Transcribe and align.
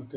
Ok. 0.00 0.14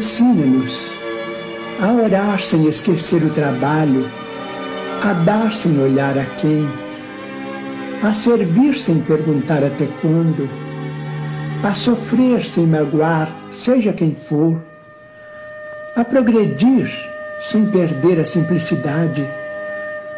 Ensina-nos 0.00 0.88
a 1.78 1.92
orar 1.92 2.40
sem 2.40 2.66
esquecer 2.66 3.22
o 3.22 3.28
trabalho, 3.28 4.08
a 5.02 5.12
dar 5.12 5.54
sem 5.54 5.78
olhar 5.78 6.16
a 6.16 6.24
quem, 6.24 6.66
a 8.02 8.10
servir 8.14 8.74
sem 8.76 9.02
perguntar 9.02 9.62
até 9.62 9.86
quando, 10.00 10.48
a 11.62 11.74
sofrer 11.74 12.42
sem 12.42 12.66
magoar, 12.66 13.30
seja 13.50 13.92
quem 13.92 14.14
for, 14.14 14.58
a 15.94 16.02
progredir 16.02 16.90
sem 17.38 17.66
perder 17.66 18.20
a 18.20 18.24
simplicidade, 18.24 19.22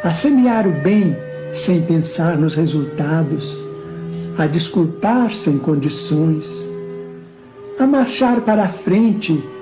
a 0.04 0.12
semear 0.12 0.64
o 0.64 0.72
bem 0.80 1.16
sem 1.52 1.82
pensar 1.82 2.38
nos 2.38 2.54
resultados, 2.54 3.58
a 4.38 4.46
desculpar 4.46 5.32
sem 5.32 5.58
condições, 5.58 6.68
a 7.80 7.84
marchar 7.84 8.42
para 8.42 8.62
a 8.62 8.68
frente 8.68 9.42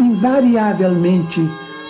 invariavelmente 0.00 1.40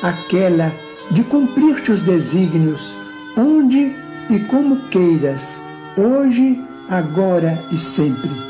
aquela 0.03 0.73
de 1.11 1.23
cumprir 1.25 1.83
teus 1.83 2.03
desígnios, 2.03 2.95
onde 3.37 3.97
e 4.29 4.39
como 4.49 4.77
queiras, 4.89 5.63
hoje, 5.97 6.63
agora 6.89 7.63
e 7.73 7.79
sempre. 7.79 8.50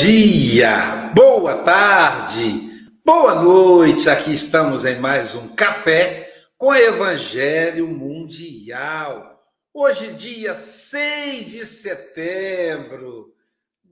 Dia, 0.00 1.12
boa 1.14 1.58
tarde, 1.58 2.90
boa 3.04 3.36
noite. 3.36 4.10
Aqui 4.10 4.34
estamos 4.34 4.84
em 4.84 4.98
mais 4.98 5.36
um 5.36 5.54
café 5.54 6.34
com 6.58 6.74
Evangelho 6.74 7.86
Mundial. 7.86 9.40
Hoje, 9.72 10.12
dia 10.14 10.56
6 10.56 11.46
de 11.46 11.64
setembro, 11.64 13.32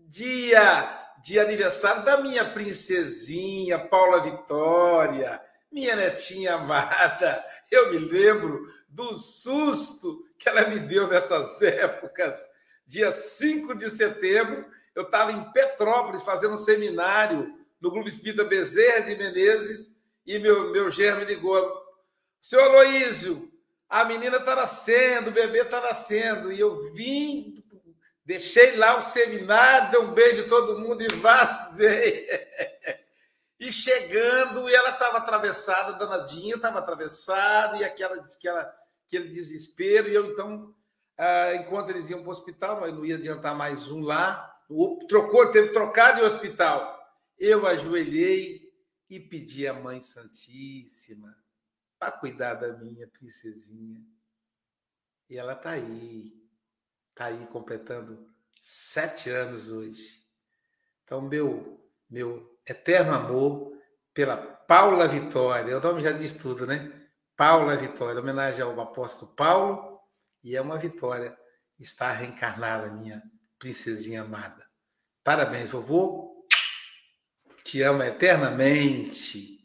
dia 0.09 0.91
de 1.23 1.39
aniversário 1.39 2.05
da 2.05 2.21
minha 2.21 2.47
princesinha 2.47 3.79
Paula 3.79 4.25
Vitória, 4.25 5.41
minha 5.71 5.95
netinha 5.95 6.57
amada. 6.57 7.45
Eu 7.71 7.93
me 7.93 7.99
lembro 7.99 8.67
do 8.89 9.17
susto 9.17 10.25
que 10.37 10.49
ela 10.49 10.69
me 10.69 10.81
deu 10.81 11.07
nessas 11.07 11.63
épocas. 11.63 12.45
Dia 12.89 13.13
5 13.13 13.79
de 13.79 13.89
setembro, 13.89 14.67
eu 14.95 15.05
estava 15.05 15.33
em 15.33 15.53
Petrópolis 15.53 16.23
fazendo 16.23 16.55
um 16.55 16.59
seminário 16.59 17.55
no 17.81 17.91
Grupo 17.91 18.09
Espírita 18.09 18.45
Bezerra 18.45 19.07
de 19.07 19.17
Menezes 19.17 19.93
e 20.27 20.39
meu, 20.39 20.71
meu 20.71 20.91
germo 20.91 21.21
me 21.21 21.27
ligou. 21.27 21.83
Senhor 22.41 22.65
Aloísio, 22.65 23.51
a 23.89 24.05
menina 24.05 24.39
está 24.39 24.55
nascendo, 24.57 25.31
o 25.31 25.33
bebê 25.33 25.63
está 25.63 25.81
nascendo. 25.81 26.53
E 26.53 26.59
eu 26.59 26.93
vim, 26.93 27.55
deixei 28.25 28.77
lá 28.77 28.99
o 28.99 29.03
seminário, 29.03 29.91
dei 29.91 30.01
um 30.01 30.13
beijo 30.13 30.45
em 30.45 30.49
todo 30.49 30.79
mundo 30.79 31.03
e 31.03 31.15
vazei. 31.17 32.27
E 33.61 33.71
chegando, 33.71 34.69
e 34.69 34.75
ela 34.75 34.91
estava 34.91 35.19
atravessada, 35.19 35.93
danadinha, 35.93 36.57
estava 36.57 36.81
atravessada, 36.81 37.77
e 37.77 37.85
aquela, 37.85 38.17
aquela, 38.17 38.75
aquele 39.07 39.29
desespero. 39.29 40.09
E 40.09 40.15
eu, 40.15 40.27
então, 40.33 40.75
ah, 41.17 41.55
enquanto 41.55 41.91
eles 41.91 42.11
iam 42.11 42.21
para 42.21 42.29
o 42.29 42.33
hospital, 42.33 42.81
não 42.91 43.05
ia 43.05 43.15
adiantar 43.15 43.55
mais 43.55 43.89
um 43.89 44.03
lá, 44.03 44.52
trocou, 45.09 45.51
teve 45.51 45.69
trocar 45.71 46.17
de 46.17 46.23
hospital. 46.23 46.99
Eu 47.39 47.67
ajoelhei 47.67 48.73
e 49.09 49.21
pedi 49.21 49.67
à 49.67 49.75
Mãe 49.75 50.01
Santíssima 50.01 51.37
para 51.99 52.13
cuidar 52.13 52.55
da 52.55 52.73
minha 52.73 53.07
princesinha. 53.09 54.01
E 55.29 55.39
ela 55.39 55.53
está 55.53 55.71
aí, 55.71 56.33
está 57.11 57.27
aí 57.27 57.47
completando 57.47 58.27
sete 58.61 59.31
anos 59.31 59.71
hoje. 59.71 60.25
Então, 61.05 61.21
meu, 61.21 61.81
meu 62.09 62.59
eterno 62.67 63.15
amor 63.15 63.73
pela 64.15 64.37
Paula 64.37 65.09
Vitória, 65.09 65.79
o 65.79 65.81
nome 65.81 66.03
já 66.03 66.13
diz 66.13 66.35
tudo, 66.35 66.67
né? 66.67 66.93
Paula 67.37 67.77
Vitória, 67.77 68.21
homenagem 68.21 68.63
ao 68.63 68.79
apóstolo 68.81 69.35
Paulo, 69.35 70.01
e 70.43 70.57
é 70.57 70.61
uma 70.61 70.79
vitória 70.79 71.37
estar 71.79 72.13
reencarnada, 72.13 72.93
minha 72.93 73.23
princesinha 73.63 74.23
amada. 74.23 74.67
Parabéns, 75.23 75.69
vovô. 75.69 76.45
Te 77.63 77.81
amo 77.81 78.03
eternamente. 78.03 79.61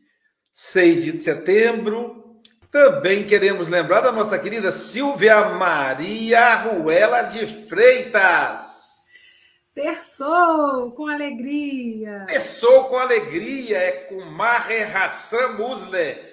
6 0.53 1.03
de 1.03 1.19
setembro. 1.19 2.39
Também 2.69 3.25
queremos 3.25 3.67
lembrar 3.67 4.01
da 4.01 4.11
nossa 4.11 4.37
querida 4.37 4.71
Silvia 4.71 5.49
Maria 5.49 6.53
Ruela 6.57 7.23
de 7.23 7.47
Freitas. 7.67 9.07
Terçou 9.73 10.91
com 10.91 11.07
alegria. 11.07 12.25
Terçou 12.27 12.89
com 12.89 12.97
alegria, 12.97 13.79
é 13.79 13.91
com 13.91 14.23
Marre 14.25 14.83
Hassan 14.83 15.53
Musle. 15.53 16.23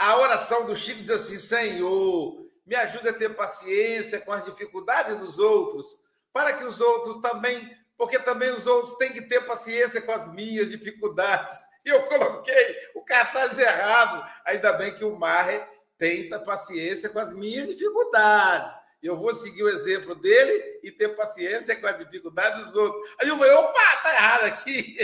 A 0.00 0.18
oração 0.18 0.66
do 0.66 0.74
Chico 0.74 1.02
diz 1.02 1.10
assim: 1.10 1.38
Senhor, 1.38 2.50
me 2.66 2.74
ajude 2.74 3.08
a 3.08 3.12
ter 3.12 3.36
paciência 3.36 4.20
com 4.20 4.32
as 4.32 4.44
dificuldades 4.44 5.18
dos 5.18 5.38
outros, 5.38 6.04
para 6.36 6.52
que 6.52 6.64
os 6.64 6.82
outros 6.82 7.16
também, 7.22 7.74
porque 7.96 8.18
também 8.18 8.52
os 8.52 8.66
outros 8.66 8.94
têm 8.98 9.10
que 9.10 9.22
ter 9.22 9.46
paciência 9.46 10.02
com 10.02 10.12
as 10.12 10.30
minhas 10.34 10.68
dificuldades. 10.68 11.56
E 11.82 11.88
eu 11.88 12.02
coloquei 12.02 12.76
o 12.94 13.00
cartaz 13.00 13.58
errado. 13.58 14.22
Ainda 14.44 14.74
bem 14.74 14.94
que 14.94 15.02
o 15.02 15.18
Marre 15.18 15.64
tenta 15.96 16.38
paciência 16.38 17.08
com 17.08 17.18
as 17.18 17.32
minhas 17.32 17.68
dificuldades. 17.68 18.76
Eu 19.02 19.16
vou 19.16 19.32
seguir 19.32 19.62
o 19.62 19.68
exemplo 19.70 20.14
dele 20.14 20.80
e 20.82 20.92
ter 20.92 21.16
paciência 21.16 21.74
com 21.74 21.86
as 21.86 21.98
dificuldades 22.00 22.64
dos 22.64 22.74
outros. 22.74 23.14
Aí 23.18 23.28
eu 23.28 23.38
falei, 23.38 23.52
opa, 23.52 23.96
tá 24.02 24.14
errado 24.14 24.44
aqui. 24.44 24.98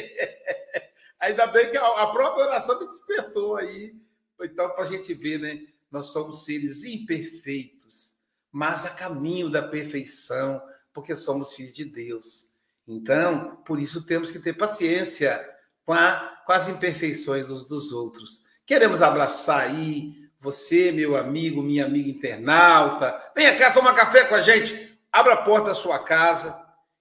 Ainda 1.18 1.46
bem 1.46 1.70
que 1.70 1.78
a 1.78 2.06
própria 2.08 2.44
oração 2.44 2.78
me 2.78 2.88
despertou 2.88 3.56
aí. 3.56 3.94
Então, 4.42 4.68
para 4.68 4.84
a 4.84 4.86
gente 4.86 5.14
ver, 5.14 5.38
né? 5.38 5.66
nós 5.90 6.08
somos 6.08 6.44
seres 6.44 6.84
imperfeitos, 6.84 8.18
mas 8.50 8.84
a 8.84 8.90
caminho 8.90 9.48
da 9.48 9.62
perfeição, 9.62 10.60
porque 10.92 11.14
somos 11.14 11.54
filhos 11.54 11.72
de 11.72 11.84
Deus. 11.84 12.52
Então, 12.86 13.56
por 13.64 13.78
isso 13.78 14.04
temos 14.04 14.30
que 14.30 14.38
ter 14.38 14.54
paciência 14.54 15.44
com, 15.84 15.92
a, 15.92 16.42
com 16.46 16.52
as 16.52 16.68
imperfeições 16.68 17.46
dos, 17.46 17.66
dos 17.66 17.92
outros. 17.92 18.42
Queremos 18.66 19.02
abraçar 19.02 19.60
aí 19.60 20.22
você, 20.40 20.90
meu 20.90 21.16
amigo, 21.16 21.62
minha 21.62 21.84
amiga 21.84 22.10
internauta. 22.10 23.30
Venha 23.34 23.56
cá 23.56 23.70
tomar 23.72 23.94
café 23.94 24.24
com 24.24 24.34
a 24.34 24.42
gente. 24.42 24.98
Abra 25.10 25.34
a 25.34 25.42
porta 25.42 25.68
da 25.68 25.74
sua 25.74 26.02
casa, 26.02 26.58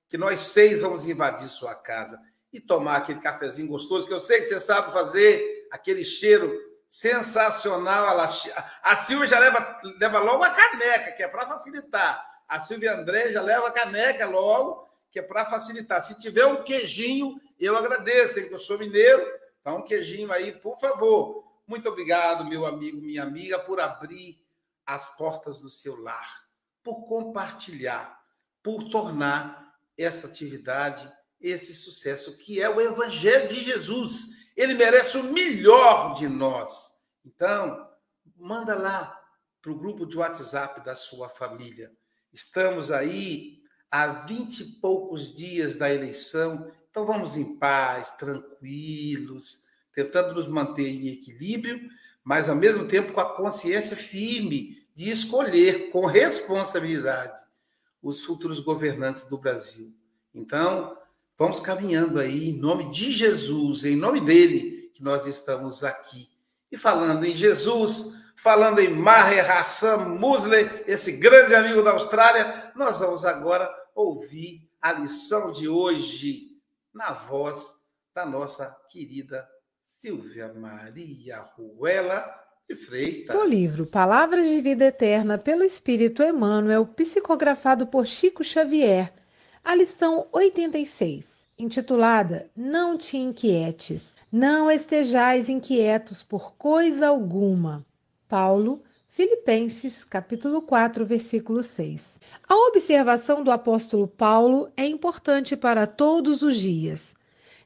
que 0.08 0.18
nós 0.18 0.42
seis 0.42 0.82
vamos 0.82 1.08
invadir 1.08 1.48
sua 1.48 1.74
casa 1.74 2.22
e 2.54 2.60
tomar 2.60 2.98
aquele 2.98 3.20
cafezinho 3.20 3.68
gostoso, 3.68 4.08
que 4.08 4.14
eu 4.14 4.20
sei 4.20 4.42
que 4.42 4.48
você 4.48 4.60
sabe 4.60 4.92
fazer, 4.92 5.68
aquele 5.72 6.04
cheiro 6.04 6.54
sensacional. 6.88 8.20
A 8.84 8.96
Silvia 8.98 9.26
já 9.26 9.40
leva, 9.40 9.80
leva 10.00 10.20
logo 10.20 10.44
a 10.44 10.50
caneca, 10.50 11.14
que 11.14 11.24
é 11.24 11.28
para 11.28 11.48
facilitar. 11.48 12.31
A 12.52 12.60
Silvia 12.60 12.94
André 12.94 13.32
já 13.32 13.42
leva 13.42 13.70
a 13.70 13.72
caneca 13.72 14.28
logo, 14.28 14.90
que 15.10 15.20
é 15.20 15.22
para 15.22 15.46
facilitar. 15.46 16.04
Se 16.04 16.20
tiver 16.20 16.46
um 16.46 16.64
queijinho, 16.64 17.40
eu 17.58 17.78
agradeço, 17.78 18.40
hein, 18.40 18.50
que 18.50 18.54
eu 18.54 18.60
sou 18.60 18.78
mineiro. 18.78 19.26
Então, 19.62 19.78
um 19.78 19.84
queijinho 19.84 20.30
aí, 20.32 20.52
por 20.52 20.78
favor. 20.78 21.50
Muito 21.66 21.88
obrigado, 21.88 22.44
meu 22.44 22.66
amigo, 22.66 23.02
minha 23.02 23.24
amiga, 23.24 23.58
por 23.58 23.80
abrir 23.80 24.44
as 24.86 25.16
portas 25.16 25.62
do 25.62 25.70
seu 25.70 25.96
lar, 26.02 26.46
por 26.84 27.06
compartilhar, 27.06 28.22
por 28.62 28.90
tornar 28.90 29.74
essa 29.98 30.28
atividade 30.28 31.10
esse 31.40 31.74
sucesso 31.74 32.38
que 32.38 32.62
é 32.62 32.70
o 32.70 32.80
Evangelho 32.80 33.50
de 33.50 33.62
Jesus 33.62 34.40
ele 34.56 34.74
merece 34.76 35.18
o 35.18 35.24
melhor 35.24 36.14
de 36.14 36.28
nós. 36.28 37.00
Então, 37.26 37.90
manda 38.36 38.76
lá 38.76 39.20
para 39.62 39.72
o 39.72 39.78
grupo 39.78 40.06
de 40.06 40.18
WhatsApp 40.18 40.84
da 40.84 40.96
sua 40.96 41.30
família. 41.30 41.92
Estamos 42.34 42.92
aí 42.92 43.60
há 43.90 44.08
vinte 44.26 44.62
e 44.62 44.66
poucos 44.66 45.36
dias 45.36 45.76
da 45.76 45.94
eleição, 45.94 46.72
então 46.90 47.06
vamos 47.06 47.38
em 47.38 47.58
paz, 47.58 48.12
tranquilos, 48.12 49.64
tentando 49.94 50.34
nos 50.34 50.48
manter 50.48 50.88
em 50.88 51.10
equilíbrio, 51.10 51.90
mas 52.24 52.50
ao 52.50 52.56
mesmo 52.56 52.88
tempo 52.88 53.14
com 53.14 53.22
a 53.22 53.36
consciência 53.36 53.98
firme 53.98 54.86
de 54.96 55.10
escolher 55.10 55.90
com 55.90 56.06
responsabilidade 56.06 57.44
os 58.02 58.24
futuros 58.24 58.60
governantes 58.60 59.26
do 59.26 59.38
Brasil. 59.38 59.94
Então, 60.34 60.98
Vamos 61.42 61.60
caminhando 61.60 62.20
aí 62.20 62.50
em 62.50 62.54
nome 62.54 62.92
de 62.92 63.12
Jesus, 63.12 63.84
em 63.84 63.96
nome 63.96 64.22
dele 64.22 64.92
que 64.94 65.02
nós 65.02 65.26
estamos 65.26 65.84
aqui. 65.84 66.30
E 66.72 66.78
falando 66.78 67.26
em 67.26 67.36
Jesus, 67.36 68.21
falando 68.42 68.80
em 68.80 68.90
Maher 68.90 69.52
Hassan 69.52 69.98
Musley, 70.18 70.68
esse 70.88 71.12
grande 71.12 71.54
amigo 71.54 71.84
da 71.84 71.92
Austrália, 71.92 72.72
nós 72.76 73.00
vamos 73.00 73.24
agora 73.24 73.70
ouvir 73.94 74.68
a 74.82 74.94
lição 74.94 75.52
de 75.52 75.70
hoje 75.70 76.48
na 76.92 77.14
voz 77.14 77.76
da 78.16 78.26
nossa 78.26 78.76
querida 78.90 79.48
Silvia 79.84 80.52
Maria 80.56 81.40
Ruela 81.56 82.26
de 82.68 82.76
Freitas. 82.76 83.36
O 83.36 83.46
livro 83.46 83.86
Palavras 83.86 84.48
de 84.48 84.60
Vida 84.60 84.86
Eterna 84.86 85.38
pelo 85.38 85.64
Espírito 85.64 86.24
Emmanuel, 86.24 86.88
psicografado 86.88 87.86
por 87.86 88.08
Chico 88.08 88.44
Xavier, 88.44 89.14
a 89.64 89.76
lição 89.76 90.28
86, 90.32 91.48
intitulada 91.60 92.50
Não 92.56 92.98
te 92.98 93.18
inquietes, 93.18 94.16
não 94.32 94.72
estejais 94.72 95.48
inquietos 95.48 96.24
por 96.24 96.54
coisa 96.56 97.08
alguma. 97.08 97.86
Paulo, 98.32 98.82
Filipenses, 99.10 100.06
capítulo 100.06 100.62
4, 100.62 101.06
versículo 101.06 101.62
6. 101.62 102.02
A 102.48 102.56
observação 102.70 103.44
do 103.44 103.52
apóstolo 103.52 104.08
Paulo 104.08 104.72
é 104.78 104.86
importante 104.86 105.58
para 105.58 105.86
todos 105.86 106.42
os 106.42 106.56
dias. 106.56 107.14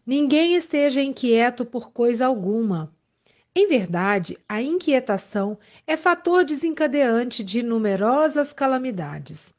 Ninguém 0.03 0.56
esteja 0.56 1.03
inquieto 1.03 1.65
por 1.65 1.91
coisa 1.91 2.25
alguma. 2.25 2.91
Em 3.56 3.67
verdade, 3.67 4.39
a 4.50 4.59
inquietação 4.59 5.56
é 5.85 5.95
fator 5.95 6.44
desencadeante 6.44 7.44
de 7.44 7.62
numerosas 7.62 8.51
calamidades 8.51 9.54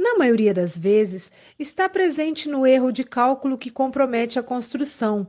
na 0.00 0.16
maioria 0.16 0.54
das 0.54 0.78
vezes, 0.78 1.30
está 1.58 1.86
presente 1.86 2.48
no 2.48 2.66
erro 2.66 2.90
de 2.90 3.04
cálculo 3.04 3.58
que 3.58 3.70
compromete 3.70 4.38
a 4.38 4.42
construção, 4.42 5.28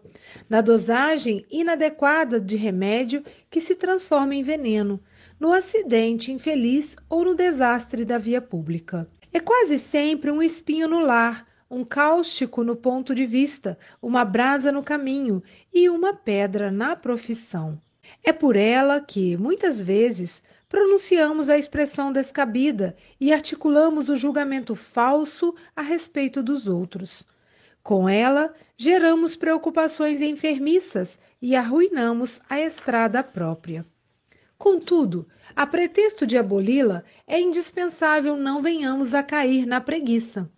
na 0.50 0.62
dosagem 0.62 1.46
inadequada 1.52 2.40
de 2.40 2.56
remédio 2.56 3.22
que 3.50 3.60
se 3.60 3.76
transforma 3.76 4.34
em 4.34 4.42
veneno, 4.42 5.04
no 5.38 5.52
acidente 5.52 6.32
infeliz 6.32 6.96
ou 7.10 7.26
no 7.26 7.36
desastre 7.36 8.06
da 8.06 8.18
via 8.18 8.42
pública. 8.42 9.10
É 9.34 9.42
quase 9.42 9.78
sempre 9.78 10.32
um 10.32 10.42
espinho 10.42 10.88
no 10.88 11.02
lar, 11.02 11.46
um 11.70 11.84
cáustico 11.84 12.64
no 12.64 12.76
ponto 12.76 13.14
de 13.14 13.26
vista, 13.26 13.78
uma 14.02 14.24
brasa 14.24 14.72
no 14.72 14.82
caminho 14.82 15.44
e 15.74 15.90
uma 15.90 16.14
pedra 16.14 16.72
na 16.72 16.96
profissão. 16.96 17.78
É 18.24 18.32
por 18.32 18.56
ela 18.56 19.02
que, 19.02 19.36
muitas 19.36 19.82
vezes, 19.82 20.42
pronunciamos 20.72 21.50
a 21.50 21.58
expressão 21.58 22.14
descabida 22.14 22.96
e 23.20 23.34
articulamos 23.34 24.08
o 24.08 24.16
julgamento 24.16 24.74
falso 24.74 25.54
a 25.76 25.82
respeito 25.82 26.42
dos 26.42 26.66
outros. 26.66 27.28
Com 27.84 28.08
ela, 28.08 28.54
geramos 28.78 29.36
preocupações 29.36 30.22
enfermiças 30.22 31.20
e 31.42 31.58
arruinamos 31.58 32.40
a 32.50 32.62
estrada 32.62 33.22
própria. 33.22 33.86
Contudo, 34.58 35.28
a 35.54 35.68
pretexto 35.68 36.26
de 36.26 36.38
aboli-la, 36.38 37.04
é 37.28 37.38
indispensável 37.38 38.38
não 38.38 38.62
venhamos 38.62 39.14
a 39.14 39.22
cair 39.22 39.66
na 39.66 39.82
preguiça. 39.82 40.50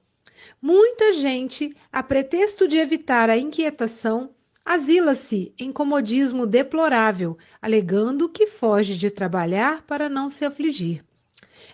Muita 0.62 1.14
gente, 1.14 1.76
a 1.92 2.04
pretexto 2.04 2.68
de 2.68 2.78
evitar 2.78 3.32
a 3.32 3.38
inquietação, 3.38 4.30
Asila-se 4.66 5.54
em 5.60 5.72
comodismo 5.72 6.48
deplorável, 6.48 7.38
alegando 7.62 8.30
que 8.30 8.48
foge 8.48 8.96
de 8.96 9.12
trabalhar 9.12 9.82
para 9.84 10.08
não 10.08 10.30
se 10.30 10.46
afligir. 10.46 11.04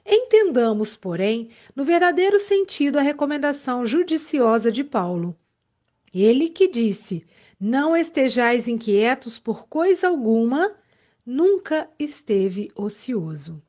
Entendamos, 0.05 0.95
porém, 0.95 1.49
no 1.75 1.83
verdadeiro 1.83 2.39
sentido 2.39 2.97
a 2.97 3.01
recomendação 3.01 3.85
judiciosa 3.85 4.71
de 4.71 4.83
Paulo. 4.83 5.37
Ele 6.11 6.49
que 6.49 6.67
disse: 6.67 7.23
Não 7.59 7.95
estejais 7.95 8.67
inquietos 8.67 9.37
por 9.37 9.67
coisa 9.67 10.07
alguma, 10.07 10.71
nunca 11.23 11.87
esteve 11.99 12.71
ocioso. 12.75 13.61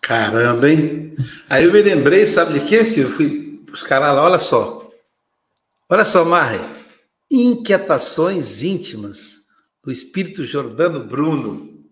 Caramba, 0.00 0.70
hein? 0.70 1.16
Aí 1.50 1.64
eu 1.64 1.72
me 1.72 1.82
lembrei, 1.82 2.24
sabe 2.24 2.58
de 2.58 2.66
quê, 2.66 2.84
Silvio? 2.84 3.14
Fui 3.14 3.64
buscar 3.66 3.98
lá, 3.98 4.22
olha 4.22 4.38
só. 4.38 4.77
Olha 5.90 6.04
só, 6.04 6.22
Marre. 6.22 6.58
Inquietações 7.30 8.62
íntimas 8.62 9.46
do 9.82 9.90
Espírito 9.90 10.44
Jordano 10.44 11.06
Bruno. 11.06 11.82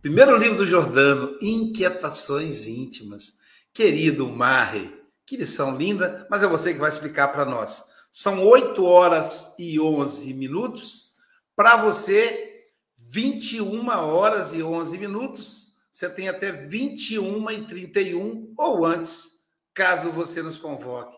Primeiro 0.00 0.36
livro 0.36 0.58
do 0.58 0.64
Jordano, 0.64 1.36
Inquietações 1.42 2.68
Íntimas. 2.68 3.32
Querido 3.74 4.28
Marre, 4.28 4.94
que 5.26 5.36
lição 5.36 5.76
linda, 5.76 6.24
mas 6.30 6.44
é 6.44 6.46
você 6.46 6.72
que 6.72 6.78
vai 6.78 6.88
explicar 6.88 7.32
para 7.32 7.44
nós. 7.44 7.82
São 8.12 8.46
8 8.46 8.84
horas 8.84 9.56
e 9.58 9.80
11 9.80 10.32
minutos. 10.32 11.16
Para 11.56 11.78
você, 11.78 12.68
21 13.10 13.88
horas 13.88 14.54
e 14.54 14.62
11 14.62 14.98
minutos. 14.98 15.78
Você 15.90 16.08
tem 16.08 16.28
até 16.28 16.52
21 16.52 17.50
e 17.50 17.66
31 17.66 18.54
ou 18.56 18.86
antes, 18.86 19.40
caso 19.74 20.12
você 20.12 20.42
nos 20.42 20.58
convoque. 20.58 21.15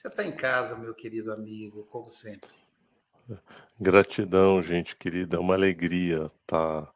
Você 0.00 0.08
está 0.08 0.24
em 0.24 0.32
casa, 0.32 0.78
meu 0.78 0.94
querido 0.94 1.30
amigo, 1.30 1.84
como 1.90 2.08
sempre. 2.08 2.48
Gratidão, 3.78 4.62
gente 4.62 4.96
querida. 4.96 5.36
É 5.36 5.38
uma 5.38 5.52
alegria 5.52 6.32
estar 6.40 6.90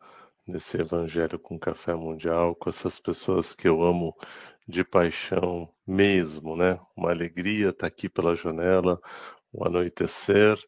nesse 0.47 0.79
Evangelho 0.79 1.39
com 1.39 1.59
Café 1.59 1.95
Mundial, 1.95 2.55
com 2.55 2.71
essas 2.71 2.99
pessoas 2.99 3.55
que 3.55 3.69
eu 3.69 3.83
amo 3.83 4.17
de 4.67 4.83
paixão 4.83 5.71
mesmo, 5.87 6.57
né? 6.57 6.81
Uma 6.97 7.11
alegria 7.11 7.69
estar 7.69 7.89
aqui 7.89 8.09
pela 8.09 8.35
janela, 8.35 8.99
o 9.53 9.67
anoitecer, 9.67 10.59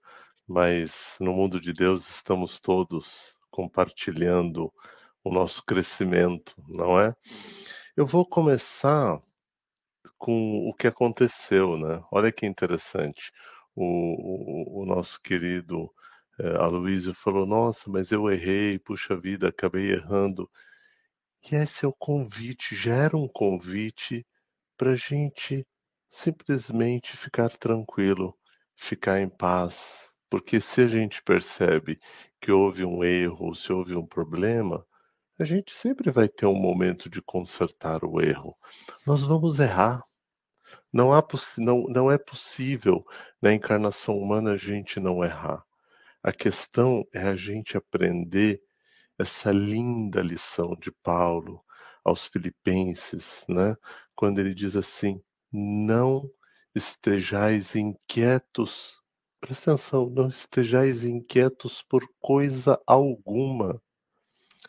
mas 0.47 0.93
no 1.19 1.33
mundo 1.33 1.59
de 1.59 1.73
Deus 1.73 2.07
estamos 2.07 2.61
todos 2.61 3.35
compartilhando 3.51 4.71
o 5.25 5.33
nosso 5.33 5.65
crescimento, 5.65 6.55
não 6.69 7.01
é? 7.01 7.17
Eu 7.97 8.05
vou 8.05 8.27
começar 8.27 9.23
com 10.19 10.69
o 10.69 10.75
que 10.75 10.87
aconteceu, 10.87 11.77
né? 11.79 12.03
Olha 12.13 12.33
que 12.33 12.47
interessante. 12.47 13.33
O, 13.75 14.81
o, 14.81 14.83
o 14.83 14.87
nosso 14.87 15.21
querido 15.21 15.91
é, 16.39 16.49
Aloysio 16.57 17.15
falou: 17.15 17.47
Nossa, 17.47 17.91
mas 17.91 18.13
eu 18.13 18.31
errei, 18.31 18.79
puxa 18.79 19.17
vida, 19.17 19.49
acabei 19.49 19.93
errando. 19.93 20.51
E 21.51 21.55
esse 21.57 21.85
é 21.85 21.89
o 21.89 21.93
convite, 21.93 22.75
gera 22.75 23.17
um 23.17 23.29
convite 23.29 24.27
para 24.77 24.93
a 24.93 24.97
gente 24.97 25.67
simplesmente 26.11 27.17
ficar 27.17 27.51
tranquilo, 27.57 28.37
ficar 28.77 29.21
em 29.21 29.29
paz. 29.29 30.13
Porque 30.31 30.61
se 30.61 30.83
a 30.83 30.89
gente 30.89 31.23
percebe 31.23 31.99
que 32.41 32.51
houve 32.53 32.85
um 32.85 33.05
erro, 33.05 33.55
se 33.55 33.73
houve 33.73 33.95
um 33.97 34.07
problema, 34.07 34.85
a 35.39 35.45
gente 35.45 35.73
sempre 35.73 36.11
vai 36.11 36.29
ter 36.29 36.47
um 36.47 36.55
momento 36.55 37.11
de 37.11 37.21
consertar 37.21 38.05
o 38.05 38.21
erro. 38.21 38.57
Nós 39.07 39.23
vamos 39.23 39.61
errar. 39.61 40.03
Não, 40.93 41.13
há 41.13 41.23
não, 41.59 41.85
não 41.89 42.11
é 42.11 42.17
possível 42.17 43.05
na 43.41 43.53
encarnação 43.53 44.17
humana 44.19 44.53
a 44.53 44.57
gente 44.57 44.99
não 44.99 45.23
errar. 45.23 45.63
A 46.23 46.33
questão 46.33 47.05
é 47.13 47.23
a 47.23 47.37
gente 47.37 47.77
aprender 47.77 48.63
essa 49.19 49.51
linda 49.51 50.21
lição 50.21 50.71
de 50.81 50.91
Paulo 50.91 51.63
aos 52.05 52.27
Filipenses, 52.27 53.45
né? 53.49 53.77
quando 54.15 54.39
ele 54.39 54.55
diz 54.55 54.75
assim: 54.75 55.21
não 55.53 56.29
estejais 56.75 57.77
inquietos, 57.77 59.01
presta 59.41 59.73
atenção, 59.73 60.09
não 60.11 60.29
estejais 60.29 61.05
inquietos 61.05 61.83
por 61.89 62.03
coisa 62.21 62.81
alguma, 62.87 63.81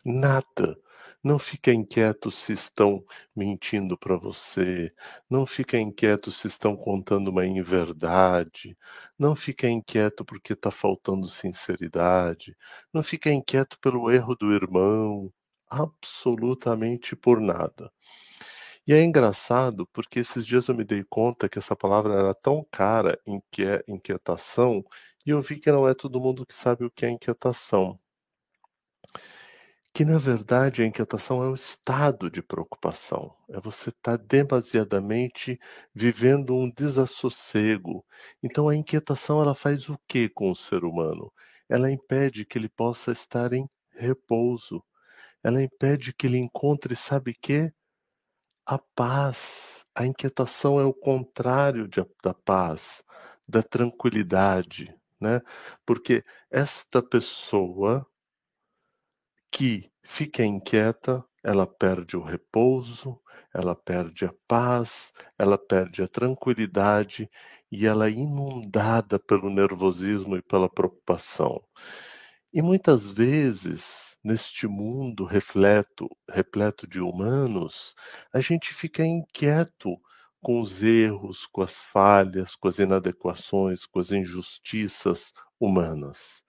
Nada. 0.09 0.77
Não 1.21 1.37
fica 1.37 1.73
inquieto 1.73 2.31
se 2.31 2.53
estão 2.53 3.03
mentindo 3.35 3.97
para 3.97 4.15
você. 4.15 4.93
Não 5.29 5.45
fica 5.45 5.77
inquieto 5.77 6.31
se 6.31 6.47
estão 6.47 6.77
contando 6.77 7.27
uma 7.29 7.45
inverdade. 7.45 8.77
Não 9.19 9.35
fica 9.35 9.67
inquieto 9.69 10.23
porque 10.23 10.53
está 10.53 10.71
faltando 10.71 11.27
sinceridade. 11.27 12.55
Não 12.93 13.03
fica 13.03 13.29
inquieto 13.29 13.77
pelo 13.81 14.09
erro 14.09 14.33
do 14.35 14.53
irmão. 14.53 15.29
Absolutamente 15.69 17.13
por 17.15 17.41
nada. 17.41 17.91
E 18.87 18.93
é 18.93 19.03
engraçado 19.03 19.85
porque 19.93 20.19
esses 20.19 20.45
dias 20.45 20.69
eu 20.69 20.75
me 20.75 20.85
dei 20.85 21.03
conta 21.09 21.49
que 21.49 21.59
essa 21.59 21.75
palavra 21.75 22.13
era 22.15 22.33
tão 22.33 22.65
cara, 22.71 23.19
inquietação, 23.87 24.85
e 25.25 25.31
eu 25.31 25.41
vi 25.41 25.59
que 25.59 25.71
não 25.71 25.87
é 25.87 25.93
todo 25.93 26.21
mundo 26.21 26.45
que 26.45 26.53
sabe 26.53 26.85
o 26.85 26.91
que 26.91 27.05
é 27.05 27.09
inquietação 27.09 27.99
que 29.97 30.05
na 30.05 30.19
verdade 30.19 30.83
a 30.83 30.85
inquietação 30.85 31.41
é 31.41 31.49
um 31.49 31.55
estado 31.55 32.29
de 32.29 32.39
preocupação. 32.39 33.35
É 33.49 33.59
você 33.59 33.89
estar 33.89 34.15
tá 34.15 34.23
demasiadamente 34.27 35.59
vivendo 35.91 36.55
um 36.55 36.69
desassossego. 36.69 38.05
Então 38.43 38.69
a 38.69 38.75
inquietação 38.75 39.41
ela 39.41 39.55
faz 39.55 39.89
o 39.89 39.97
que 40.07 40.29
com 40.29 40.51
o 40.51 40.55
ser 40.55 40.83
humano? 40.83 41.33
Ela 41.67 41.91
impede 41.91 42.45
que 42.45 42.59
ele 42.59 42.69
possa 42.69 43.11
estar 43.11 43.53
em 43.53 43.67
repouso. 43.89 44.83
Ela 45.43 45.63
impede 45.63 46.13
que 46.13 46.27
ele 46.27 46.37
encontre, 46.37 46.95
sabe 46.95 47.33
que? 47.33 47.73
A 48.67 48.77
paz. 48.77 49.83
A 49.95 50.05
inquietação 50.05 50.79
é 50.79 50.85
o 50.85 50.93
contrário 50.93 51.87
de, 51.87 52.05
da 52.23 52.35
paz, 52.35 53.01
da 53.47 53.63
tranquilidade, 53.63 54.93
né? 55.19 55.41
Porque 55.87 56.23
esta 56.51 57.01
pessoa 57.01 58.05
que 59.51 59.89
fica 60.03 60.43
inquieta, 60.43 61.23
ela 61.43 61.67
perde 61.67 62.17
o 62.17 62.23
repouso, 62.23 63.19
ela 63.53 63.75
perde 63.75 64.25
a 64.25 64.33
paz, 64.47 65.11
ela 65.37 65.57
perde 65.57 66.01
a 66.03 66.07
tranquilidade 66.07 67.29
e 67.71 67.85
ela 67.85 68.07
é 68.07 68.11
inundada 68.11 69.19
pelo 69.19 69.49
nervosismo 69.49 70.37
e 70.37 70.41
pela 70.41 70.69
preocupação. 70.69 71.61
E 72.53 72.61
muitas 72.61 73.09
vezes, 73.09 73.83
neste 74.23 74.67
mundo 74.67 75.25
repleto, 75.25 76.09
repleto 76.29 76.87
de 76.87 76.99
humanos, 76.99 77.93
a 78.33 78.39
gente 78.39 78.73
fica 78.73 79.05
inquieto 79.05 79.99
com 80.41 80.61
os 80.61 80.81
erros, 80.83 81.45
com 81.47 81.61
as 81.61 81.73
falhas, 81.73 82.55
com 82.55 82.67
as 82.67 82.79
inadequações, 82.79 83.85
com 83.85 83.99
as 83.99 84.11
injustiças 84.11 85.33
humanas. 85.59 86.43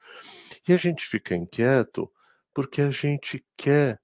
E 0.68 0.72
a 0.72 0.76
gente 0.76 1.06
fica 1.06 1.34
inquieto 1.34 2.10
porque 2.58 2.82
a 2.82 2.90
gente 2.90 3.40
quer 3.56 4.00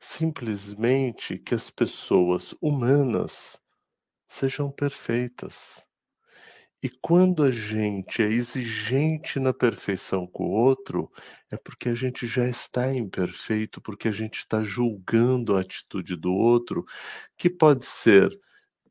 simplesmente 0.00 1.36
que 1.36 1.54
as 1.54 1.68
pessoas 1.68 2.54
humanas 2.58 3.60
sejam 4.26 4.72
perfeitas. 4.72 5.86
E 6.82 6.88
quando 6.88 7.42
a 7.42 7.50
gente 7.50 8.22
é 8.22 8.28
exigente 8.28 9.38
na 9.38 9.52
perfeição 9.52 10.26
com 10.26 10.44
o 10.44 10.52
outro, 10.52 11.12
é 11.50 11.58
porque 11.58 11.90
a 11.90 11.94
gente 11.94 12.26
já 12.26 12.48
está 12.48 12.90
imperfeito, 12.94 13.78
porque 13.78 14.08
a 14.08 14.12
gente 14.12 14.38
está 14.38 14.64
julgando 14.64 15.54
a 15.54 15.60
atitude 15.60 16.16
do 16.16 16.32
outro, 16.32 16.86
que 17.36 17.50
pode 17.50 17.84
ser 17.84 18.30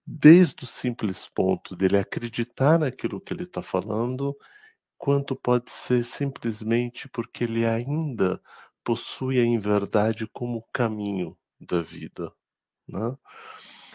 desde 0.06 0.64
o 0.64 0.68
simples 0.68 1.28
ponto 1.34 1.76
dele 1.76 1.98
acreditar 1.98 2.78
naquilo 2.78 3.20
que 3.20 3.34
ele 3.34 3.46
está 3.46 3.64
falando, 3.64 4.38
quanto 4.96 5.36
pode 5.36 5.72
ser 5.72 6.06
simplesmente 6.06 7.10
porque 7.10 7.46
ele 7.46 7.66
ainda 7.66 8.40
possui 8.84 9.40
a 9.40 9.46
inverdade 9.46 10.28
como 10.28 10.68
caminho 10.74 11.38
da 11.60 11.82
vida. 11.82 12.32
Né? 12.88 13.16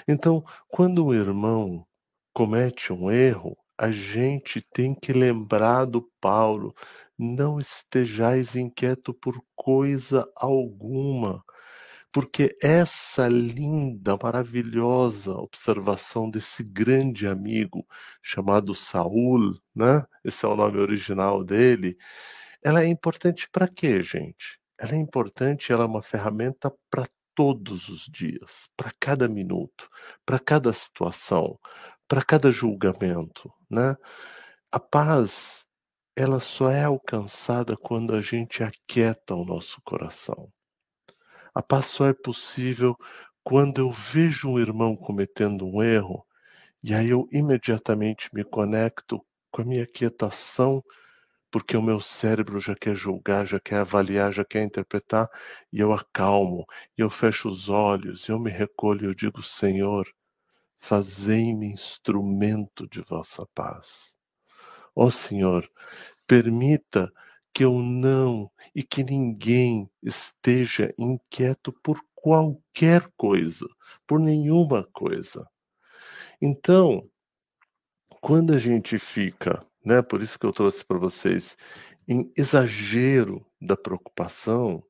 Então, 0.09 0.45
quando 0.69 1.05
o 1.07 1.15
irmão 1.15 1.87
comete 2.33 2.93
um 2.93 3.11
erro, 3.11 3.57
a 3.79 3.91
gente 3.91 4.61
tem 4.61 4.95
que 4.95 5.13
lembrar 5.13 5.85
do 5.87 6.03
Paulo: 6.21 6.75
não 7.19 7.59
estejais 7.61 8.57
inquieto 8.57 9.13
por 9.13 9.43
coisa 9.55 10.27
alguma, 10.35 11.45
porque 12.13 12.57
essa 12.63 13.29
linda, 13.29 14.17
maravilhosa 14.23 15.33
observação 15.33 16.31
desse 16.31 16.63
grande 16.65 17.27
amigo 17.27 17.87
chamado 18.23 18.75
Saul, 18.75 19.61
né? 19.75 20.05
Esse 20.25 20.45
é 20.47 20.49
o 20.49 20.57
nome 20.57 20.79
original 20.79 21.45
dele. 21.45 21.97
Ela 22.63 22.83
é 22.83 22.87
importante 22.87 23.49
para 23.51 23.69
quê, 23.69 24.03
gente? 24.03 24.59
Ela 24.79 24.93
é 24.93 24.97
importante, 24.97 25.73
ela 25.73 25.85
é 25.85 25.87
uma 25.87 26.03
ferramenta 26.03 26.73
para 26.91 27.07
todos 27.35 27.89
os 27.89 28.07
dias, 28.07 28.69
para 28.77 28.91
cada 28.99 29.29
minuto, 29.29 29.89
para 30.25 30.39
cada 30.39 30.73
situação, 30.73 31.59
para 32.09 32.23
cada 32.25 32.51
julgamento, 32.51 33.53
né? 33.71 33.97
A 34.73 34.81
paz, 34.81 35.65
ela 36.17 36.41
só 36.41 36.71
é 36.71 36.85
alcançada 36.85 37.77
quando 37.77 38.15
a 38.15 38.21
gente 38.21 38.63
aquieta 38.63 39.35
o 39.35 39.45
nosso 39.45 39.81
coração. 39.85 40.51
A 41.55 41.63
paz 41.63 41.87
só 41.87 42.07
é 42.07 42.13
possível 42.15 42.97
quando 43.45 43.81
eu 43.81 43.91
vejo 43.91 44.49
um 44.49 44.59
irmão 44.59 44.97
cometendo 44.97 45.67
um 45.67 45.83
erro 45.83 46.27
e 46.83 46.95
aí 46.95 47.11
eu 47.11 47.29
imediatamente 47.33 48.29
me 48.33 48.45
conecto 48.45 49.25
com 49.51 49.63
a 49.63 49.65
minha 49.65 49.87
quietação 49.87 50.83
porque 51.51 51.77
o 51.77 51.83
meu 51.83 52.01
cérebro 52.01 52.61
já 52.61 52.75
quer 52.75 52.95
julgar, 52.95 53.47
já 53.47 53.61
quer 53.61 53.77
avaliar, 53.77 54.33
já 54.33 54.45
quer 54.45 54.63
interpretar, 54.63 55.29
e 55.73 55.81
eu 55.81 55.93
acalmo, 55.93 56.67
e 56.99 57.03
eu 57.03 57.11
fecho 57.11 57.49
os 57.49 57.69
olhos, 57.69 58.29
e 58.29 58.33
eu 58.33 58.39
me 58.39 58.51
recolho 58.51 59.05
e 59.05 59.07
eu 59.07 59.15
digo: 59.15 59.43
Senhor, 59.43 60.07
fazei-me 60.79 61.67
instrumento 61.67 62.89
de 62.89 63.01
vossa 63.03 63.47
paz. 63.55 64.15
Ó 64.95 65.11
Senhor, 65.11 65.71
permita 66.27 67.13
que 67.55 67.65
eu 67.65 67.79
não 67.81 68.51
e 68.75 68.83
que 68.83 69.03
ninguém 69.03 69.91
esteja 70.03 70.93
inquieto 70.99 71.73
por 71.83 72.01
qualquer 72.15 73.09
coisa, 73.17 73.67
por 74.07 74.21
nenhuma 74.21 74.87
coisa. 74.93 75.49
Então, 76.41 77.09
quando 78.21 78.53
a 78.53 78.59
gente 78.59 78.99
fica, 78.99 79.65
né, 79.87 80.03
por 80.03 80.21
isso 80.21 80.37
que 80.37 80.45
eu 80.45 80.53
trouxe 80.53 80.85
para 80.85 80.99
vocês, 80.99 81.57
em 82.09 82.33
exagero 82.37 83.47
da 83.61 83.77
preocupação, 83.77 84.85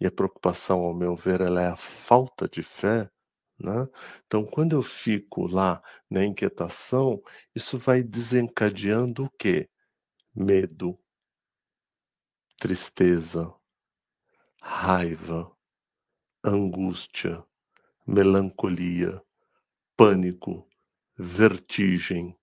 e 0.00 0.06
a 0.06 0.10
preocupação, 0.10 0.82
ao 0.82 0.94
meu 0.94 1.16
ver, 1.16 1.40
ela 1.40 1.60
é 1.60 1.66
a 1.66 1.74
falta 1.76 2.48
de 2.48 2.62
fé, 2.62 3.10
né? 3.58 3.88
Então, 4.26 4.44
quando 4.44 4.76
eu 4.76 4.82
fico 4.82 5.46
lá 5.48 5.82
na 6.08 6.24
inquietação, 6.24 7.20
isso 7.54 7.76
vai 7.76 8.04
desencadeando 8.04 9.24
o 9.24 9.30
quê? 9.30 9.68
Medo, 10.34 10.96
tristeza, 12.60 13.52
raiva, 14.62 15.50
angústia, 16.44 17.42
melancolia, 18.06 19.20
pânico, 19.96 20.68
vertigem, 21.16 22.38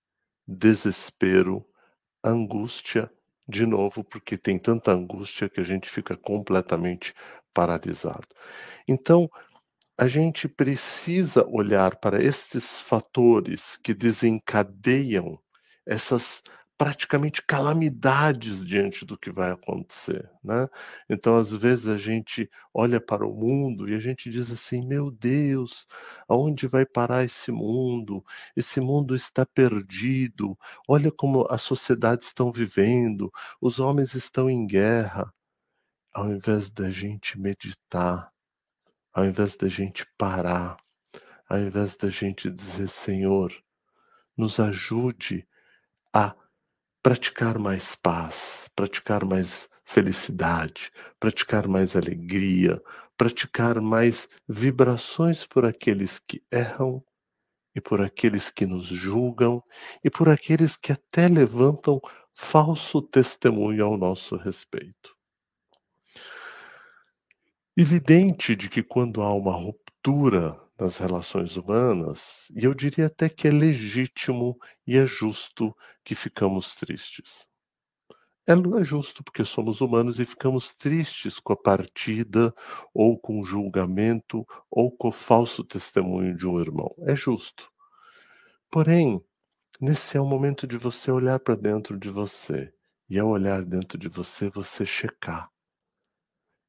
desespero, 0.46 1.64
angústia, 2.24 3.10
de 3.46 3.66
novo, 3.66 4.02
porque 4.02 4.38
tem 4.38 4.58
tanta 4.58 4.92
angústia 4.92 5.48
que 5.48 5.60
a 5.60 5.64
gente 5.64 5.90
fica 5.90 6.16
completamente 6.16 7.14
paralisado. 7.52 8.26
Então, 8.88 9.28
a 9.96 10.08
gente 10.08 10.48
precisa 10.48 11.46
olhar 11.46 11.96
para 11.96 12.22
estes 12.22 12.80
fatores 12.80 13.76
que 13.82 13.94
desencadeiam 13.94 15.38
essas 15.86 16.42
praticamente 16.78 17.42
calamidades 17.46 18.64
diante 18.64 19.04
do 19.06 19.16
que 19.18 19.30
vai 19.30 19.52
acontecer, 19.52 20.28
né? 20.42 20.68
Então, 21.08 21.36
às 21.36 21.50
vezes 21.50 21.86
a 21.88 21.96
gente 21.96 22.50
olha 22.74 23.00
para 23.00 23.26
o 23.26 23.32
mundo 23.34 23.88
e 23.88 23.94
a 23.94 24.00
gente 24.00 24.30
diz 24.30 24.50
assim: 24.52 24.86
"Meu 24.86 25.10
Deus, 25.10 25.86
aonde 26.28 26.66
vai 26.66 26.84
parar 26.86 27.24
esse 27.24 27.52
mundo? 27.52 28.24
Esse 28.56 28.80
mundo 28.80 29.14
está 29.14 29.46
perdido. 29.46 30.58
Olha 30.88 31.10
como 31.12 31.46
as 31.50 31.62
sociedades 31.62 32.28
estão 32.28 32.50
vivendo, 32.52 33.30
os 33.60 33.78
homens 33.80 34.14
estão 34.14 34.50
em 34.50 34.66
guerra". 34.66 35.32
Ao 36.14 36.30
invés 36.32 36.70
da 36.70 36.90
gente 36.90 37.38
meditar, 37.40 38.30
ao 39.14 39.24
invés 39.26 39.56
da 39.56 39.68
gente 39.68 40.06
parar, 40.18 40.76
ao 41.48 41.58
invés 41.60 41.96
da 41.96 42.10
gente 42.10 42.50
dizer: 42.50 42.88
"Senhor, 42.88 43.52
nos 44.36 44.60
ajude 44.60 45.46
a 46.14 46.34
praticar 47.04 47.58
mais 47.58 47.94
paz, 47.96 48.70
praticar 48.74 49.26
mais 49.26 49.68
felicidade, 49.84 50.90
praticar 51.20 51.68
mais 51.68 51.94
alegria, 51.94 52.82
praticar 53.14 53.78
mais 53.78 54.26
vibrações 54.48 55.44
por 55.44 55.66
aqueles 55.66 56.18
que 56.18 56.42
erram 56.50 57.04
e 57.74 57.80
por 57.80 58.00
aqueles 58.00 58.50
que 58.50 58.64
nos 58.64 58.86
julgam 58.86 59.62
e 60.02 60.08
por 60.08 60.30
aqueles 60.30 60.78
que 60.78 60.92
até 60.92 61.28
levantam 61.28 62.00
falso 62.34 63.02
testemunho 63.02 63.84
ao 63.84 63.98
nosso 63.98 64.36
respeito. 64.36 65.14
Evidente 67.76 68.56
de 68.56 68.70
que 68.70 68.82
quando 68.82 69.20
há 69.20 69.30
uma 69.34 69.52
ruptura 69.52 70.58
nas 70.78 70.98
relações 70.98 71.56
humanas, 71.56 72.50
e 72.54 72.64
eu 72.64 72.74
diria 72.74 73.06
até 73.06 73.28
que 73.28 73.46
é 73.46 73.50
legítimo 73.50 74.56
e 74.86 74.96
é 74.96 75.06
justo 75.06 75.74
que 76.04 76.14
ficamos 76.14 76.74
tristes. 76.74 77.46
É, 78.46 78.52
é 78.52 78.84
justo 78.84 79.24
porque 79.24 79.44
somos 79.44 79.80
humanos 79.80 80.20
e 80.20 80.26
ficamos 80.26 80.74
tristes 80.74 81.38
com 81.38 81.54
a 81.54 81.56
partida, 81.56 82.54
ou 82.92 83.18
com 83.18 83.40
o 83.40 83.44
julgamento, 83.44 84.44
ou 84.70 84.90
com 84.90 85.08
o 85.08 85.12
falso 85.12 85.64
testemunho 85.64 86.36
de 86.36 86.46
um 86.46 86.60
irmão. 86.60 86.94
É 87.06 87.16
justo. 87.16 87.70
Porém, 88.70 89.24
nesse 89.80 90.16
é 90.16 90.20
o 90.20 90.26
momento 90.26 90.66
de 90.66 90.76
você 90.76 91.10
olhar 91.10 91.38
para 91.40 91.54
dentro 91.54 91.98
de 91.98 92.10
você. 92.10 92.70
E 93.08 93.18
ao 93.18 93.28
olhar 93.28 93.64
dentro 93.64 93.96
de 93.96 94.08
você, 94.08 94.50
você 94.50 94.84
checar. 94.84 95.48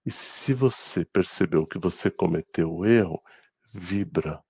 E 0.06 0.12
se 0.12 0.54
você 0.54 1.04
percebeu 1.04 1.66
que 1.66 1.80
você 1.80 2.12
cometeu 2.12 2.72
o 2.72 2.86
erro, 2.86 3.22
vibra. 3.76 4.42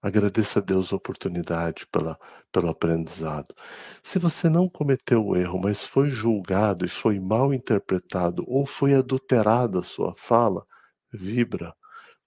Agradeça 0.00 0.60
a 0.60 0.62
Deus 0.62 0.92
a 0.92 0.96
oportunidade 0.96 1.86
pela, 1.86 2.18
pelo 2.52 2.68
aprendizado. 2.68 3.54
Se 4.02 4.18
você 4.18 4.48
não 4.48 4.68
cometeu 4.68 5.24
o 5.24 5.36
erro, 5.36 5.58
mas 5.58 5.80
foi 5.80 6.10
julgado 6.10 6.84
e 6.84 6.88
foi 6.88 7.18
mal 7.18 7.54
interpretado 7.54 8.44
ou 8.46 8.66
foi 8.66 8.94
adulterada 8.94 9.80
a 9.80 9.82
sua 9.82 10.14
fala, 10.16 10.64
vibra, 11.10 11.74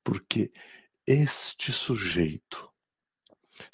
porque 0.04 0.52
este 1.06 1.72
sujeito 1.72 2.68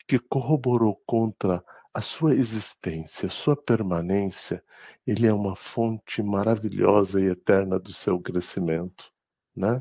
que 0.08 0.20
corroborou 0.20 1.02
contra 1.06 1.64
a 1.94 2.02
sua 2.02 2.34
existência, 2.36 3.28
a 3.28 3.32
sua 3.32 3.56
permanência, 3.56 4.64
ele 5.06 5.28
é 5.28 5.34
uma 5.34 5.56
fonte 5.56 6.22
maravilhosa 6.22 7.22
e 7.22 7.28
eterna 7.28 7.80
do 7.80 7.94
seu 7.94 8.20
crescimento, 8.20 9.12
né? 9.56 9.80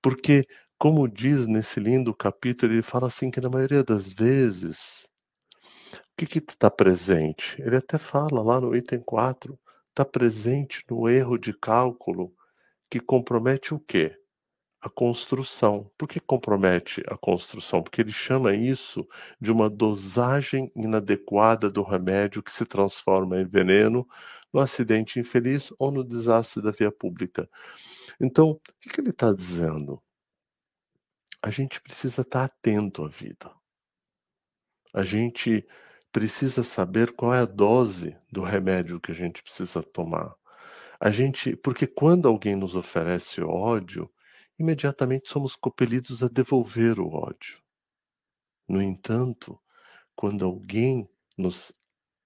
Porque 0.00 0.46
como 0.82 1.06
diz 1.06 1.46
nesse 1.46 1.78
lindo 1.78 2.12
capítulo, 2.12 2.72
ele 2.72 2.82
fala 2.82 3.06
assim 3.06 3.30
que 3.30 3.40
na 3.40 3.48
maioria 3.48 3.84
das 3.84 4.12
vezes, 4.12 5.06
o 5.94 6.26
que 6.26 6.38
está 6.38 6.68
presente? 6.68 7.54
Ele 7.62 7.76
até 7.76 7.98
fala 7.98 8.42
lá 8.42 8.60
no 8.60 8.74
item 8.74 9.00
4, 9.00 9.56
está 9.90 10.04
presente 10.04 10.84
no 10.90 11.08
erro 11.08 11.38
de 11.38 11.56
cálculo 11.56 12.34
que 12.90 12.98
compromete 12.98 13.72
o 13.72 13.78
quê? 13.78 14.16
A 14.80 14.90
construção. 14.90 15.88
Por 15.96 16.08
que 16.08 16.18
compromete 16.18 17.00
a 17.06 17.16
construção? 17.16 17.80
Porque 17.80 18.00
ele 18.00 18.10
chama 18.10 18.52
isso 18.52 19.06
de 19.40 19.52
uma 19.52 19.70
dosagem 19.70 20.68
inadequada 20.74 21.70
do 21.70 21.84
remédio 21.84 22.42
que 22.42 22.50
se 22.50 22.66
transforma 22.66 23.40
em 23.40 23.46
veneno 23.46 24.04
no 24.52 24.58
acidente 24.58 25.20
infeliz 25.20 25.72
ou 25.78 25.92
no 25.92 26.02
desastre 26.02 26.60
da 26.60 26.72
via 26.72 26.90
pública. 26.90 27.48
Então, 28.20 28.50
o 28.50 28.60
que, 28.80 28.88
que 28.88 29.00
ele 29.00 29.10
está 29.10 29.32
dizendo? 29.32 30.02
A 31.42 31.50
gente 31.50 31.80
precisa 31.80 32.22
estar 32.22 32.44
atento 32.44 33.04
à 33.04 33.08
vida. 33.08 33.50
A 34.94 35.02
gente 35.02 35.66
precisa 36.12 36.62
saber 36.62 37.12
qual 37.12 37.34
é 37.34 37.40
a 37.40 37.46
dose 37.46 38.16
do 38.30 38.42
remédio 38.42 39.00
que 39.00 39.10
a 39.10 39.14
gente 39.14 39.42
precisa 39.42 39.82
tomar. 39.82 40.34
A 41.00 41.10
gente, 41.10 41.56
porque 41.56 41.86
quando 41.86 42.28
alguém 42.28 42.54
nos 42.54 42.76
oferece 42.76 43.40
ódio, 43.42 44.08
imediatamente 44.56 45.28
somos 45.28 45.56
compelidos 45.56 46.22
a 46.22 46.28
devolver 46.28 47.00
o 47.00 47.08
ódio. 47.08 47.60
No 48.68 48.80
entanto, 48.80 49.58
quando 50.14 50.44
alguém 50.44 51.08
nos, 51.36 51.72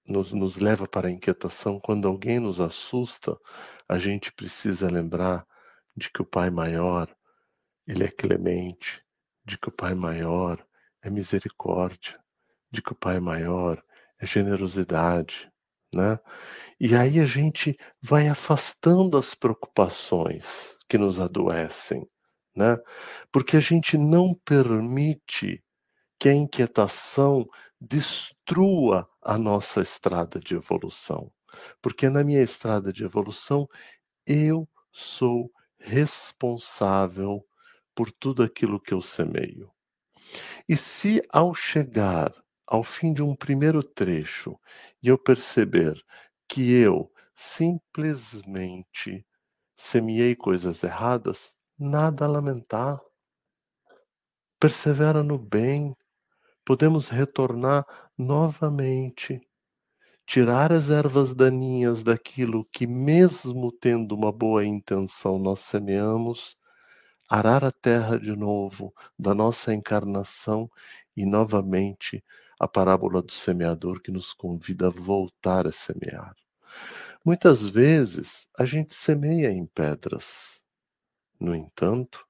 nos, 0.05 0.31
nos 0.31 0.57
leva 0.57 0.87
para 0.87 1.07
a 1.07 1.11
inquietação, 1.11 1.79
quando 1.79 2.07
alguém 2.07 2.39
nos 2.39 2.59
assusta, 2.59 3.35
a 3.89 3.97
gente 3.97 4.31
precisa 4.31 4.87
lembrar 4.87 5.47
de 5.95 6.11
que 6.11 6.21
o 6.21 6.25
Pai 6.25 6.51
maior, 6.51 7.09
ele 7.87 8.03
é 8.03 8.11
clemente, 8.11 9.03
de 9.47 9.57
que 9.57 9.69
o 9.69 9.71
Pai 9.71 9.95
maior 9.95 10.63
é 11.01 11.09
misericórdia, 11.09 12.19
de 12.69 12.81
que 12.81 12.91
o 12.91 12.95
Pai 12.95 13.17
maior 13.21 13.81
é 14.19 14.25
generosidade, 14.25 15.49
né? 15.93 16.19
E 16.77 16.93
aí 16.93 17.19
a 17.21 17.25
gente 17.25 17.77
vai 18.01 18.27
afastando 18.27 19.17
as 19.17 19.33
preocupações 19.33 20.75
que 20.89 20.97
nos 20.97 21.17
adoecem, 21.17 22.05
né? 22.53 22.77
Porque 23.31 23.55
a 23.55 23.61
gente 23.61 23.97
não 23.97 24.35
permite 24.43 25.63
que 26.19 26.27
a 26.27 26.33
inquietação 26.33 27.47
destrua 27.79 29.07
a 29.21 29.37
nossa 29.37 29.79
estrada 29.81 30.41
de 30.41 30.55
evolução. 30.55 31.31
Porque 31.81 32.09
na 32.09 32.21
minha 32.21 32.41
estrada 32.41 32.91
de 32.91 33.05
evolução 33.05 33.65
eu 34.25 34.67
sou 34.91 35.49
responsável 35.79 37.45
por 37.97 38.11
tudo 38.11 38.43
aquilo 38.43 38.79
que 38.79 38.93
eu 38.93 39.01
semeio. 39.01 39.71
E 40.69 40.77
se 40.77 41.19
ao 41.33 41.55
chegar 41.55 42.31
ao 42.67 42.83
fim 42.83 43.11
de 43.11 43.23
um 43.23 43.35
primeiro 43.35 43.81
trecho 43.81 44.55
e 45.01 45.07
eu 45.07 45.17
perceber 45.17 45.99
que 46.47 46.73
eu 46.73 47.11
simplesmente 47.33 49.25
semeei 49.75 50.35
coisas 50.35 50.83
erradas, 50.83 51.55
nada 51.77 52.25
a 52.25 52.27
lamentar. 52.27 53.01
Persevera 54.59 55.23
no 55.23 55.39
bem, 55.39 55.95
podemos 56.63 57.09
retornar 57.09 57.83
novamente, 58.15 59.41
tirar 60.23 60.71
as 60.71 60.91
ervas 60.91 61.33
daninhas 61.33 62.03
daquilo 62.03 62.63
que, 62.71 62.85
mesmo 62.85 63.71
tendo 63.71 64.13
uma 64.13 64.31
boa 64.31 64.63
intenção, 64.63 65.39
nós 65.39 65.61
semeamos 65.61 66.56
arar 67.29 67.63
a 67.63 67.71
terra 67.71 68.19
de 68.19 68.35
novo 68.35 68.93
da 69.17 69.33
nossa 69.33 69.73
encarnação 69.73 70.69
e 71.15 71.25
novamente 71.25 72.23
a 72.59 72.67
parábola 72.67 73.21
do 73.21 73.31
semeador 73.31 74.01
que 74.01 74.11
nos 74.11 74.33
convida 74.33 74.87
a 74.87 74.89
voltar 74.89 75.67
a 75.67 75.71
semear. 75.71 76.35
Muitas 77.23 77.61
vezes 77.61 78.47
a 78.57 78.65
gente 78.65 78.95
semeia 78.95 79.51
em 79.51 79.65
pedras. 79.65 80.61
No 81.39 81.53
entanto, 81.53 82.25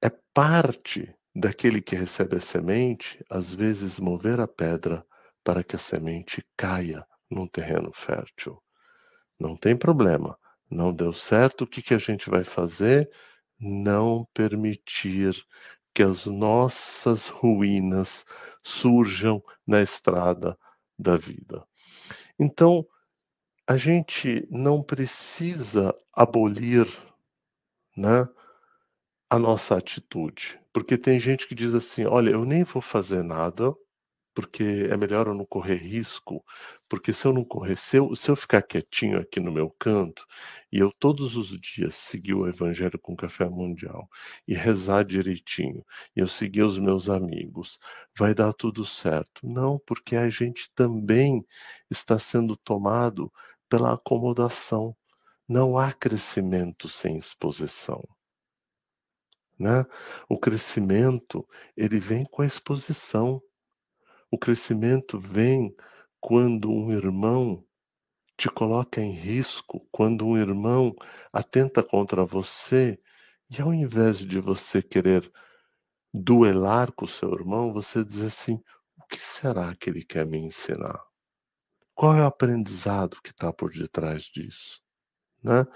é 0.00 0.10
parte 0.32 1.14
daquele 1.34 1.80
que 1.80 1.96
recebe 1.96 2.36
a 2.36 2.40
semente, 2.40 3.24
às 3.28 3.54
vezes, 3.54 3.98
mover 3.98 4.40
a 4.40 4.46
pedra 4.46 5.04
para 5.42 5.64
que 5.64 5.76
a 5.76 5.78
semente 5.78 6.44
caia 6.56 7.06
num 7.30 7.46
terreno 7.46 7.90
fértil. 7.92 8.62
Não 9.38 9.56
tem 9.56 9.76
problema. 9.76 10.38
Não 10.70 10.94
deu 10.94 11.12
certo, 11.12 11.64
o 11.64 11.66
que, 11.66 11.82
que 11.82 11.94
a 11.94 11.98
gente 11.98 12.30
vai 12.30 12.44
fazer? 12.44 13.10
Não 13.62 14.26
permitir 14.34 15.34
que 15.94 16.02
as 16.02 16.26
nossas 16.26 17.28
ruínas 17.28 18.24
surjam 18.62 19.42
na 19.66 19.80
estrada 19.80 20.58
da 20.98 21.16
vida. 21.16 21.64
Então, 22.38 22.84
a 23.66 23.76
gente 23.76 24.46
não 24.50 24.82
precisa 24.82 25.94
abolir 26.12 26.86
né, 27.96 28.28
a 29.30 29.38
nossa 29.38 29.76
atitude. 29.76 30.60
Porque 30.72 30.98
tem 30.98 31.20
gente 31.20 31.46
que 31.46 31.54
diz 31.54 31.74
assim: 31.74 32.04
olha, 32.04 32.30
eu 32.30 32.44
nem 32.44 32.64
vou 32.64 32.82
fazer 32.82 33.22
nada, 33.22 33.72
porque 34.34 34.88
é 34.90 34.96
melhor 34.96 35.26
eu 35.26 35.34
não 35.34 35.44
correr 35.44 35.76
risco, 35.76 36.44
porque 36.88 37.12
se 37.12 37.26
eu 37.26 37.32
não 37.32 37.44
correr, 37.44 37.76
se 37.76 37.96
eu, 37.98 38.14
se 38.16 38.30
eu 38.30 38.36
ficar 38.36 38.62
quietinho 38.62 39.18
aqui 39.18 39.40
no 39.40 39.52
meu 39.52 39.70
canto, 39.78 40.26
e 40.70 40.78
eu 40.78 40.92
todos 40.98 41.36
os 41.36 41.48
dias 41.60 41.94
seguir 41.94 42.34
o 42.34 42.46
Evangelho 42.48 42.98
com 42.98 43.16
Café 43.16 43.48
Mundial, 43.48 44.08
e 44.46 44.54
rezar 44.54 45.04
direitinho, 45.04 45.84
e 46.16 46.20
eu 46.20 46.28
seguir 46.28 46.62
os 46.62 46.78
meus 46.78 47.08
amigos, 47.08 47.78
vai 48.18 48.34
dar 48.34 48.52
tudo 48.52 48.84
certo. 48.84 49.46
Não, 49.46 49.78
porque 49.86 50.16
a 50.16 50.28
gente 50.30 50.70
também 50.74 51.44
está 51.90 52.18
sendo 52.18 52.56
tomado 52.56 53.32
pela 53.68 53.94
acomodação. 53.94 54.96
Não 55.48 55.78
há 55.78 55.92
crescimento 55.92 56.88
sem 56.88 57.16
exposição. 57.18 58.02
Né? 59.58 59.86
O 60.28 60.38
crescimento, 60.38 61.46
ele 61.76 61.98
vem 62.00 62.24
com 62.24 62.42
a 62.42 62.46
exposição. 62.46 63.42
O 64.32 64.38
crescimento 64.38 65.20
vem 65.20 65.76
quando 66.18 66.70
um 66.70 66.90
irmão 66.90 67.62
te 68.34 68.48
coloca 68.48 68.98
em 68.98 69.10
risco, 69.12 69.86
quando 69.92 70.26
um 70.26 70.38
irmão 70.38 70.96
atenta 71.30 71.82
contra 71.82 72.24
você, 72.24 72.98
e 73.50 73.60
ao 73.60 73.74
invés 73.74 74.20
de 74.20 74.40
você 74.40 74.80
querer 74.80 75.30
duelar 76.14 76.92
com 76.92 77.04
o 77.04 77.08
seu 77.08 77.30
irmão, 77.34 77.74
você 77.74 78.02
diz 78.02 78.22
assim: 78.22 78.54
o 78.96 79.04
que 79.06 79.18
será 79.18 79.76
que 79.76 79.90
ele 79.90 80.02
quer 80.02 80.24
me 80.24 80.38
ensinar? 80.38 80.98
Qual 81.94 82.16
é 82.16 82.22
o 82.22 82.26
aprendizado 82.26 83.20
que 83.22 83.32
está 83.32 83.52
por 83.52 83.70
detrás 83.70 84.22
disso? 84.22 84.80
Né? 85.42 85.66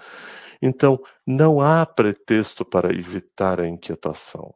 Então, 0.59 0.99
não 1.27 1.61
há 1.61 1.85
pretexto 1.85 2.65
para 2.65 2.91
evitar 2.91 3.61
a 3.61 3.67
inquietação. 3.67 4.55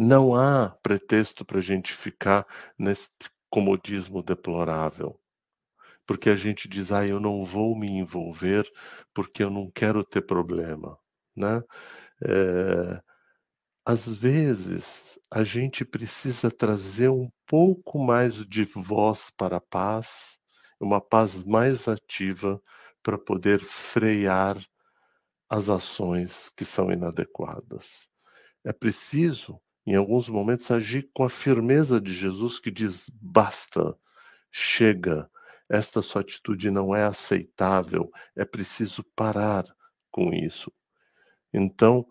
Não 0.00 0.32
há 0.32 0.70
pretexto 0.80 1.44
para 1.44 1.58
a 1.58 1.60
gente 1.60 1.92
ficar 1.92 2.46
nesse 2.78 3.08
comodismo 3.50 4.22
deplorável. 4.22 5.20
Porque 6.06 6.30
a 6.30 6.36
gente 6.36 6.68
diz, 6.68 6.92
ah, 6.92 7.04
eu 7.04 7.18
não 7.18 7.44
vou 7.44 7.76
me 7.76 7.88
envolver 7.88 8.64
porque 9.12 9.42
eu 9.42 9.50
não 9.50 9.68
quero 9.68 10.04
ter 10.04 10.20
problema. 10.22 10.96
Né? 11.34 11.60
É, 12.24 13.02
às 13.84 14.06
vezes, 14.06 15.18
a 15.28 15.42
gente 15.42 15.84
precisa 15.84 16.48
trazer 16.48 17.08
um 17.08 17.28
pouco 17.44 17.98
mais 17.98 18.46
de 18.46 18.62
voz 18.66 19.32
para 19.36 19.56
a 19.56 19.60
paz, 19.60 20.38
uma 20.78 21.00
paz 21.00 21.42
mais 21.42 21.88
ativa 21.88 22.62
para 23.02 23.18
poder 23.18 23.64
frear 23.64 24.64
as 25.50 25.68
ações 25.68 26.52
que 26.56 26.64
são 26.64 26.92
inadequadas. 26.92 28.06
É 28.64 28.72
preciso 28.72 29.60
em 29.92 29.96
alguns 29.96 30.28
momentos, 30.28 30.70
agir 30.70 31.10
com 31.14 31.24
a 31.24 31.30
firmeza 31.30 32.00
de 32.00 32.12
Jesus 32.12 32.60
que 32.60 32.70
diz: 32.70 33.10
basta, 33.14 33.96
chega, 34.52 35.30
esta 35.68 36.02
sua 36.02 36.20
atitude 36.20 36.70
não 36.70 36.94
é 36.94 37.04
aceitável, 37.04 38.10
é 38.36 38.44
preciso 38.44 39.02
parar 39.16 39.64
com 40.10 40.32
isso. 40.32 40.72
Então, 41.52 42.06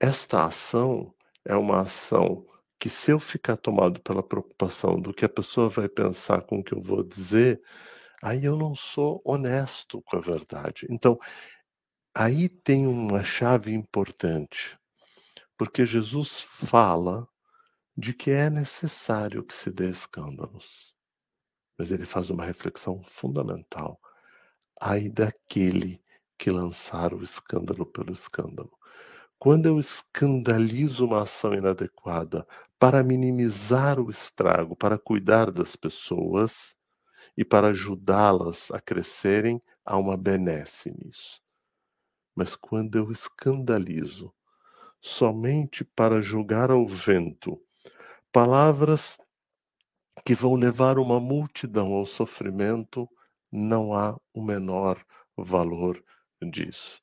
esta 0.00 0.46
ação 0.46 1.14
é 1.44 1.54
uma 1.54 1.82
ação 1.82 2.46
que, 2.78 2.88
se 2.88 3.12
eu 3.12 3.20
ficar 3.20 3.58
tomado 3.58 4.00
pela 4.00 4.22
preocupação 4.22 4.98
do 4.98 5.12
que 5.12 5.24
a 5.26 5.28
pessoa 5.28 5.68
vai 5.68 5.88
pensar 5.88 6.42
com 6.42 6.60
o 6.60 6.64
que 6.64 6.72
eu 6.72 6.80
vou 6.82 7.02
dizer, 7.02 7.60
aí 8.22 8.44
eu 8.44 8.56
não 8.56 8.74
sou 8.74 9.20
honesto 9.24 10.02
com 10.02 10.16
a 10.16 10.20
verdade. 10.20 10.86
Então, 10.90 11.18
aí 12.14 12.48
tem 12.48 12.86
uma 12.86 13.22
chave 13.22 13.74
importante. 13.74 14.79
Porque 15.60 15.84
Jesus 15.84 16.40
fala 16.40 17.28
de 17.94 18.14
que 18.14 18.30
é 18.30 18.48
necessário 18.48 19.44
que 19.44 19.52
se 19.52 19.70
dê 19.70 19.90
escândalos. 19.90 20.96
Mas 21.76 21.92
ele 21.92 22.06
faz 22.06 22.30
uma 22.30 22.46
reflexão 22.46 23.02
fundamental. 23.04 24.00
Ai 24.80 25.10
daquele 25.10 26.02
que 26.38 26.50
lançar 26.50 27.12
o 27.12 27.22
escândalo 27.22 27.84
pelo 27.84 28.10
escândalo. 28.10 28.72
Quando 29.38 29.66
eu 29.66 29.78
escandalizo 29.78 31.04
uma 31.04 31.24
ação 31.24 31.52
inadequada 31.52 32.46
para 32.78 33.04
minimizar 33.04 34.00
o 34.00 34.10
estrago, 34.10 34.74
para 34.74 34.98
cuidar 34.98 35.50
das 35.50 35.76
pessoas 35.76 36.74
e 37.36 37.44
para 37.44 37.68
ajudá-las 37.68 38.70
a 38.70 38.80
crescerem, 38.80 39.62
há 39.84 39.98
uma 39.98 40.16
benesse 40.16 40.90
nisso. 40.90 41.38
Mas 42.34 42.56
quando 42.56 42.96
eu 42.96 43.12
escandalizo 43.12 44.32
somente 45.00 45.84
para 45.84 46.20
jogar 46.20 46.70
ao 46.70 46.86
vento 46.86 47.60
palavras 48.32 49.18
que 50.24 50.34
vão 50.34 50.54
levar 50.54 50.98
uma 50.98 51.18
multidão 51.18 51.92
ao 51.92 52.06
sofrimento, 52.06 53.08
não 53.50 53.94
há 53.94 54.18
o 54.32 54.42
menor 54.42 55.04
valor 55.36 56.02
disso. 56.50 57.00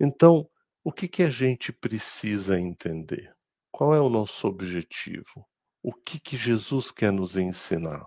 Então, 0.00 0.48
o 0.82 0.92
que, 0.92 1.08
que 1.08 1.22
a 1.22 1.30
gente 1.30 1.72
precisa 1.72 2.58
entender? 2.58 3.34
Qual 3.70 3.94
é 3.94 4.00
o 4.00 4.08
nosso 4.08 4.46
objetivo? 4.46 5.46
O 5.82 5.92
que, 5.92 6.18
que 6.18 6.36
Jesus 6.36 6.90
quer 6.90 7.12
nos 7.12 7.36
ensinar? 7.36 8.06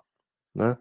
Né? 0.53 0.77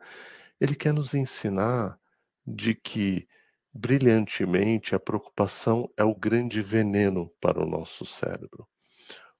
Ele 0.61 0.74
quer 0.74 0.92
nos 0.92 1.14
ensinar 1.14 1.98
de 2.46 2.74
que 2.74 3.28
brilhantemente, 3.72 4.94
a 4.94 5.00
preocupação 5.00 5.90
é 5.96 6.04
o 6.04 6.14
grande 6.14 6.62
veneno 6.62 7.31
para 7.40 7.62
o 7.62 7.68
nosso 7.68 8.04
cérebro. 8.04 8.68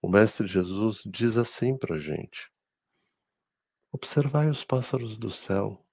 O 0.01 0.09
Mestre 0.09 0.47
Jesus 0.47 1.03
diz 1.05 1.37
assim 1.37 1.77
para 1.77 1.97
a 1.97 1.99
gente: 1.99 2.51
observai 3.93 4.49
os 4.49 4.65
pássaros 4.65 5.19
do 5.19 5.31
céu. 5.31 5.85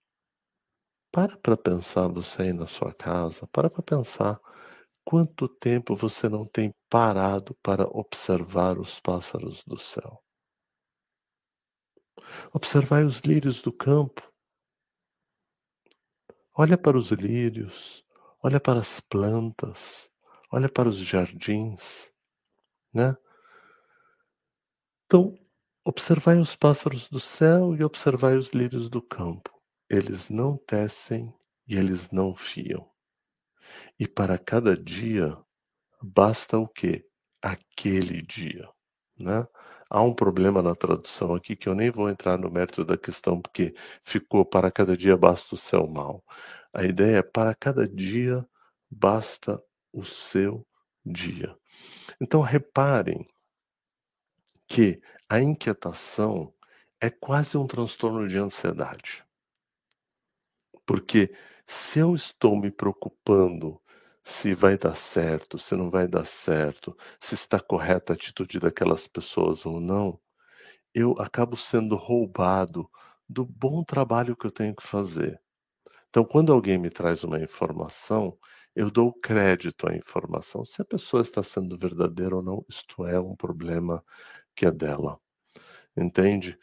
Para 1.12 1.38
para 1.38 1.58
pensar 1.58 2.08
você 2.08 2.44
aí 2.44 2.54
na 2.54 2.68
sua 2.68 2.94
casa, 2.94 3.48
para 3.48 3.70
para 3.70 3.82
pensar 3.82 4.40
quanto 5.04 5.48
tempo 5.48 5.96
você 5.96 6.28
não 6.30 6.46
tem 6.46 6.74
parado 6.90 7.56
para 7.64 7.86
observar 7.88 8.78
os 8.78 9.00
pássaros 9.00 9.64
do 9.66 9.78
céu. 9.78 10.22
Observai 12.54 13.04
os 13.04 13.20
lírios 13.20 13.62
do 13.62 13.72
campo. 13.72 14.22
Olha 16.54 16.78
para 16.78 16.98
os 16.98 17.12
lírios, 17.12 18.05
olha 18.46 18.60
para 18.60 18.80
as 18.80 19.00
plantas, 19.00 20.08
olha 20.52 20.70
para 20.70 20.88
os 20.88 20.98
jardins, 20.98 22.12
né? 22.94 23.18
Então, 25.08 25.34
observai 25.84 26.38
os 26.38 26.56
pássaros 26.56 27.10
do 27.10 27.20
céu 27.20 27.76
e 27.76 27.84
observai 27.84 28.38
os 28.38 28.50
lírios 28.50 28.88
do 28.88 29.02
campo. 29.02 29.50
Eles 29.90 30.30
não 30.30 30.58
tecem 30.58 31.34
e 31.68 31.76
eles 31.76 32.12
não 32.12 32.36
fiam. 32.36 32.88
E 34.00 34.08
para 34.08 34.38
cada 34.38 34.78
dia 34.78 35.36
basta 36.02 36.58
o 36.58 36.68
quê? 36.68 37.06
Aquele 37.42 38.22
dia, 38.22 38.70
né? 39.18 39.48
Há 39.90 40.02
um 40.02 40.14
problema 40.14 40.62
na 40.62 40.76
tradução 40.76 41.36
aqui 41.36 41.56
que 41.56 41.70
eu 41.70 41.76
nem 41.76 41.92
vou 41.92 42.10
entrar 42.10 42.38
no 42.38 42.52
mérito 42.52 42.84
da 42.86 42.98
questão 42.98 43.42
porque 43.42 43.76
ficou 44.04 44.46
para 44.46 44.72
cada 44.72 44.98
dia 44.98 45.18
basta 45.18 45.56
o 45.56 45.58
céu 45.58 45.88
mal. 45.88 46.24
A 46.76 46.84
ideia 46.84 47.20
é 47.20 47.24
para 47.24 47.56
cada 47.56 47.88
dia 47.88 48.46
basta 48.92 49.64
o 49.94 50.04
seu 50.04 50.68
dia. 51.06 51.58
Então 52.20 52.42
reparem 52.42 53.26
que 54.68 55.02
a 55.30 55.40
inquietação 55.40 56.54
é 57.00 57.10
quase 57.10 57.58
um 57.58 57.66
transtorno 57.66 58.28
de 58.28 58.38
ansiedade. 58.38 59.24
Porque 60.86 61.34
se 61.66 62.00
eu 62.00 62.14
estou 62.14 62.58
me 62.58 62.70
preocupando 62.70 63.82
se 64.22 64.54
vai 64.54 64.78
dar 64.78 64.96
certo, 64.96 65.58
se 65.58 65.78
não 65.78 65.90
vai 65.90 66.10
dar 66.10 66.26
certo, 66.26 66.94
se 67.22 67.36
está 67.36 67.58
correta 67.58 68.12
a 68.12 68.16
atitude 68.18 68.60
daquelas 68.60 69.08
pessoas 69.08 69.66
ou 69.66 69.80
não, 69.80 70.20
eu 70.94 71.16
acabo 71.22 71.56
sendo 71.56 71.96
roubado 71.96 72.92
do 73.30 73.46
bom 73.46 73.82
trabalho 73.82 74.36
que 74.36 74.46
eu 74.46 74.52
tenho 74.52 74.76
que 74.76 74.86
fazer. 74.86 75.45
Então, 76.16 76.24
quando 76.24 76.54
alguém 76.54 76.78
me 76.78 76.90
traz 76.90 77.26
uma 77.26 77.42
informação, 77.42 78.38
eu 78.74 78.90
dou 78.90 79.12
crédito 79.12 79.86
à 79.86 79.94
informação. 79.94 80.64
Se 80.64 80.82
a 80.82 80.86
pessoa 80.86 81.22
está 81.22 81.44
sendo 81.44 81.78
verdadeira 81.78 82.38
ou 82.38 82.42
não, 82.42 82.66
isto 82.70 83.06
é 83.06 83.20
um 83.20 83.36
problema 83.36 84.02
que 84.56 84.66
é 84.66 84.72
dela. 84.72 85.20
Entende? 85.98 86.58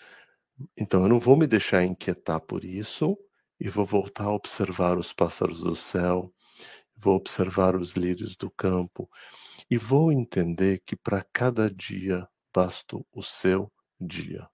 Então, 0.74 1.02
eu 1.02 1.08
não 1.10 1.20
vou 1.20 1.36
me 1.36 1.46
deixar 1.46 1.84
inquietar 1.84 2.40
por 2.40 2.64
isso 2.64 3.18
e 3.60 3.68
vou 3.68 3.84
voltar 3.84 4.24
a 4.24 4.32
observar 4.32 4.96
os 4.96 5.12
pássaros 5.12 5.60
do 5.60 5.76
céu, 5.76 6.32
vou 6.96 7.16
observar 7.16 7.76
os 7.76 7.92
lírios 7.92 8.36
do 8.36 8.50
campo 8.50 9.06
e 9.70 9.76
vou 9.76 10.10
entender 10.10 10.82
que 10.86 10.96
para 10.96 11.22
cada 11.30 11.70
dia 11.70 12.26
basta 12.54 12.96
o 13.12 13.22
seu 13.22 13.70
dia. 14.00 14.48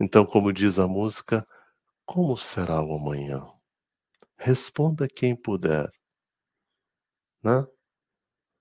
Então, 0.00 0.26
como 0.26 0.52
diz 0.52 0.80
a 0.80 0.88
música, 0.88 1.46
como 2.04 2.36
será 2.36 2.82
o 2.82 2.92
amanhã? 2.96 3.55
Responda 4.36 5.08
quem 5.08 5.34
puder. 5.34 5.90
Né? 7.42 7.66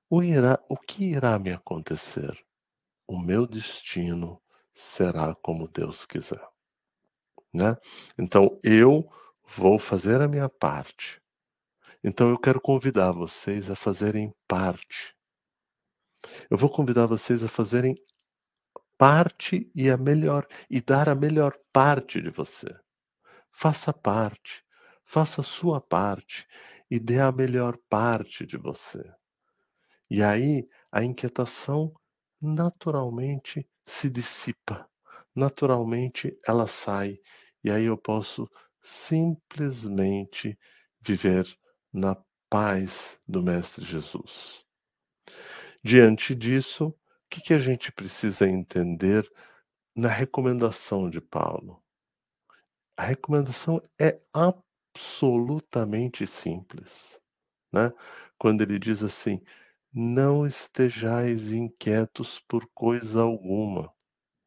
O, 0.09 0.23
irá, 0.23 0.63
o 0.69 0.77
que 0.77 1.05
irá 1.05 1.37
me 1.39 1.51
acontecer? 1.51 2.37
O 3.07 3.19
meu 3.19 3.45
destino 3.45 4.41
será 4.73 5.35
como 5.35 5.67
Deus 5.67 6.05
quiser. 6.05 6.47
Né? 7.53 7.75
Então, 8.17 8.59
eu 8.63 9.09
vou 9.47 9.79
fazer 9.79 10.21
a 10.21 10.27
minha 10.27 10.49
parte. 10.49 11.21
Então, 12.03 12.29
eu 12.29 12.37
quero 12.37 12.59
convidar 12.59 13.11
vocês 13.11 13.69
a 13.69 13.75
fazerem 13.75 14.33
parte. 14.47 15.15
Eu 16.49 16.57
vou 16.57 16.69
convidar 16.69 17.05
vocês 17.05 17.43
a 17.43 17.47
fazerem 17.47 17.95
parte 18.97 19.69
e 19.75 19.89
a 19.89 19.97
melhor 19.97 20.47
e 20.69 20.81
dar 20.81 21.09
a 21.09 21.15
melhor 21.15 21.57
parte 21.71 22.21
de 22.21 22.29
você. 22.29 22.67
Faça 23.51 23.93
parte, 23.93 24.64
faça 25.05 25.41
a 25.41 25.43
sua 25.43 25.79
parte 25.79 26.47
e 26.89 26.99
dê 26.99 27.19
a 27.19 27.31
melhor 27.31 27.77
parte 27.89 28.45
de 28.45 28.57
você. 28.57 29.03
E 30.09 30.21
aí 30.21 30.67
a 30.91 31.03
inquietação 31.03 31.93
naturalmente 32.41 33.67
se 33.85 34.09
dissipa, 34.09 34.89
naturalmente 35.33 36.37
ela 36.45 36.67
sai, 36.67 37.19
e 37.63 37.71
aí 37.71 37.85
eu 37.85 37.97
posso 37.97 38.49
simplesmente 38.83 40.57
viver 41.01 41.47
na 41.91 42.15
paz 42.49 43.19
do 43.27 43.41
Mestre 43.41 43.83
Jesus. 43.83 44.63
Diante 45.83 46.33
disso, 46.35 46.87
o 46.87 46.95
que, 47.29 47.41
que 47.41 47.53
a 47.53 47.59
gente 47.59 47.91
precisa 47.91 48.47
entender 48.47 49.29
na 49.95 50.09
recomendação 50.09 51.09
de 51.09 51.19
Paulo? 51.19 51.83
A 52.97 53.03
recomendação 53.03 53.81
é 53.99 54.21
absolutamente 54.95 56.25
simples, 56.25 57.19
né? 57.71 57.91
Quando 58.37 58.61
ele 58.61 58.79
diz 58.79 59.03
assim: 59.03 59.41
não 59.93 60.47
estejais 60.47 61.51
inquietos 61.51 62.39
por 62.47 62.67
coisa 62.73 63.21
alguma. 63.21 63.93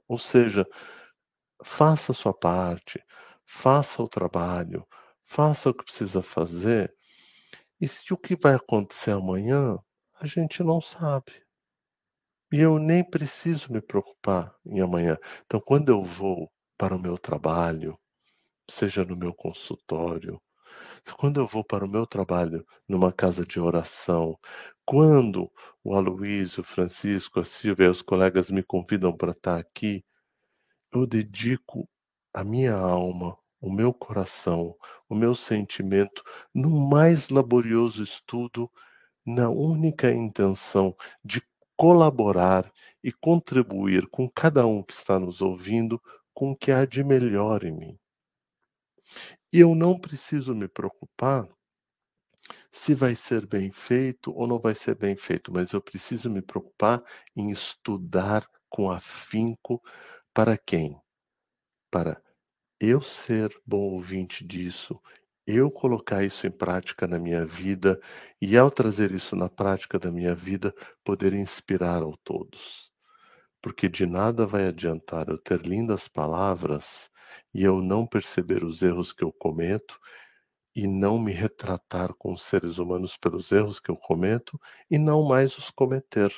Ou 0.08 0.18
seja, 0.18 0.66
faça 1.64 2.12
a 2.12 2.14
sua 2.14 2.34
parte, 2.34 3.02
faça 3.44 4.02
o 4.02 4.08
trabalho, 4.08 4.86
faça 5.24 5.70
o 5.70 5.74
que 5.74 5.84
precisa 5.84 6.22
fazer. 6.22 6.94
E 7.80 7.88
se 7.88 8.12
o 8.12 8.16
que 8.16 8.36
vai 8.36 8.54
acontecer 8.54 9.12
amanhã, 9.12 9.78
a 10.20 10.26
gente 10.26 10.62
não 10.62 10.80
sabe. 10.80 11.32
E 12.52 12.60
eu 12.60 12.78
nem 12.78 13.04
preciso 13.04 13.72
me 13.72 13.80
preocupar 13.80 14.54
em 14.66 14.80
amanhã. 14.80 15.18
Então, 15.44 15.60
quando 15.60 15.90
eu 15.90 16.02
vou 16.02 16.50
para 16.78 16.96
o 16.96 16.98
meu 16.98 17.18
trabalho, 17.18 17.98
seja 18.68 19.04
no 19.04 19.16
meu 19.16 19.34
consultório, 19.34 20.40
quando 21.16 21.40
eu 21.40 21.46
vou 21.46 21.64
para 21.64 21.84
o 21.84 21.88
meu 21.90 22.06
trabalho 22.06 22.64
numa 22.88 23.12
casa 23.12 23.44
de 23.44 23.58
oração, 23.60 24.38
quando 24.84 25.50
o 25.82 25.94
Aloysio, 25.94 26.60
o 26.60 26.64
Francisco, 26.64 27.40
a 27.40 27.44
Silvia 27.44 27.86
e 27.86 27.90
os 27.90 28.02
colegas 28.02 28.50
me 28.50 28.62
convidam 28.62 29.16
para 29.16 29.32
estar 29.32 29.58
aqui, 29.58 30.04
eu 30.92 31.06
dedico 31.06 31.88
a 32.32 32.44
minha 32.44 32.74
alma, 32.74 33.36
o 33.60 33.72
meu 33.72 33.92
coração, 33.92 34.74
o 35.08 35.14
meu 35.14 35.34
sentimento 35.34 36.22
no 36.54 36.70
mais 36.88 37.28
laborioso 37.28 38.02
estudo, 38.02 38.70
na 39.26 39.50
única 39.50 40.10
intenção 40.12 40.96
de 41.24 41.42
colaborar 41.76 42.70
e 43.02 43.12
contribuir 43.12 44.06
com 44.08 44.28
cada 44.28 44.66
um 44.66 44.82
que 44.82 44.92
está 44.94 45.18
nos 45.18 45.40
ouvindo 45.40 46.00
com 46.34 46.52
o 46.52 46.56
que 46.56 46.72
há 46.72 46.84
de 46.84 47.04
melhor 47.04 47.64
em 47.64 47.72
mim. 47.72 47.98
E 49.52 49.60
eu 49.60 49.74
não 49.74 49.98
preciso 49.98 50.54
me 50.54 50.68
preocupar 50.68 51.48
se 52.70 52.94
vai 52.94 53.14
ser 53.14 53.46
bem 53.46 53.70
feito 53.72 54.32
ou 54.32 54.46
não 54.46 54.58
vai 54.58 54.74
ser 54.74 54.94
bem 54.94 55.16
feito, 55.16 55.52
mas 55.52 55.72
eu 55.72 55.80
preciso 55.80 56.30
me 56.30 56.42
preocupar 56.42 57.02
em 57.36 57.50
estudar 57.50 58.46
com 58.68 58.90
afinco 58.90 59.82
para 60.34 60.56
quem? 60.58 60.98
Para 61.90 62.22
eu 62.80 63.00
ser 63.02 63.50
bom 63.66 63.94
ouvinte 63.94 64.46
disso, 64.46 65.00
eu 65.46 65.70
colocar 65.70 66.24
isso 66.24 66.46
em 66.46 66.50
prática 66.50 67.06
na 67.06 67.18
minha 67.18 67.46
vida 67.46 68.00
e, 68.40 68.56
ao 68.58 68.70
trazer 68.70 69.12
isso 69.12 69.36
na 69.36 69.48
prática 69.48 69.98
da 69.98 70.10
minha 70.12 70.34
vida, 70.34 70.74
poder 71.04 71.32
inspirar 71.34 72.02
a 72.02 72.12
todos. 72.24 72.92
Porque 73.62 73.88
de 73.88 74.06
nada 74.06 74.46
vai 74.46 74.68
adiantar 74.68 75.28
eu 75.28 75.38
ter 75.38 75.62
lindas 75.62 76.08
palavras 76.08 77.10
e 77.52 77.62
eu 77.64 77.80
não 77.80 78.06
perceber 78.06 78.64
os 78.64 78.82
erros 78.82 79.12
que 79.12 79.24
eu 79.24 79.32
cometo 79.32 79.98
e 80.74 80.86
não 80.86 81.18
me 81.18 81.32
retratar 81.32 82.14
com 82.14 82.32
os 82.32 82.42
seres 82.42 82.78
humanos 82.78 83.16
pelos 83.16 83.50
erros 83.50 83.80
que 83.80 83.90
eu 83.90 83.96
cometo 83.96 84.60
e 84.90 84.98
não 84.98 85.24
mais 85.24 85.56
os 85.58 85.70
cometer. 85.70 86.32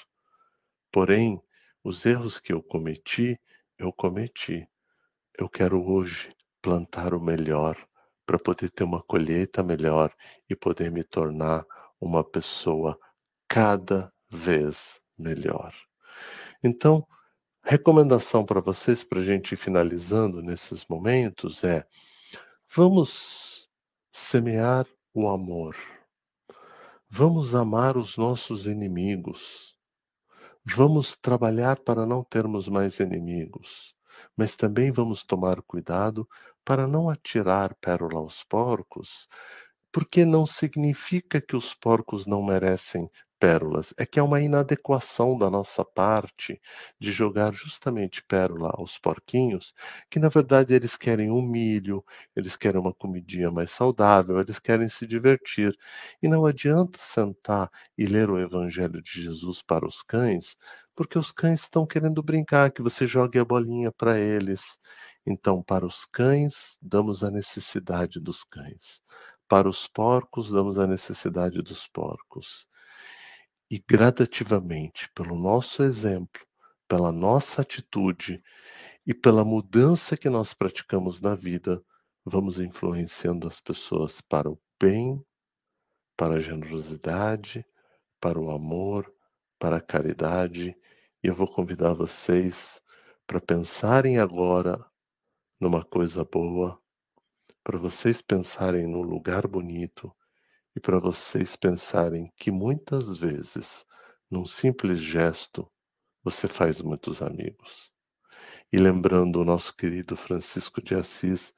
Porém, 0.93 1.41
os 1.85 2.05
erros 2.07 2.41
que 2.41 2.53
eu 2.53 2.63
cometi, 2.63 3.39
eu 3.79 3.93
cometi. 3.93 4.67
Eu 5.39 5.49
quero 5.49 5.83
hoje 5.83 6.35
plantar 6.63 7.15
o 7.15 7.21
melhor 7.21 7.77
para 8.27 8.39
poder 8.39 8.71
ter 8.71 8.85
uma 8.85 9.03
colheita 9.03 9.63
melhor 9.63 10.15
e 10.49 10.55
poder 10.55 10.91
me 10.91 11.03
tornar 11.03 11.65
uma 12.01 12.23
pessoa 12.23 12.99
cada 13.49 14.13
vez 14.31 15.01
melhor. 15.19 15.75
Então, 16.63 17.07
recomendação 17.63 18.45
para 18.45 18.61
vocês, 18.61 19.05
para 19.05 19.21
a 19.21 19.25
gente 19.25 19.53
ir 19.53 19.57
finalizando 19.57 20.43
nesses 20.43 20.85
momentos, 20.89 21.65
é: 21.65 21.87
vamos 22.75 23.69
semear 24.13 24.87
o 25.15 25.29
amor, 25.29 25.77
vamos 27.09 27.55
amar 27.55 27.97
os 27.97 28.17
nossos 28.17 28.67
inimigos, 28.67 29.75
vamos 30.65 31.17
trabalhar 31.17 31.79
para 31.81 32.07
não 32.07 32.25
termos 32.25 32.69
mais 32.69 32.99
inimigos, 33.01 33.95
mas 34.37 34.57
também 34.57 34.93
vamos 34.93 35.25
tomar 35.25 35.63
cuidado 35.63 36.29
para 36.65 36.87
não 36.87 37.11
atirar 37.11 37.75
pérola 37.81 38.21
aos 38.21 38.45
porcos, 38.45 39.29
porque 39.93 40.25
não 40.25 40.47
significa 40.47 41.41
que 41.41 41.57
os 41.57 41.75
porcos 41.75 42.27
não 42.27 42.43
merecem 42.43 43.11
pérolas, 43.41 43.95
é 43.97 44.05
que 44.07 44.21
é 44.21 44.23
uma 44.23 44.41
inadequação 44.41 45.39
da 45.39 45.51
nossa 45.51 45.83
parte 45.85 46.61
de 47.01 47.11
jogar 47.11 47.55
justamente 47.55 48.23
pérola 48.23 48.71
aos 48.77 48.99
porquinhos, 48.99 49.75
que 50.11 50.19
na 50.19 50.29
verdade 50.29 50.75
eles 50.75 50.97
querem 50.97 51.31
um 51.31 51.41
milho, 51.43 52.05
eles 52.37 52.57
querem 52.57 52.81
uma 52.81 52.93
comidinha 52.95 53.51
mais 53.51 53.71
saudável, 53.71 54.39
eles 54.41 54.59
querem 54.61 54.89
se 54.89 55.07
divertir. 55.07 55.77
E 56.23 56.29
não 56.29 56.45
adianta 56.47 56.99
sentar 57.03 57.71
e 57.97 58.05
ler 58.07 58.29
o 58.31 58.39
evangelho 58.39 59.03
de 59.03 59.23
Jesus 59.23 59.63
para 59.63 59.87
os 59.87 60.03
cães, 60.03 60.57
porque 60.95 61.19
os 61.19 61.33
cães 61.33 61.63
estão 61.63 61.87
querendo 61.87 62.23
brincar, 62.23 62.71
que 62.71 62.83
você 62.83 63.07
jogue 63.07 63.39
a 63.39 63.45
bolinha 63.45 63.91
para 63.93 64.19
eles. 64.19 64.63
Então, 65.27 65.63
para 65.63 65.87
os 65.87 66.05
cães, 66.07 66.77
damos 66.83 67.25
a 67.25 67.31
necessidade 67.31 68.21
dos 68.21 68.45
cães. 68.45 69.01
Para 69.49 69.69
os 69.69 69.87
porcos, 69.89 70.51
damos 70.51 70.79
a 70.79 70.87
necessidade 70.87 71.63
dos 71.63 71.89
porcos 71.89 72.69
e 73.71 73.79
gradativamente, 73.79 75.09
pelo 75.15 75.37
nosso 75.37 75.85
exemplo, 75.85 76.45
pela 76.89 77.13
nossa 77.13 77.63
atitude 77.63 78.43
e 79.07 79.15
pela 79.15 79.45
mudança 79.45 80.17
que 80.17 80.29
nós 80.29 80.53
praticamos 80.53 81.21
na 81.21 81.37
vida, 81.37 81.81
vamos 82.25 82.59
influenciando 82.59 83.47
as 83.47 83.61
pessoas 83.61 84.21
para 84.21 84.51
o 84.51 84.61
bem, 84.81 85.25
para 86.17 86.35
a 86.35 86.41
generosidade, 86.41 87.65
para 88.21 88.41
o 88.41 88.51
amor, 88.51 89.11
para 89.57 89.77
a 89.77 89.81
caridade. 89.81 90.77
E 91.23 91.29
eu 91.29 91.35
vou 91.35 91.47
convidar 91.47 91.93
vocês 91.93 92.83
para 93.25 93.41
pensarem 93.41 94.19
agora 94.19 94.85
numa 95.61 95.85
coisa 95.85 96.25
boa, 96.25 96.81
para 97.63 97.79
vocês 97.79 98.21
pensarem 98.21 98.87
num 98.87 99.03
lugar 99.03 99.47
bonito 99.47 100.13
e 100.75 100.81
para 100.81 100.99
vocês 100.99 101.57
pensarem 101.57 102.33
que 102.37 102.51
muitas 102.51 103.17
vezes, 103.17 103.85
num 104.31 104.47
simples 104.47 105.01
gesto, 105.01 105.71
você 106.23 106.47
faz 106.47 106.81
muitos 106.81 107.23
amigos. 107.23 107.91
E 108.73 108.79
lembrando 108.79 109.41
o 109.41 109.45
nosso 109.45 109.75
querido 109.75 110.15
Francisco 110.15 110.81
de 110.81 110.95
Assis, 110.95 111.53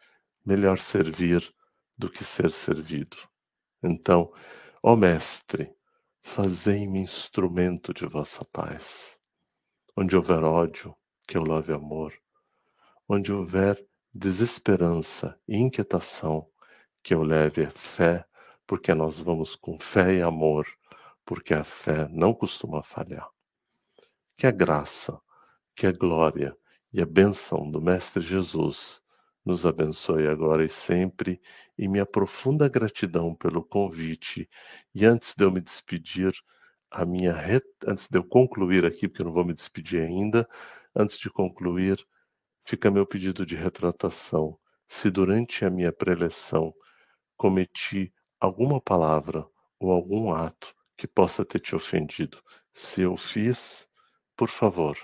melhor 0.45 0.79
servir 0.79 1.53
do 1.97 2.09
que 2.09 2.25
ser 2.25 2.51
servido. 2.51 3.17
Então, 3.83 4.33
ó 4.83 4.97
Mestre, 4.97 5.75
fazei-me 6.23 7.01
instrumento 7.01 7.93
de 7.93 8.07
vossa 8.07 8.45
paz. 8.47 9.19
Onde 9.97 10.17
houver 10.17 10.43
ódio, 10.43 10.97
que 11.27 11.37
eu 11.37 11.43
love 11.43 11.73
amor. 11.73 12.15
Onde 13.09 13.33
houver 13.33 13.85
desesperança 14.15 15.39
e 15.47 15.59
inquietação, 15.59 16.49
que 17.03 17.13
eu 17.13 17.23
leve 17.23 17.69
fé, 17.71 18.25
porque 18.67 18.95
nós 18.95 19.19
vamos 19.19 19.57
com 19.57 19.79
fé 19.79 20.15
e 20.15 20.23
amor, 20.23 20.67
porque 21.25 21.55
a 21.55 21.65
fé 21.65 22.09
não 22.11 22.35
costuma 22.35 22.83
falhar. 22.83 23.29
Que 24.37 24.47
a 24.47 24.51
graça, 24.51 25.21
que 25.75 25.87
a 25.87 25.93
glória 25.93 26.57
e 26.93 27.01
a 27.01 27.07
benção 27.07 27.71
do 27.71 27.81
Mestre 27.81 28.23
Jesus 28.23 29.01
nos 29.45 29.67
abençoe 29.67 30.27
agora 30.29 30.65
e 30.65 30.69
sempre, 30.69 31.41
e 31.77 31.89
minha 31.89 32.07
profunda 32.07 32.69
gratidão 32.69 33.35
pelo 33.35 33.65
convite. 33.65 34.49
E 34.95 35.05
antes 35.05 35.35
de 35.35 35.45
eu 35.45 35.51
me 35.51 35.61
despedir, 35.61 36.33
a 36.91 37.05
minha 37.05 37.35
antes 37.87 38.09
de 38.09 38.19
eu 38.19 38.25
concluir 38.25 38.85
aqui, 38.85 39.09
porque 39.09 39.23
eu 39.23 39.27
não 39.27 39.33
vou 39.33 39.45
me 39.45 39.55
despedir 39.55 40.03
ainda, 40.03 40.49
antes 40.95 41.19
de 41.19 41.31
concluir, 41.31 42.05
fica 42.65 42.91
meu 42.91 43.07
pedido 43.07 43.47
de 43.47 43.57
retratação. 43.57 44.59
Se 44.89 45.11
durante 45.11 45.65
a 45.65 45.71
minha 45.71 45.93
preleção 45.93 46.73
cometi 47.37 48.13
alguma 48.43 48.81
palavra 48.81 49.47
ou 49.79 49.93
algum 49.93 50.35
ato 50.35 50.75
que 50.97 51.07
possa 51.07 51.45
ter 51.45 51.61
te 51.61 51.77
ofendido, 51.77 52.43
se 52.73 53.03
eu 53.03 53.17
fiz, 53.17 53.89
por 54.37 54.49
favor, 54.49 54.99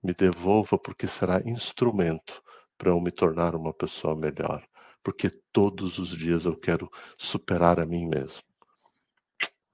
me 0.00 0.14
devolva, 0.14 0.78
porque 0.78 1.08
será 1.08 1.40
instrumento 1.44 2.40
para 2.78 2.90
eu 2.90 3.00
me 3.00 3.10
tornar 3.10 3.56
uma 3.56 3.74
pessoa 3.74 4.14
melhor. 4.14 4.64
Porque 5.02 5.30
todos 5.52 5.98
os 5.98 6.10
dias 6.16 6.44
eu 6.44 6.56
quero 6.56 6.88
superar 7.18 7.80
a 7.80 7.86
mim 7.86 8.06
mesmo. 8.06 8.42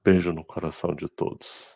Beijo 0.03 0.33
no 0.33 0.45
coração 0.45 0.95
de 0.95 1.07
todos. 1.07 1.76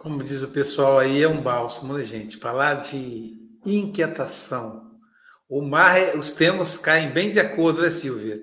Como 0.00 0.24
diz 0.24 0.40
o 0.40 0.48
pessoal 0.48 0.98
aí, 0.98 1.22
é 1.22 1.28
um 1.28 1.42
bálsamo, 1.42 1.92
né, 1.92 2.02
gente? 2.02 2.38
Falar 2.38 2.76
de 2.76 3.38
inquietação. 3.66 4.98
O 5.46 5.60
mar, 5.60 6.16
os 6.16 6.32
temas 6.32 6.78
caem 6.78 7.12
bem 7.12 7.30
de 7.30 7.38
acordo, 7.38 7.82
né, 7.82 7.90
Silvia? 7.90 8.42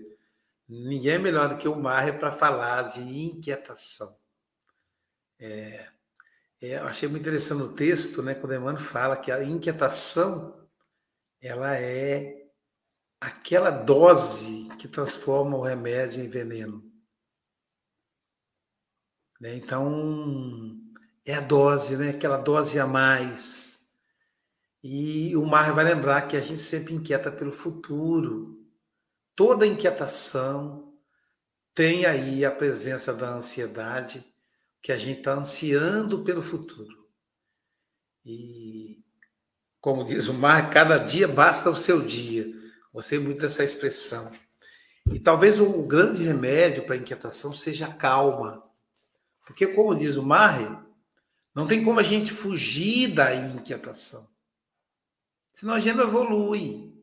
Ninguém 0.69 1.13
é 1.13 1.17
melhor 1.17 1.49
do 1.49 1.57
que 1.57 1.67
o 1.67 1.75
Marre 1.75 2.13
para 2.13 2.31
falar 2.31 2.83
de 2.83 3.01
inquietação. 3.01 4.07
É, 5.39 5.87
é, 6.61 6.75
eu 6.75 6.85
achei 6.85 7.09
muito 7.09 7.23
interessante 7.23 7.63
o 7.63 7.73
texto, 7.73 8.21
né, 8.21 8.35
quando 8.35 8.53
Emmanuel 8.53 8.77
fala 8.77 9.17
que 9.17 9.31
a 9.31 9.43
inquietação 9.43 10.63
ela 11.41 11.75
é 11.75 12.51
aquela 13.19 13.71
dose 13.71 14.69
que 14.77 14.87
transforma 14.87 15.57
o 15.57 15.63
remédio 15.63 16.23
em 16.23 16.29
veneno. 16.29 16.83
Né? 19.41 19.55
Então, 19.55 20.86
é 21.27 21.35
a 21.35 21.41
dose, 21.41 21.97
né? 21.97 22.09
Aquela 22.09 22.37
dose 22.37 22.79
a 22.79 22.87
mais. 22.87 23.91
E 24.81 25.35
o 25.35 25.45
Mar 25.45 25.73
vai 25.73 25.83
lembrar 25.83 26.21
que 26.21 26.37
a 26.37 26.39
gente 26.39 26.61
sempre 26.61 26.93
inquieta 26.93 27.29
pelo 27.29 27.51
futuro. 27.51 28.65
Toda 29.35 29.67
inquietação 29.67 30.93
tem 31.75 32.05
aí 32.05 32.45
a 32.45 32.49
presença 32.49 33.13
da 33.13 33.29
ansiedade, 33.29 34.25
que 34.81 34.89
a 34.89 34.95
gente 34.95 35.19
está 35.19 35.33
ansiando 35.33 36.23
pelo 36.23 36.41
futuro. 36.41 37.05
E, 38.25 39.03
como 39.81 40.05
diz 40.05 40.27
o 40.29 40.33
Mar, 40.33 40.69
cada 40.69 40.97
dia 40.97 41.27
basta 41.27 41.69
o 41.69 41.75
seu 41.75 42.01
dia. 42.01 42.47
Gostei 42.93 43.19
muito 43.19 43.41
dessa 43.41 43.65
expressão. 43.65 44.31
E 45.11 45.19
talvez 45.19 45.59
o 45.59 45.83
grande 45.83 46.23
remédio 46.23 46.85
para 46.85 46.95
a 46.95 46.97
inquietação 46.97 47.53
seja 47.53 47.87
a 47.87 47.93
calma. 47.93 48.63
Porque, 49.45 49.67
como 49.67 49.93
diz 49.93 50.15
o 50.15 50.23
Marre, 50.23 50.86
não 51.57 51.65
tem 51.65 51.83
como 51.83 51.99
a 51.99 52.03
gente 52.03 52.31
fugir 52.31 53.15
da 53.15 53.33
inquietação. 53.33 54.29
Senão 55.51 55.73
a 55.73 55.79
gente 55.79 55.95
não 55.95 56.03
evolui. 56.03 56.93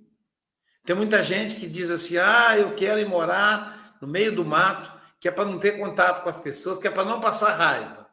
Tem 0.84 0.94
muita 0.94 1.24
gente 1.24 1.56
que 1.56 1.66
diz 1.66 1.90
assim: 1.90 2.18
ah, 2.18 2.56
eu 2.56 2.72
quero 2.76 3.00
ir 3.00 3.08
morar 3.08 3.98
no 4.00 4.06
meio 4.06 4.32
do 4.32 4.44
mato, 4.44 4.92
que 5.18 5.26
é 5.26 5.32
para 5.32 5.44
não 5.44 5.58
ter 5.58 5.76
contato 5.76 6.22
com 6.22 6.28
as 6.28 6.38
pessoas, 6.38 6.78
que 6.78 6.86
é 6.86 6.90
para 6.92 7.04
não 7.04 7.20
passar 7.20 7.56
raiva. 7.56 8.08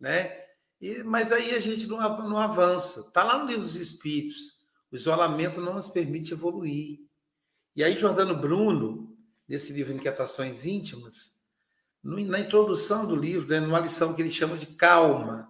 Né? 0.00 0.36
E, 0.80 1.04
mas 1.04 1.30
aí 1.30 1.54
a 1.54 1.60
gente 1.60 1.86
não, 1.86 2.00
avança. 2.36 3.02
Está 3.02 3.22
lá 3.22 3.38
no 3.38 3.46
livro 3.46 3.62
dos 3.62 3.76
Espíritos. 3.76 4.58
O 4.90 4.96
isolamento 4.96 5.60
não 5.60 5.74
nos 5.74 5.86
permite 5.86 6.32
evoluir. 6.32 6.98
E 7.76 7.84
aí, 7.84 7.96
Jordano 7.96 8.36
Bruno, 8.36 9.16
nesse 9.46 9.72
livro 9.72 9.92
Inquietações 9.92 10.66
Íntimas, 10.66 11.33
na 12.04 12.38
introdução 12.38 13.06
do 13.06 13.16
livro, 13.16 13.48
né, 13.48 13.58
numa 13.58 13.80
lição 13.80 14.14
que 14.14 14.20
ele 14.20 14.30
chama 14.30 14.58
de 14.58 14.66
calma. 14.66 15.48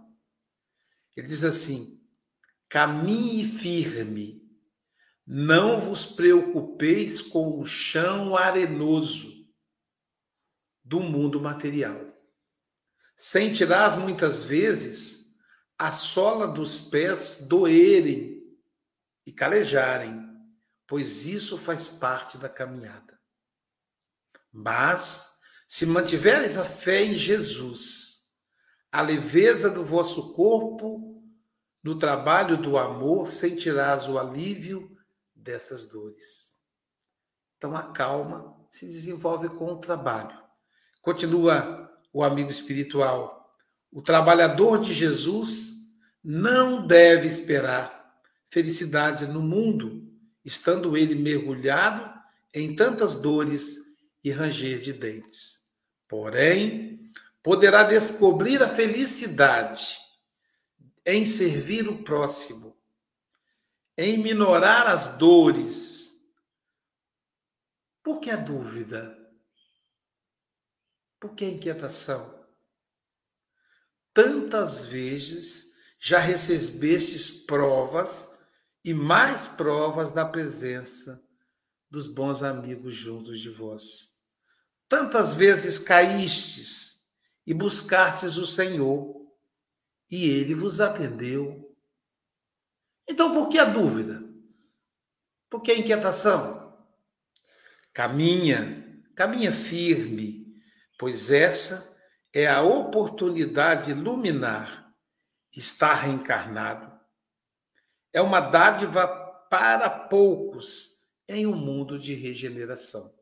Ele 1.17 1.27
diz 1.27 1.43
assim: 1.43 2.01
caminhe 2.69 3.45
firme, 3.45 4.41
não 5.27 5.81
vos 5.81 6.07
preocupeis 6.07 7.21
com 7.21 7.61
o 7.61 7.67
chão 7.67 8.37
arenoso 8.37 9.33
do 10.85 11.01
mundo 11.01 11.41
material. 11.41 12.15
Sentirás 13.17 13.97
muitas 13.97 14.45
vezes 14.45 15.35
a 15.77 15.91
sola 15.91 16.47
dos 16.47 16.81
pés 16.81 17.47
doerem 17.49 18.43
e 19.27 19.33
calejarem, 19.33 20.23
pois 20.87 21.27
isso 21.27 21.59
faz 21.59 21.89
parte 21.89 22.39
da 22.39 22.49
caminhada. 22.49 23.19
Mas 24.53 25.34
se 25.67 25.87
mantiveres 25.87 26.57
a 26.57 26.65
fé 26.65 27.05
em 27.05 27.15
Jesus, 27.15 28.31
a 28.91 29.03
leveza 29.03 29.71
do 29.71 29.85
vosso 29.85 30.33
corpo, 30.35 31.23
no 31.83 31.99
trabalho 31.99 32.57
do 32.57 32.79
amor, 32.79 33.29
sentirás 33.29 34.09
o 34.09 34.19
alívio 34.19 34.97
dessas 35.35 35.85
dores. 35.85 36.55
Então 37.59 37.77
a 37.77 37.93
calma 37.93 38.57
se 38.71 38.87
desenvolve 38.87 39.49
com 39.49 39.73
o 39.73 39.79
trabalho. 39.79 40.39
Continua 41.03 41.91
o 42.13 42.23
amigo 42.23 42.51
espiritual. 42.51 43.55
O 43.93 44.01
trabalhador 44.01 44.81
de 44.81 44.93
Jesus 44.95 45.75
não 46.23 46.87
deve 46.87 47.29
esperar 47.29 48.15
felicidade 48.49 49.27
no 49.27 49.43
mundo, 49.43 50.09
estando 50.45 50.97
ele 50.97 51.15
mergulhado 51.15 52.09
em 52.55 52.75
tantas 52.75 53.17
dores 53.17 53.84
e 54.25 54.31
ranger 54.31 54.81
de 54.81 54.95
dentes. 54.95 55.63
Porém, 56.09 57.13
poderá 57.43 57.83
descobrir 57.83 58.63
a 58.63 58.75
felicidade 58.75 59.99
em 61.05 61.27
servir 61.27 61.87
o 61.87 62.03
próximo, 62.03 62.75
em 63.99 64.17
minorar 64.17 64.87
as 64.87 65.19
dores. 65.19 66.11
Por 68.03 68.19
que 68.19 68.31
a 68.31 68.37
dúvida? 68.37 69.15
Por 71.21 71.35
que 71.35 71.45
a 71.45 71.49
inquietação? 71.49 72.43
Tantas 74.15 74.87
vezes 74.87 75.67
já 76.01 76.19
recebestes 76.19 77.45
provas 77.45 78.31
e 78.85 78.95
mais 78.95 79.49
provas 79.49 80.13
da 80.13 80.25
presença 80.25 81.23
dos 81.91 82.07
bons 82.07 82.43
amigos 82.43 82.95
juntos 82.95 83.41
de 83.41 83.51
vós. 83.51 84.14
Tantas 84.89 85.35
vezes 85.35 85.79
caístes 85.79 87.03
e 87.47 87.55
buscastes 87.55 88.37
o 88.37 88.47
Senhor, 88.47 89.27
e 90.11 90.29
ele 90.29 90.55
vos 90.55 90.81
atendeu. 90.81 91.75
Então, 93.09 93.35
por 93.35 93.49
que 93.49 93.59
a 93.59 93.65
dúvida? 93.65 94.23
Por 95.51 95.61
que 95.63 95.73
a 95.73 95.79
inquietação? 95.79 96.77
Caminha, 97.93 99.03
caminha 99.15 99.53
firme, 99.53 100.61
pois 100.99 101.31
essa 101.31 101.97
é 102.33 102.47
a 102.47 102.63
oportunidade 102.63 103.95
luminar 103.95 104.93
estar 105.53 105.95
reencarnado. 105.95 106.93
É 108.13 108.21
uma 108.21 108.41
dádiva 108.41 109.07
para 109.49 109.89
poucos 109.89 111.07
em 111.29 111.47
um 111.47 111.55
mundo 111.55 111.99
de 111.99 112.15
regeneração 112.15 113.15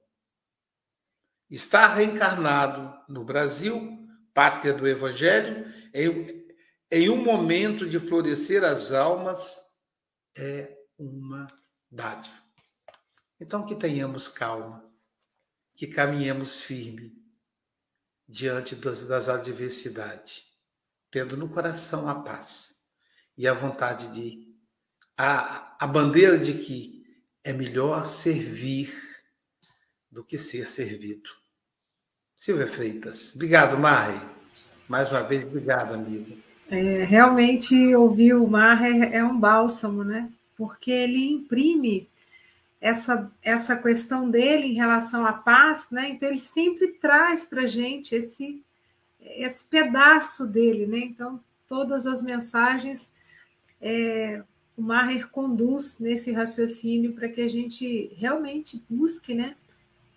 está 1.55 1.87
reencarnado 1.87 2.99
no 3.07 3.25
Brasil, 3.25 4.09
pátria 4.33 4.73
do 4.73 4.89
Evangelho, 4.89 5.71
em, 5.93 6.47
em 6.91 7.11
um 7.11 7.23
momento 7.23 7.87
de 7.87 8.01
florescer 8.01 8.65
as 8.65 8.91
almas, 8.91 9.61
é 10.35 10.75
uma 10.99 11.47
dádiva. 11.91 12.35
Então 13.39 13.67
que 13.67 13.75
tenhamos 13.75 14.29
calma, 14.29 14.91
que 15.77 15.87
caminhemos 15.87 16.63
firme 16.63 17.13
diante 18.27 18.75
das, 18.75 19.05
das 19.05 19.29
adversidades, 19.29 20.45
tendo 21.11 21.37
no 21.37 21.51
coração 21.51 22.09
a 22.09 22.15
paz 22.15 22.87
e 23.37 23.47
a 23.47 23.53
vontade 23.53 24.09
de 24.15 24.51
a, 25.19 25.77
a 25.85 25.87
bandeira 25.87 26.39
de 26.39 26.55
que 26.55 27.05
é 27.45 27.53
melhor 27.53 28.09
servir 28.09 28.91
do 30.11 30.25
que 30.25 30.39
ser 30.39 30.65
servido. 30.65 31.42
Silvia 32.43 32.67
Freitas. 32.67 33.37
Obrigado, 33.37 33.79
Mari. 33.79 34.21
Mais 34.89 35.09
uma 35.13 35.23
vez, 35.23 35.45
obrigado, 35.45 35.95
amigo. 35.95 36.37
É, 36.69 37.05
realmente, 37.05 37.95
ouvir 37.95 38.35
o 38.35 38.49
Mar 38.49 38.83
é, 38.83 39.19
é 39.19 39.25
um 39.25 39.39
bálsamo, 39.39 40.03
né? 40.03 40.29
Porque 40.57 40.91
ele 40.91 41.25
imprime 41.35 42.11
essa, 42.81 43.31
essa 43.45 43.77
questão 43.77 44.29
dele 44.29 44.67
em 44.67 44.73
relação 44.73 45.25
à 45.25 45.33
paz, 45.33 45.87
né? 45.89 46.09
Então, 46.09 46.29
ele 46.29 46.39
sempre 46.39 46.89
traz 46.89 47.45
para 47.45 47.63
a 47.63 47.67
gente 47.69 48.13
esse, 48.13 48.61
esse 49.21 49.65
pedaço 49.67 50.45
dele, 50.45 50.85
né? 50.85 50.99
Então, 50.99 51.39
todas 51.69 52.09
as 52.09 52.25
mensagens 52.25 53.09
é, 53.81 54.43
o 54.77 54.83
Maher 54.83 55.31
conduz 55.31 56.01
nesse 56.01 56.33
raciocínio 56.33 57.13
para 57.13 57.29
que 57.29 57.41
a 57.41 57.49
gente 57.49 58.13
realmente 58.17 58.85
busque, 58.91 59.33
né? 59.33 59.55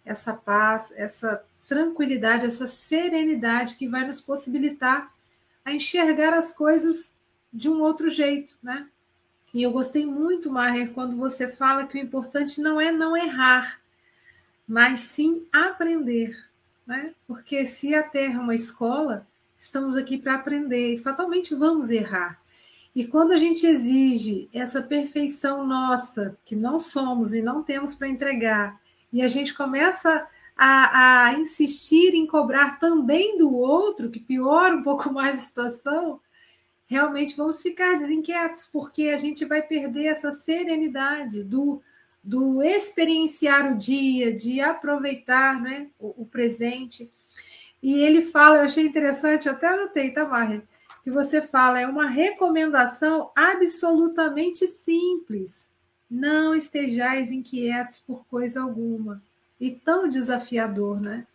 Essa 0.04 0.34
paz, 0.34 0.92
essa 0.96 1.46
tranquilidade, 1.68 2.46
essa 2.46 2.68
serenidade 2.68 3.76
que 3.76 3.88
vai 3.88 4.06
nos 4.06 4.22
possibilitar 4.22 5.14
a 5.64 5.74
enxergar 5.74 6.34
as 6.34 6.52
coisas 6.52 7.16
de 7.52 7.70
um 7.70 7.82
outro 7.82 8.10
jeito, 8.10 8.56
né? 8.62 8.88
E 9.54 9.64
eu 9.64 9.72
gostei 9.72 10.06
muito, 10.06 10.52
Maher, 10.52 10.92
quando 10.92 11.16
você 11.16 11.48
fala 11.48 11.88
que 11.88 11.98
o 11.98 12.02
importante 12.02 12.60
não 12.60 12.80
é 12.80 12.92
não 12.92 13.16
errar, 13.16 13.80
mas 14.68 15.00
sim 15.00 15.48
aprender, 15.52 16.38
né? 16.86 17.14
Porque 17.26 17.66
se 17.66 17.96
a 17.96 18.04
Terra 18.04 18.40
é 18.40 18.44
uma 18.44 18.56
escola, 18.56 19.26
estamos 19.58 19.96
aqui 19.96 20.18
para 20.18 20.36
aprender 20.36 20.94
e 20.94 20.98
fatalmente 20.98 21.56
vamos 21.56 21.90
errar. 21.90 22.40
E 22.96 23.08
quando 23.08 23.32
a 23.32 23.38
gente 23.38 23.66
exige 23.66 24.50
essa 24.54 24.82
perfeição 24.82 25.66
nossa, 25.66 26.38
que 26.46 26.56
não 26.56 26.80
somos 26.80 27.34
e 27.34 27.42
não 27.42 27.64
temos 27.64 27.94
para 27.94 28.08
entregar, 28.08 28.80
e 29.12 29.22
a 29.22 29.28
gente 29.28 29.54
começa 29.54 30.28
a, 30.56 31.26
a, 31.26 31.34
insistir 31.34 32.14
em 32.14 32.26
cobrar 32.26 32.80
também 32.80 33.38
do 33.38 33.54
outro, 33.54 34.10
que 34.10 34.20
piora 34.20 34.76
um 34.76 34.84
pouco 34.84 35.12
mais 35.14 35.40
a 35.40 35.44
situação, 35.44 36.22
realmente 36.86 37.36
vamos 37.36 37.62
ficar 37.62 37.96
desinquietos, 37.96 38.68
porque 38.72 39.10
a 39.10 39.18
gente 39.18 39.44
vai 39.44 39.62
perder 39.62 40.06
essa 40.06 40.32
serenidade 40.32 41.44
do, 41.44 41.82
do 42.24 42.62
experienciar 42.62 43.74
o 43.74 43.78
dia, 43.78 44.34
de 44.34 44.62
aproveitar 44.62 45.62
né, 45.62 45.90
o, 46.00 46.24
o 46.24 46.26
presente. 46.26 47.12
E 47.84 48.02
ele 48.02 48.22
fala, 48.22 48.58
eu 48.58 48.64
achei 48.64 48.86
interessante, 48.86 49.50
até 49.50 49.68
anotei, 49.68 50.12
tá, 50.12 50.26
Marre? 50.26 50.64
Que 51.04 51.12
você 51.12 51.42
fala, 51.42 51.80
é 51.80 51.88
uma 51.88 52.10
recomendação 52.10 53.30
absolutamente 53.36 54.66
simples. 54.66 55.70
Não 56.10 56.56
estejais 56.56 57.32
inquietos 57.32 58.00
por 58.00 58.26
coisa 58.26 58.62
alguma 58.62 59.22
e 59.60 59.72
tão 59.72 60.08
desafiador, 60.08 61.00
né? 61.00 61.26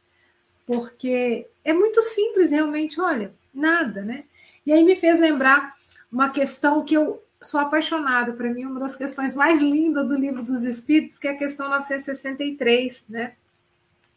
Porque 0.67 1.47
é 1.65 1.73
muito 1.73 2.01
simples 2.03 2.51
realmente, 2.51 3.01
olha, 3.01 3.35
nada, 3.53 4.03
né? 4.03 4.25
E 4.65 4.73
aí 4.73 4.83
me 4.85 4.97
fez 4.97 5.19
lembrar 5.19 5.75
uma 6.11 6.31
questão 6.31 6.85
que 6.85 6.95
eu 6.95 7.23
sou 7.43 7.59
apaixonada, 7.61 8.33
para 8.33 8.51
mim, 8.51 8.67
uma 8.67 8.81
das 8.81 8.97
questões 8.97 9.35
mais 9.35 9.61
lindas 9.61 10.07
do 10.07 10.17
livro 10.17 10.43
dos 10.43 10.63
Espíritos, 10.65 11.19
que 11.19 11.27
é 11.27 11.33
a 11.33 11.37
questão 11.37 11.69
963, 11.69 13.05
né? 13.09 13.35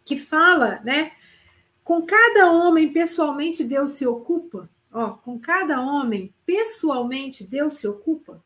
Que 0.03 0.17
fala, 0.17 0.81
né? 0.83 1.13
Com 1.83 2.01
cada 2.01 2.51
homem 2.51 2.91
pessoalmente 2.91 3.63
Deus 3.63 3.91
se 3.91 4.05
ocupa, 4.05 4.69
ó, 4.91 5.11
com 5.11 5.39
cada 5.39 5.81
homem 5.81 6.33
pessoalmente 6.45 7.43
Deus 7.45 7.75
se 7.75 7.87
ocupa. 7.87 8.41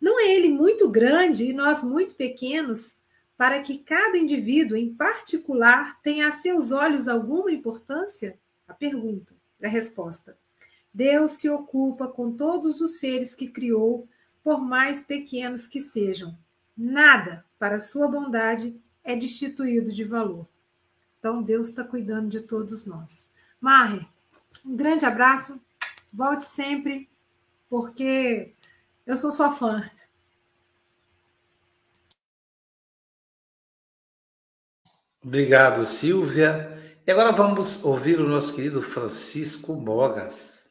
Não 0.00 0.20
é 0.20 0.32
ele 0.32 0.48
muito 0.48 0.88
grande 0.88 1.44
e 1.44 1.52
nós 1.52 1.82
muito 1.82 2.14
pequenos 2.14 2.96
para 3.38 3.60
que 3.60 3.78
cada 3.78 4.18
indivíduo 4.18 4.76
em 4.76 4.92
particular 4.92 6.02
tenha 6.02 6.26
a 6.26 6.32
seus 6.32 6.72
olhos 6.72 7.06
alguma 7.06 7.52
importância? 7.52 8.36
A 8.66 8.74
pergunta, 8.74 9.32
a 9.62 9.68
resposta. 9.68 10.36
Deus 10.92 11.32
se 11.32 11.48
ocupa 11.48 12.08
com 12.08 12.36
todos 12.36 12.80
os 12.80 12.98
seres 12.98 13.36
que 13.36 13.46
criou, 13.46 14.08
por 14.42 14.60
mais 14.60 15.02
pequenos 15.02 15.68
que 15.68 15.80
sejam. 15.80 16.36
Nada, 16.76 17.44
para 17.60 17.78
sua 17.78 18.08
bondade, 18.08 18.76
é 19.04 19.14
destituído 19.14 19.92
de 19.92 20.02
valor. 20.02 20.48
Então, 21.20 21.40
Deus 21.40 21.68
está 21.68 21.84
cuidando 21.84 22.28
de 22.28 22.40
todos 22.40 22.86
nós. 22.86 23.28
Marre, 23.60 24.04
um 24.66 24.74
grande 24.74 25.04
abraço. 25.04 25.60
Volte 26.12 26.44
sempre, 26.44 27.08
porque 27.70 28.52
eu 29.06 29.16
sou 29.16 29.30
sua 29.30 29.50
fã. 29.50 29.88
Obrigado, 35.24 35.84
Silvia. 35.84 36.78
E 37.06 37.10
agora 37.10 37.32
vamos 37.32 37.84
ouvir 37.84 38.20
o 38.20 38.28
nosso 38.28 38.54
querido 38.54 38.80
Francisco 38.80 39.74
Mogas. 39.74 40.70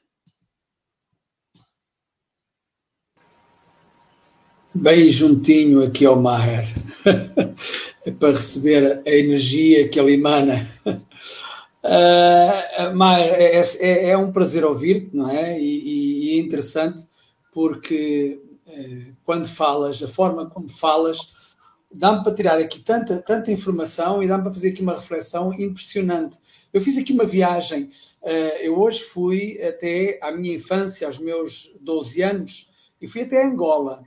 Bem 4.73 5.09
juntinho 5.09 5.83
aqui 5.83 6.05
ao 6.05 6.15
Maher, 6.15 6.65
para 8.19 8.33
receber 8.33 9.01
a 9.05 9.09
energia 9.09 9.89
que 9.89 9.99
ele 9.99 10.13
emana. 10.13 10.53
Uh, 11.83 12.95
Maher, 12.95 13.33
é, 13.33 13.61
é, 13.79 14.09
é, 14.09 14.17
um 14.17 14.31
prazer 14.31 14.63
ouvir-te, 14.63 15.15
não 15.15 15.29
é? 15.29 15.59
E, 15.59 16.35
e, 16.35 16.37
é 16.37 16.41
interessante 16.41 17.05
porque 17.51 18.39
uh, 18.67 19.15
quando 19.25 19.47
falas, 19.47 20.01
a 20.03 20.07
forma 20.07 20.45
como 20.45 20.69
falas, 20.69 21.46
dá-me 21.91 22.23
para 22.23 22.33
tirar 22.33 22.59
aqui 22.59 22.79
tanta, 22.79 23.21
tanta 23.21 23.51
informação 23.51 24.21
e 24.21 24.27
dá-me 24.27 24.43
para 24.43 24.53
fazer 24.53 24.69
aqui 24.69 24.81
uma 24.81 24.95
reflexão 24.95 25.53
impressionante. 25.53 26.38
Eu 26.73 26.81
fiz 26.81 26.97
aqui 26.97 27.13
uma 27.13 27.25
viagem, 27.25 27.83
uh, 28.23 28.57
eu 28.61 28.79
hoje 28.79 29.03
fui 29.03 29.61
até 29.61 30.19
à 30.21 30.31
minha 30.31 30.55
infância, 30.55 31.07
aos 31.07 31.17
meus 31.17 31.75
12 31.81 32.21
anos, 32.21 32.69
e 33.01 33.07
fui 33.07 33.21
até 33.21 33.43
Angola. 33.43 34.03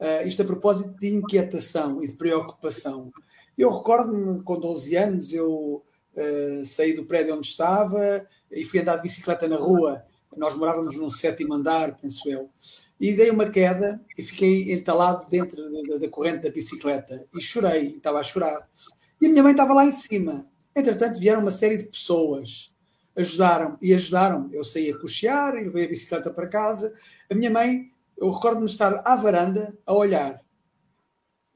Uh, 0.00 0.26
isto 0.26 0.42
a 0.42 0.44
propósito 0.44 0.98
de 0.98 1.08
inquietação 1.08 2.02
e 2.02 2.08
de 2.08 2.14
preocupação. 2.14 3.12
Eu 3.56 3.70
recordo-me, 3.70 4.42
com 4.42 4.58
12 4.58 4.96
anos, 4.96 5.32
eu 5.32 5.84
uh, 6.16 6.64
saí 6.64 6.94
do 6.94 7.04
prédio 7.04 7.36
onde 7.36 7.46
estava 7.46 8.26
e 8.50 8.64
fui 8.64 8.80
andar 8.80 8.96
de 8.96 9.02
bicicleta 9.02 9.46
na 9.46 9.56
rua. 9.56 10.04
Nós 10.36 10.54
morávamos 10.54 10.96
num 10.96 11.10
sétimo 11.10 11.54
andar, 11.54 11.96
penso 11.98 12.28
eu 12.28 12.50
e 13.02 13.12
dei 13.12 13.30
uma 13.30 13.50
queda 13.50 14.00
e 14.16 14.22
fiquei 14.22 14.72
entalado 14.72 15.28
dentro 15.28 15.60
da, 15.88 15.98
da 15.98 16.08
corrente 16.08 16.44
da 16.44 16.50
bicicleta 16.50 17.26
e 17.34 17.40
chorei, 17.40 17.88
estava 17.88 18.20
a 18.20 18.22
chorar. 18.22 18.68
E 19.20 19.26
a 19.26 19.28
minha 19.28 19.42
mãe 19.42 19.50
estava 19.50 19.74
lá 19.74 19.84
em 19.84 19.90
cima. 19.90 20.46
Entretanto, 20.74 21.18
vieram 21.18 21.40
uma 21.40 21.50
série 21.50 21.76
de 21.76 21.86
pessoas, 21.86 22.72
ajudaram 23.16 23.76
e 23.82 23.92
ajudaram. 23.92 24.48
Eu 24.52 24.62
saí 24.62 24.88
a 24.88 24.96
cochear 24.96 25.56
e 25.56 25.64
levei 25.64 25.86
a 25.86 25.88
bicicleta 25.88 26.30
para 26.30 26.46
casa. 26.46 26.94
A 27.28 27.34
minha 27.34 27.50
mãe, 27.50 27.90
eu 28.16 28.30
recordo-me 28.30 28.66
estar 28.66 29.02
à 29.04 29.16
varanda 29.16 29.76
a 29.84 29.92
olhar. 29.92 30.40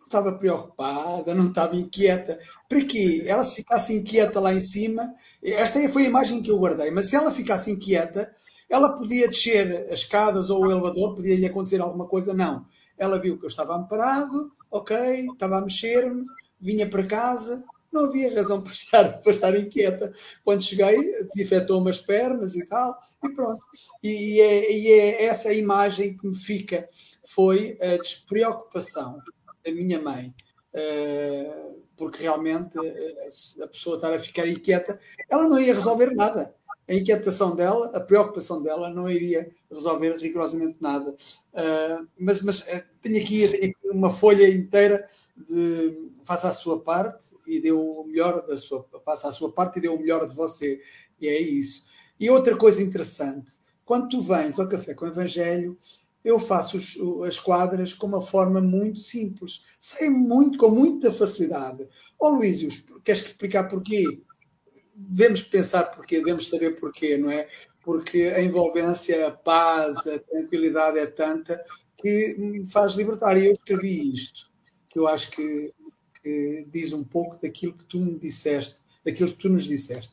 Estava 0.07 0.39
preocupada, 0.39 1.35
não 1.35 1.49
estava 1.49 1.75
inquieta. 1.75 2.39
Para 2.69 2.85
quê? 2.85 3.25
Ela 3.27 3.43
se 3.43 3.57
ficasse 3.57 3.93
inquieta 3.93 4.39
lá 4.39 4.55
em 4.55 4.61
cima, 4.61 5.13
esta 5.43 5.81
foi 5.89 6.05
a 6.05 6.09
imagem 6.09 6.41
que 6.41 6.49
eu 6.49 6.59
guardei, 6.59 6.93
mas 6.93 7.09
se 7.09 7.17
ela 7.17 7.33
ficasse 7.33 7.73
inquieta, 7.73 8.33
ela 8.71 8.95
podia 8.95 9.27
descer 9.27 9.89
as 9.91 10.01
escadas 10.01 10.49
ou 10.49 10.63
o 10.63 10.71
elevador, 10.71 11.17
podia 11.17 11.35
lhe 11.35 11.47
acontecer 11.47 11.81
alguma 11.81 12.07
coisa, 12.07 12.33
não. 12.33 12.65
Ela 12.97 13.19
viu 13.19 13.37
que 13.37 13.45
eu 13.45 13.49
estava 13.49 13.75
amparado, 13.75 14.53
ok, 14.71 14.97
estava 15.33 15.59
a 15.59 15.61
mexer-me, 15.63 16.25
vinha 16.61 16.89
para 16.89 17.05
casa, 17.05 17.65
não 17.93 18.05
havia 18.05 18.33
razão 18.33 18.63
para 18.63 18.73
estar, 18.73 19.21
para 19.21 19.33
estar 19.33 19.59
inquieta. 19.59 20.13
Quando 20.45 20.63
cheguei, 20.63 21.25
desinfetou-me 21.25 21.91
as 21.91 21.99
pernas 21.99 22.55
e 22.55 22.65
tal, 22.65 22.97
e 23.25 23.29
pronto. 23.31 23.67
E 24.05 24.41
é, 24.41 24.73
e 24.73 24.93
é 24.93 25.25
essa 25.25 25.53
imagem 25.53 26.17
que 26.17 26.29
me 26.29 26.37
fica, 26.37 26.89
foi 27.27 27.77
a 27.81 27.97
despreocupação 27.97 29.21
da 29.67 29.73
minha 29.73 30.01
mãe. 30.01 30.35
Eh, 30.73 31.71
porque 31.97 32.23
realmente 32.23 32.79
eh, 32.79 33.29
a 33.63 33.67
pessoa 33.67 33.97
estar 33.97 34.13
a 34.13 34.21
ficar 34.21 34.47
inquieta, 34.47 34.99
ela 35.29 35.49
não 35.49 35.59
ia 35.59 35.75
resolver 35.75 36.15
nada 36.15 36.55
a 36.89 36.95
inquietação 36.95 37.57
dela, 37.57 37.91
a 37.95 38.01
preocupação 38.01 38.63
dela 38.63 38.91
não 38.91 39.11
iria 39.11 39.51
resolver 39.71 40.17
rigorosamente 40.19 40.77
nada. 40.81 41.11
Uh, 41.11 42.07
mas 42.19 42.41
mas 42.43 42.61
uh, 42.61 42.83
tenho, 43.01 43.23
aqui, 43.23 43.49
tenho, 43.49 43.73
aqui, 43.73 43.89
uma 43.91 44.11
folha 44.11 44.49
inteira 44.49 45.09
de 45.37 46.11
faça 46.25 46.49
a 46.49 46.53
sua 46.53 46.81
parte 46.81 47.35
e 47.47 47.61
deu 47.61 47.81
o 47.81 48.05
melhor 48.05 48.47
da 48.47 48.57
sua 48.57 48.85
faça 49.05 49.29
a 49.29 49.33
sua 49.33 49.51
parte 49.51 49.79
e 49.79 49.83
deu 49.83 49.95
o 49.95 49.99
melhor 49.99 50.29
de 50.29 50.35
você. 50.35 50.81
E 51.21 51.29
é 51.29 51.41
isso. 51.41 51.87
E 52.21 52.31
outra 52.31 52.57
coisa 52.57 52.83
interessante, 52.83 53.53
quando 53.85 54.09
tu 54.09 54.21
vens 54.21 54.59
ao 54.59 54.69
café 54.69 54.95
com 54.95 55.07
o 55.07 55.09
Evangelho, 55.09 55.77
eu 56.27 56.41
faço 56.41 56.77
os, 56.77 56.99
as 57.25 57.39
quadras 57.39 57.93
com 57.93 58.09
uma 58.09 58.21
forma 58.21 58.61
muito 58.61 58.99
simples, 58.99 59.63
sei 59.79 60.11
muito, 60.11 60.59
com 60.59 60.69
muita 60.71 61.13
facilidade. 61.13 61.89
Ó 62.19 62.27
oh, 62.27 62.31
Luísio, 62.31 62.69
queres 63.05 63.23
explicar 63.23 63.69
porquê? 63.69 64.03
Devemos 64.93 65.43
pensar 65.43 65.85
porquê, 65.85 66.19
devemos 66.19 66.49
saber 66.49 66.81
porquê, 66.81 67.17
não 67.17 67.31
é? 67.31 67.47
Porque 67.81 68.33
a 68.35 68.43
envolvência, 68.43 69.29
a 69.29 69.31
paz, 69.31 70.05
a 70.09 70.19
tranquilidade 70.19 70.99
é 70.99 71.07
tanta 71.07 71.63
que 71.97 72.35
me 72.37 72.69
faz 72.73 72.95
libertar. 72.95 73.39
E 73.39 73.47
eu 73.47 73.53
escrevi 73.53 74.13
isto, 74.13 74.51
que 74.91 74.99
eu 74.99 75.07
acho 75.07 75.31
que, 75.31 75.73
que 76.21 76.67
diz 76.73 76.93
um 76.93 77.05
pouco 77.05 77.41
daquilo 77.41 77.75
que 77.75 77.85
tu 77.85 78.01
me 78.01 78.19
disseste, 78.19 78.81
daquilo 79.05 79.31
que 79.31 79.39
tu 79.39 79.49
nos 79.49 79.67
disseste. 79.67 80.13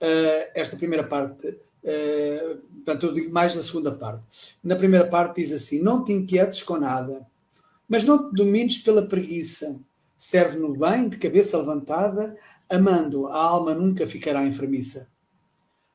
Uh, 0.00 0.50
esta 0.54 0.76
primeira 0.76 1.02
parte 1.02 1.58
Uh, 1.82 2.58
portanto, 2.76 3.06
eu 3.06 3.12
digo 3.12 3.32
mais 3.32 3.56
na 3.56 3.62
segunda 3.62 3.90
parte. 3.92 4.56
Na 4.62 4.76
primeira 4.76 5.08
parte 5.08 5.42
diz 5.42 5.52
assim: 5.52 5.80
Não 5.80 6.04
te 6.04 6.12
inquietes 6.12 6.62
com 6.62 6.78
nada, 6.78 7.26
mas 7.88 8.04
não 8.04 8.28
te 8.30 8.36
domines 8.36 8.78
pela 8.78 9.06
preguiça. 9.06 9.80
Serve 10.16 10.56
no 10.56 10.76
bem, 10.76 11.08
de 11.08 11.18
cabeça 11.18 11.58
levantada, 11.58 12.36
amando, 12.70 13.26
a 13.26 13.36
alma 13.36 13.74
nunca 13.74 14.06
ficará 14.06 14.46
enfermiça. 14.46 15.08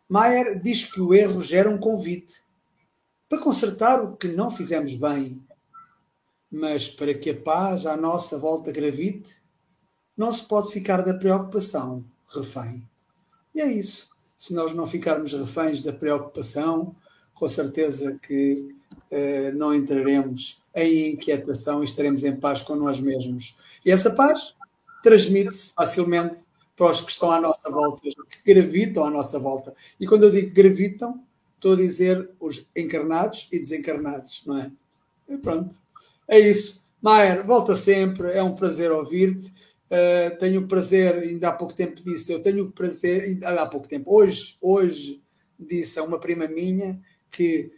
Maier 0.09 0.61
diz 0.61 0.85
que 0.85 0.99
o 0.99 1.13
erro 1.13 1.39
gera 1.39 1.69
um 1.69 1.77
convite 1.77 2.43
para 3.29 3.39
consertar 3.39 4.03
o 4.03 4.17
que 4.17 4.27
não 4.27 4.51
fizemos 4.51 4.95
bem. 4.95 5.41
Mas 6.51 6.89
para 6.89 7.13
que 7.13 7.29
a 7.29 7.41
paz 7.41 7.85
à 7.85 7.95
nossa 7.95 8.37
volta 8.37 8.71
gravite, 8.71 9.41
não 10.15 10.31
se 10.31 10.43
pode 10.43 10.71
ficar 10.71 11.01
da 11.03 11.13
preocupação 11.13 12.03
refém. 12.27 12.83
E 13.55 13.61
é 13.61 13.67
isso 13.71 14.09
se 14.37 14.53
nós 14.53 14.73
não 14.73 14.85
ficarmos 14.85 15.33
reféns 15.33 15.81
da 15.81 15.91
preocupação, 15.91 16.91
com 17.33 17.47
certeza 17.47 18.17
que 18.21 18.75
eh, 19.09 19.51
não 19.51 19.73
entraremos 19.73 20.61
em 20.75 21.13
inquietação 21.13 21.81
e 21.81 21.85
estaremos 21.85 22.23
em 22.23 22.35
paz 22.35 22.61
com 22.61 22.75
nós 22.75 22.99
mesmos. 22.99 23.57
E 23.83 23.91
essa 23.91 24.11
paz 24.11 24.55
transmite-se 25.01 25.73
facilmente 25.73 26.37
para 26.75 26.91
os 26.91 27.01
que 27.01 27.11
estão 27.11 27.31
à 27.31 27.41
nossa 27.41 27.71
volta, 27.71 28.01
que 28.03 28.53
gravitam 28.53 29.03
à 29.03 29.09
nossa 29.09 29.39
volta. 29.39 29.73
E 29.99 30.05
quando 30.05 30.25
eu 30.25 30.31
digo 30.31 30.53
gravitam, 30.53 31.23
estou 31.55 31.73
a 31.73 31.77
dizer 31.77 32.29
os 32.39 32.67
encarnados 32.75 33.47
e 33.51 33.59
desencarnados, 33.59 34.43
não 34.45 34.59
é? 34.59 34.71
E 35.27 35.37
pronto, 35.37 35.75
é 36.27 36.39
isso. 36.39 36.85
Maier, 37.01 37.43
volta 37.45 37.75
sempre, 37.75 38.31
é 38.31 38.43
um 38.43 38.53
prazer 38.53 38.91
ouvir-te. 38.91 39.51
Uh, 39.89 40.37
tenho 40.37 40.61
o 40.61 40.67
prazer, 40.67 41.15
ainda 41.15 41.47
há 41.49 41.53
pouco 41.53 41.73
tempo 41.73 42.03
disse, 42.03 42.33
eu 42.33 42.41
tenho 42.41 42.65
o 42.65 42.71
prazer, 42.71 43.23
ainda 43.23 43.61
há 43.61 43.65
pouco 43.65 43.87
tempo, 43.87 44.13
hoje, 44.13 44.57
hoje 44.61 45.23
disse 45.57 45.97
a 45.97 46.03
uma 46.03 46.19
prima 46.19 46.45
minha 46.47 46.99
que 47.31 47.71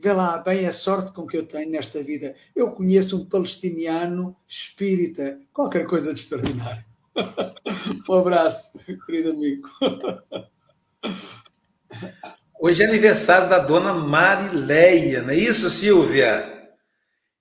vê 0.00 0.12
lá 0.12 0.38
bem 0.38 0.66
a 0.66 0.72
sorte 0.72 1.12
com 1.12 1.26
que 1.26 1.36
eu 1.36 1.44
tenho 1.44 1.70
nesta 1.70 2.02
vida. 2.02 2.34
Eu 2.54 2.70
conheço 2.70 3.20
um 3.20 3.24
palestiniano 3.24 4.36
espírita, 4.46 5.40
qualquer 5.52 5.86
coisa 5.86 6.14
de 6.14 6.20
extraordinário. 6.20 6.84
um 8.08 8.14
abraço, 8.14 8.78
querido 9.04 9.30
amigo. 9.30 9.68
Hoje 12.60 12.82
é 12.82 12.86
aniversário 12.86 13.48
da 13.48 13.58
dona 13.58 13.94
Marileia, 13.94 15.22
não 15.22 15.30
é 15.30 15.36
isso, 15.36 15.68
Silvia? 15.70 16.57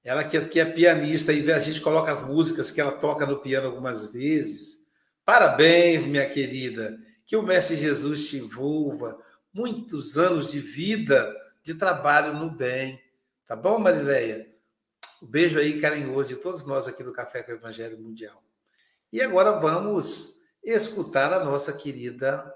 Ela 0.07 0.23
que, 0.23 0.39
que 0.45 0.57
é 0.57 0.63
pianista 0.63 1.33
e 1.33 1.51
a 1.51 1.59
gente 1.59 1.81
coloca 1.81 2.09
as 2.09 2.23
músicas 2.23 2.71
que 2.71 2.79
ela 2.79 2.93
toca 2.93 3.25
no 3.25 3.41
piano 3.41 3.67
algumas 3.67 4.13
vezes. 4.13 4.87
Parabéns, 5.25 6.05
minha 6.05 6.25
querida. 6.29 6.97
Que 7.25 7.35
o 7.35 7.43
Mestre 7.43 7.75
Jesus 7.75 8.29
te 8.29 8.37
envolva. 8.37 9.21
Muitos 9.51 10.17
anos 10.17 10.49
de 10.49 10.61
vida, 10.61 11.35
de 11.61 11.73
trabalho 11.73 12.33
no 12.35 12.49
bem. 12.49 13.03
Tá 13.45 13.53
bom, 13.53 13.79
Marileia? 13.79 14.49
Um 15.21 15.27
beijo 15.27 15.59
aí 15.59 15.81
carinhoso 15.81 16.29
de 16.29 16.37
todos 16.37 16.65
nós 16.65 16.87
aqui 16.87 17.03
do 17.03 17.11
Café 17.11 17.43
com 17.43 17.51
o 17.51 17.55
Evangelho 17.55 17.99
Mundial. 17.99 18.41
E 19.11 19.21
agora 19.21 19.59
vamos 19.59 20.41
escutar 20.63 21.33
a 21.33 21.43
nossa 21.43 21.73
querida 21.73 22.49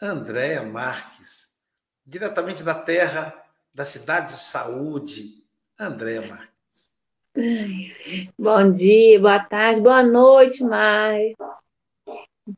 Andréa 0.00 0.62
Marques, 0.62 1.48
diretamente 2.06 2.62
da 2.62 2.74
terra 2.76 3.34
da 3.74 3.84
cidade 3.84 4.34
de 4.34 4.40
saúde, 4.40 5.44
Andréa 5.76 6.24
Marques. 6.24 6.47
Bom 8.38 8.72
dia, 8.72 9.20
boa 9.20 9.38
tarde, 9.38 9.80
boa 9.80 10.02
noite, 10.02 10.64
Mai. 10.64 11.34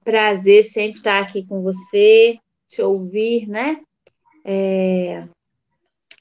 Prazer 0.04 0.64
sempre 0.70 0.98
estar 0.98 1.20
aqui 1.20 1.44
com 1.44 1.62
você, 1.62 2.38
te 2.68 2.80
ouvir, 2.80 3.48
né? 3.48 3.80
É, 4.44 5.24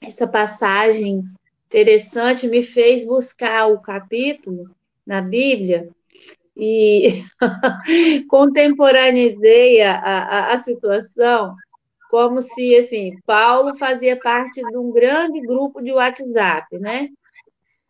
essa 0.02 0.26
passagem 0.26 1.22
interessante 1.66 2.48
me 2.48 2.62
fez 2.62 3.06
buscar 3.06 3.68
o 3.68 3.80
capítulo 3.80 4.68
na 5.06 5.20
Bíblia 5.20 5.88
e 6.56 7.24
contemporaneizei 8.28 9.80
a, 9.80 9.98
a, 9.98 10.54
a 10.54 10.62
situação 10.62 11.54
como 12.10 12.42
se 12.42 12.76
assim 12.76 13.16
Paulo 13.24 13.76
fazia 13.76 14.18
parte 14.18 14.60
de 14.60 14.76
um 14.76 14.90
grande 14.90 15.40
grupo 15.40 15.80
de 15.80 15.92
WhatsApp, 15.92 16.78
né? 16.78 17.08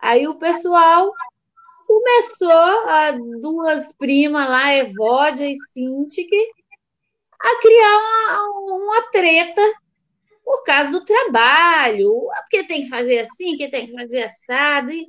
Aí 0.01 0.27
o 0.27 0.35
pessoal 0.35 1.11
começou, 1.87 2.51
a 2.51 3.11
duas 3.41 3.91
primas 3.93 4.49
lá, 4.49 4.73
Evódia 4.73 5.49
e 5.49 5.55
Sintique, 5.55 6.35
a 7.39 7.61
criar 7.61 7.97
uma, 7.97 8.75
uma 8.77 9.01
treta 9.11 9.61
por 10.43 10.63
causa 10.63 10.91
do 10.91 11.05
trabalho, 11.05 12.27
porque 12.41 12.65
tem 12.67 12.83
que 12.83 12.89
fazer 12.89 13.19
assim, 13.19 13.57
que 13.57 13.69
tem 13.69 13.87
que 13.87 13.93
fazer 13.93 14.23
assado. 14.23 14.91
E 14.91 15.07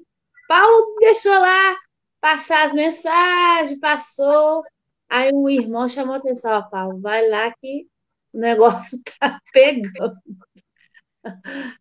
Paulo 0.48 0.96
deixou 1.00 1.32
lá 1.32 1.76
passar 2.20 2.66
as 2.66 2.72
mensagens, 2.72 3.78
passou. 3.80 4.62
Aí 5.08 5.32
um 5.32 5.48
irmão 5.48 5.88
chamou 5.88 6.14
a 6.14 6.18
atenção, 6.18 6.68
Paulo, 6.70 7.00
vai 7.00 7.28
lá 7.28 7.52
que 7.60 7.86
o 8.32 8.38
negócio 8.38 9.00
tá 9.20 9.40
pegando. 9.52 10.16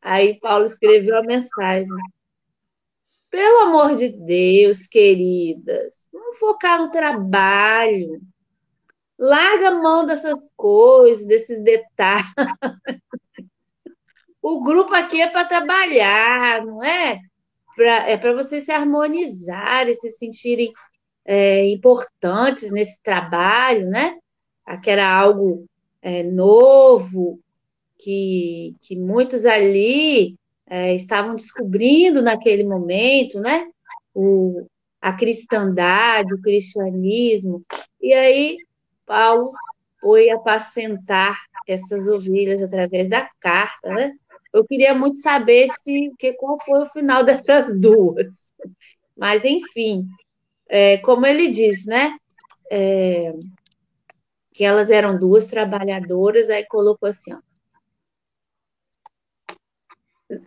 Aí 0.01 0.39
Paulo 0.39 0.65
escreveu 0.65 1.17
a 1.17 1.23
mensagem. 1.23 1.87
Pelo 3.31 3.61
amor 3.61 3.95
de 3.95 4.09
Deus, 4.09 4.85
queridas, 4.87 5.95
vamos 6.11 6.37
focar 6.37 6.79
no 6.81 6.91
trabalho. 6.91 8.21
Larga 9.17 9.69
a 9.69 9.81
mão 9.81 10.05
dessas 10.05 10.51
coisas, 10.57 11.25
desses 11.25 11.63
detalhes. 11.63 12.27
O 14.43 14.59
grupo 14.59 14.91
aqui 14.95 15.21
é 15.21 15.29
para 15.29 15.45
trabalhar, 15.45 16.65
não 16.65 16.83
é? 16.83 17.19
Pra, 17.75 18.09
é 18.09 18.17
para 18.17 18.33
vocês 18.33 18.65
se 18.65 18.71
harmonizarem, 18.71 19.95
se 19.97 20.09
sentirem 20.17 20.73
é, 21.23 21.63
importantes 21.69 22.71
nesse 22.71 22.99
trabalho, 23.03 23.87
né? 23.87 24.17
Que 24.81 24.89
era 24.89 25.07
algo 25.07 25.67
é, 26.01 26.23
novo, 26.23 27.39
que, 27.99 28.75
que 28.81 28.95
muitos 28.95 29.45
ali 29.45 30.35
é, 30.71 30.95
estavam 30.95 31.35
descobrindo 31.35 32.21
naquele 32.21 32.63
momento, 32.63 33.41
né? 33.41 33.67
O, 34.15 34.65
a 35.01 35.11
cristandade, 35.11 36.33
o 36.33 36.41
cristianismo. 36.41 37.61
E 38.01 38.13
aí 38.13 38.57
Paulo 39.05 39.51
foi 39.99 40.29
apacentar 40.29 41.37
essas 41.67 42.07
ovelhas 42.07 42.61
através 42.61 43.09
da 43.09 43.29
carta, 43.41 43.89
né? 43.89 44.13
Eu 44.53 44.65
queria 44.65 44.93
muito 44.93 45.19
saber 45.19 45.67
se 45.81 46.09
que 46.17 46.31
qual 46.33 46.57
foi 46.63 46.83
o 46.83 46.89
final 46.91 47.25
dessas 47.25 47.77
duas. 47.77 48.33
Mas 49.17 49.43
enfim, 49.43 50.07
é, 50.69 50.99
como 50.99 51.25
ele 51.25 51.49
diz, 51.49 51.85
né? 51.85 52.17
É, 52.71 53.33
que 54.53 54.63
elas 54.63 54.89
eram 54.89 55.19
duas 55.19 55.47
trabalhadoras, 55.47 56.49
aí 56.49 56.65
colocou 56.65 57.09
assim, 57.09 57.33
ó, 57.33 57.39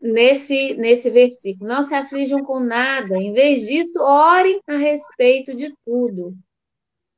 nesse, 0.01 0.75
nesse 0.75 1.11
versículo. 1.11 1.69
Não 1.69 1.87
se 1.87 1.95
aflijam 1.95 2.43
com 2.43 2.61
nada, 2.61 3.17
em 3.17 3.33
vez 3.33 3.61
disso, 3.61 4.01
orem 4.03 4.61
a 4.67 4.77
respeito 4.77 5.55
de 5.55 5.75
tudo. 5.85 6.35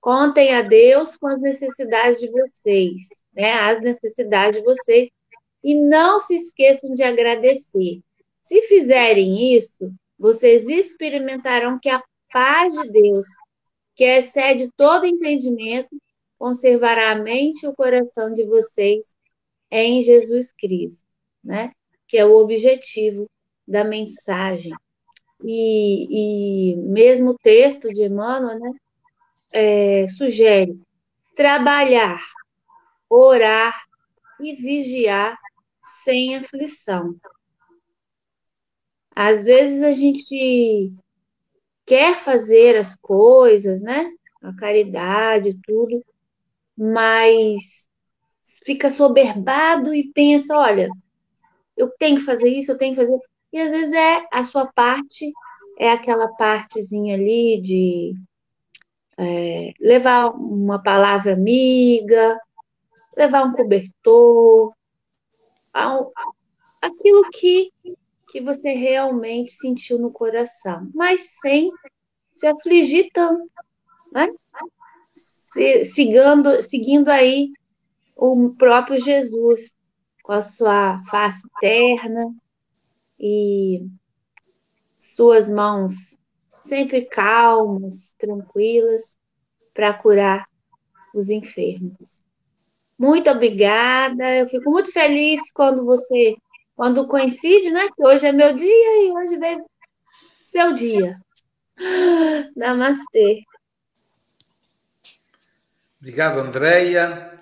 Contem 0.01 0.55
a 0.55 0.62
Deus 0.62 1.17
com 1.17 1.27
as 1.27 1.41
necessidades 1.41 2.21
de 2.21 2.31
vocês, 2.31 3.03
né? 3.35 3.53
As 3.53 3.81
necessidades 3.81 4.61
de 4.61 4.64
vocês. 4.64 5.09
E 5.62 5.75
não 5.75 6.21
se 6.21 6.37
esqueçam 6.37 6.95
de 6.95 7.03
agradecer. 7.03 8.01
Se 8.45 8.62
fizerem 8.62 9.57
isso, 9.57 9.93
vocês 10.19 10.69
experimentarão 10.69 11.79
que 11.79 11.89
a 11.89 12.03
paz 12.33 12.73
de 12.73 12.91
Deus, 12.91 13.27
que 13.97 14.05
excede 14.05 14.71
todo 14.77 15.07
entendimento, 15.07 15.89
conservará 16.39 17.11
a 17.11 17.17
mente 17.17 17.64
e 17.64 17.69
o 17.69 17.75
coração 17.75 18.33
de 18.33 18.45
vocês 18.45 19.17
em 19.71 20.03
Jesus 20.03 20.53
Cristo, 20.53 21.05
né? 21.43 21.73
Que 22.07 22.16
é 22.16 22.24
o 22.24 22.36
objetivo 22.36 23.28
da 23.66 23.84
mensagem. 23.84 24.72
E, 25.44 26.72
e 26.72 26.76
mesmo 26.76 27.30
o 27.30 27.38
texto 27.38 27.88
de 27.88 28.04
Emmanuel 28.04 28.59
né, 28.59 28.72
é, 29.52 30.09
sugere 30.09 30.78
trabalhar, 31.34 32.22
orar 33.11 33.84
e 34.40 34.54
vigiar 34.54 35.36
sem 36.04 36.36
aflição. 36.36 37.14
Às 39.14 39.44
vezes 39.44 39.82
a 39.82 39.92
gente 39.92 40.92
quer 41.86 42.20
fazer 42.20 42.76
as 42.76 42.96
coisas, 42.96 43.80
né? 43.80 44.11
A 44.42 44.54
caridade, 44.54 45.59
tudo, 45.64 46.04
mas 46.76 47.88
fica 48.64 48.90
soberbado 48.90 49.94
e 49.94 50.12
pensa, 50.12 50.57
olha, 50.57 50.88
eu 51.77 51.91
tenho 51.99 52.18
que 52.18 52.24
fazer 52.24 52.49
isso, 52.49 52.72
eu 52.72 52.79
tenho 52.79 52.95
que 52.95 53.01
fazer. 53.01 53.18
E 53.53 53.59
às 53.59 53.70
vezes 53.70 53.93
é 53.93 54.27
a 54.33 54.45
sua 54.45 54.66
parte, 54.66 55.33
é 55.79 55.91
aquela 55.91 56.29
partezinha 56.29 57.14
ali 57.14 57.61
de 57.61 58.14
é, 59.18 59.72
levar 59.81 60.31
uma 60.31 60.83
palavra 60.83 61.33
amiga, 61.33 62.39
levar 63.16 63.45
um 63.45 63.53
cobertor, 63.53 64.74
aquilo 66.81 67.29
que, 67.31 67.72
que 68.31 68.41
você 68.41 68.72
realmente 68.72 69.53
sentiu 69.53 69.99
no 69.99 70.11
coração, 70.11 70.91
mas 70.95 71.20
sem 71.41 71.70
se 72.33 72.47
afligir 72.47 73.11
tanto, 73.12 73.51
né? 74.12 74.33
Se, 75.53 75.85
seguindo, 75.87 76.62
seguindo 76.62 77.09
aí 77.09 77.51
o 78.14 78.55
próprio 78.59 78.99
Jesus 78.99 79.76
com 80.27 80.33
a 80.33 80.43
sua 80.43 81.01
face 81.09 81.41
terna 81.61 82.35
e 83.16 83.87
suas 84.99 85.49
mãos 85.49 85.95
sempre 86.64 87.03
calmas, 87.03 88.12
tranquilas, 88.18 89.16
para 89.72 89.95
curar 89.95 90.49
os 91.14 91.31
enfermos. 91.31 92.20
Muito 92.99 93.31
obrigada. 93.31 94.35
Eu 94.35 94.49
fico 94.49 94.68
muito 94.68 94.91
feliz 94.91 95.41
quando 95.53 95.85
você, 95.85 96.35
quando 96.74 97.07
coincide, 97.07 97.70
né? 97.70 97.89
Que 97.95 98.05
hoje 98.05 98.27
é 98.27 98.33
meu 98.33 98.57
dia 98.57 99.07
e 99.07 99.12
hoje 99.12 99.37
vem 99.37 99.64
seu 100.51 100.74
dia. 100.74 101.20
Namastê. 102.57 103.45
Obrigado, 106.01 106.41
Andréia. 106.41 107.36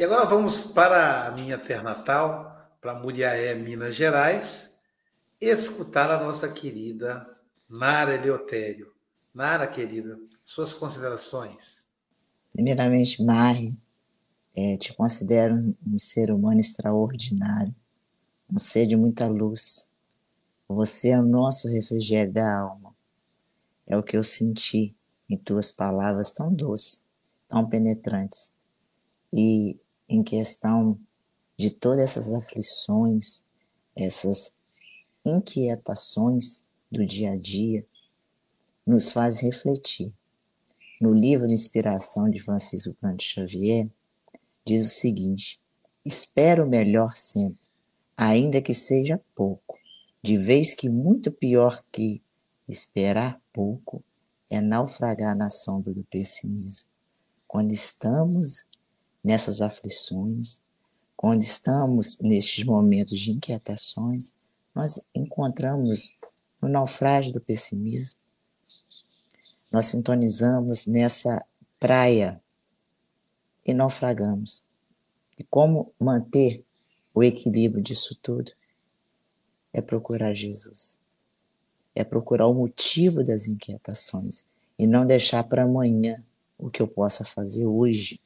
E 0.00 0.02
agora 0.02 0.24
vamos 0.24 0.62
para 0.62 1.26
a 1.26 1.30
minha 1.32 1.58
terra 1.58 1.82
natal, 1.82 2.74
para 2.80 2.98
Muriaé, 2.98 3.54
Minas 3.54 3.94
Gerais, 3.94 4.74
escutar 5.38 6.10
a 6.10 6.24
nossa 6.24 6.48
querida 6.48 7.28
Nara 7.68 8.14
Eleutério. 8.14 8.94
Nara, 9.34 9.66
querida, 9.66 10.18
suas 10.42 10.72
considerações. 10.72 11.84
Primeiramente, 12.50 13.22
Mari, 13.22 13.78
é, 14.56 14.78
te 14.78 14.94
considero 14.94 15.76
um 15.86 15.98
ser 15.98 16.30
humano 16.32 16.60
extraordinário, 16.60 17.74
um 18.50 18.58
ser 18.58 18.86
de 18.86 18.96
muita 18.96 19.26
luz. 19.26 19.90
Você 20.66 21.10
é 21.10 21.20
o 21.20 21.22
nosso 21.22 21.68
refrigério 21.68 22.32
da 22.32 22.58
alma. 22.58 22.96
É 23.86 23.98
o 23.98 24.02
que 24.02 24.16
eu 24.16 24.24
senti 24.24 24.96
em 25.28 25.36
tuas 25.36 25.70
palavras 25.70 26.32
tão 26.32 26.50
doces, 26.50 27.04
tão 27.50 27.68
penetrantes. 27.68 28.54
E 29.30 29.78
em 30.10 30.24
questão 30.24 30.98
de 31.56 31.70
todas 31.70 32.00
essas 32.00 32.34
aflições, 32.34 33.46
essas 33.96 34.56
inquietações 35.24 36.66
do 36.90 37.06
dia 37.06 37.32
a 37.32 37.36
dia, 37.36 37.86
nos 38.84 39.12
faz 39.12 39.38
refletir. 39.38 40.12
No 41.00 41.14
livro 41.14 41.46
de 41.46 41.54
inspiração 41.54 42.28
de 42.28 42.40
Francisco 42.40 42.92
Cândido 43.00 43.22
Xavier, 43.22 43.88
diz 44.66 44.84
o 44.84 44.90
seguinte: 44.90 45.60
Espero 46.04 46.64
o 46.64 46.68
melhor 46.68 47.16
sempre, 47.16 47.60
ainda 48.16 48.60
que 48.60 48.74
seja 48.74 49.20
pouco, 49.34 49.78
de 50.20 50.36
vez 50.36 50.74
que 50.74 50.88
muito 50.88 51.30
pior 51.30 51.84
que 51.92 52.20
esperar 52.68 53.40
pouco 53.52 54.02
é 54.50 54.60
naufragar 54.60 55.36
na 55.36 55.50
sombra 55.50 55.94
do 55.94 56.02
pessimismo. 56.04 56.90
Quando 57.46 57.72
estamos 57.72 58.68
nessas 59.22 59.60
aflições, 59.60 60.62
quando 61.16 61.42
estamos 61.42 62.18
nestes 62.20 62.64
momentos 62.64 63.18
de 63.18 63.30
inquietações, 63.30 64.34
nós 64.74 65.04
encontramos 65.14 66.16
no 66.60 66.68
naufrágio 66.68 67.32
do 67.32 67.40
pessimismo. 67.40 68.18
Nós 69.70 69.86
sintonizamos 69.86 70.86
nessa 70.86 71.44
praia 71.78 72.40
e 73.64 73.74
naufragamos. 73.74 74.66
E 75.38 75.44
como 75.44 75.92
manter 75.98 76.64
o 77.14 77.22
equilíbrio 77.22 77.82
disso 77.82 78.18
tudo? 78.20 78.52
É 79.72 79.80
procurar 79.80 80.34
Jesus. 80.34 80.98
É 81.94 82.02
procurar 82.04 82.46
o 82.46 82.54
motivo 82.54 83.22
das 83.22 83.46
inquietações 83.46 84.46
e 84.78 84.86
não 84.86 85.06
deixar 85.06 85.44
para 85.44 85.64
amanhã 85.64 86.24
o 86.58 86.70
que 86.70 86.82
eu 86.82 86.88
possa 86.88 87.24
fazer 87.24 87.66
hoje. 87.66 88.20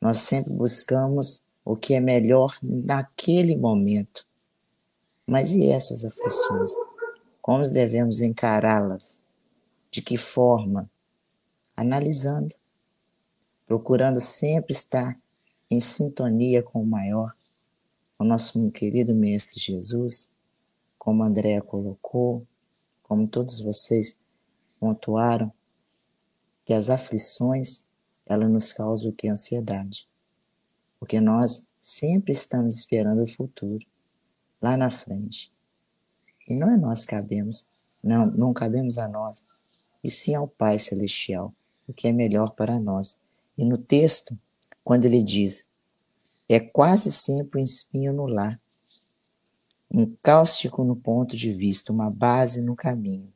Nós 0.00 0.18
sempre 0.18 0.52
buscamos 0.52 1.46
o 1.64 1.76
que 1.76 1.94
é 1.94 2.00
melhor 2.00 2.58
naquele 2.62 3.56
momento. 3.56 4.26
Mas 5.26 5.52
e 5.52 5.68
essas 5.68 6.04
aflições? 6.04 6.72
Como 7.42 7.62
devemos 7.64 8.20
encará-las? 8.20 9.22
De 9.90 10.00
que 10.00 10.16
forma? 10.16 10.90
Analisando 11.76 12.54
procurando 13.70 14.18
sempre 14.18 14.72
estar 14.72 15.16
em 15.70 15.78
sintonia 15.78 16.60
com 16.60 16.82
o 16.82 16.86
maior, 16.86 17.32
o 18.18 18.24
nosso 18.24 18.68
querido 18.72 19.14
Mestre 19.14 19.60
Jesus, 19.60 20.34
como 20.98 21.22
a 21.22 21.28
Andrea 21.28 21.62
colocou, 21.62 22.44
como 23.00 23.28
todos 23.28 23.60
vocês 23.60 24.18
pontuaram, 24.80 25.52
que 26.64 26.74
as 26.74 26.90
aflições, 26.90 27.86
ela 28.30 28.48
nos 28.48 28.72
causam 28.72 29.10
o 29.10 29.12
que? 29.12 29.28
Ansiedade. 29.28 30.06
Porque 31.00 31.20
nós 31.20 31.66
sempre 31.76 32.30
estamos 32.30 32.76
esperando 32.76 33.22
o 33.22 33.26
futuro, 33.26 33.84
lá 34.62 34.76
na 34.76 34.88
frente. 34.88 35.52
E 36.48 36.54
não 36.54 36.70
é 36.70 36.76
nós 36.76 37.04
que 37.04 37.10
cabemos, 37.10 37.72
não, 38.02 38.26
não 38.26 38.52
cabemos 38.52 38.98
a 38.98 39.08
nós, 39.08 39.44
e 40.02 40.10
sim 40.10 40.34
ao 40.34 40.46
Pai 40.46 40.78
Celestial, 40.78 41.52
o 41.88 41.92
que 41.92 42.06
é 42.06 42.12
melhor 42.12 42.54
para 42.54 42.78
nós. 42.78 43.20
E 43.58 43.64
no 43.64 43.76
texto, 43.76 44.38
quando 44.84 45.06
ele 45.06 45.24
diz, 45.24 45.68
é 46.48 46.60
quase 46.60 47.10
sempre 47.10 47.60
um 47.60 47.64
espinho 47.64 48.12
no 48.12 48.26
lar, 48.26 48.60
um 49.90 50.14
cáustico 50.22 50.84
no 50.84 50.94
ponto 50.94 51.36
de 51.36 51.52
vista, 51.52 51.92
uma 51.92 52.08
base 52.08 52.62
no 52.62 52.76
caminho, 52.76 53.32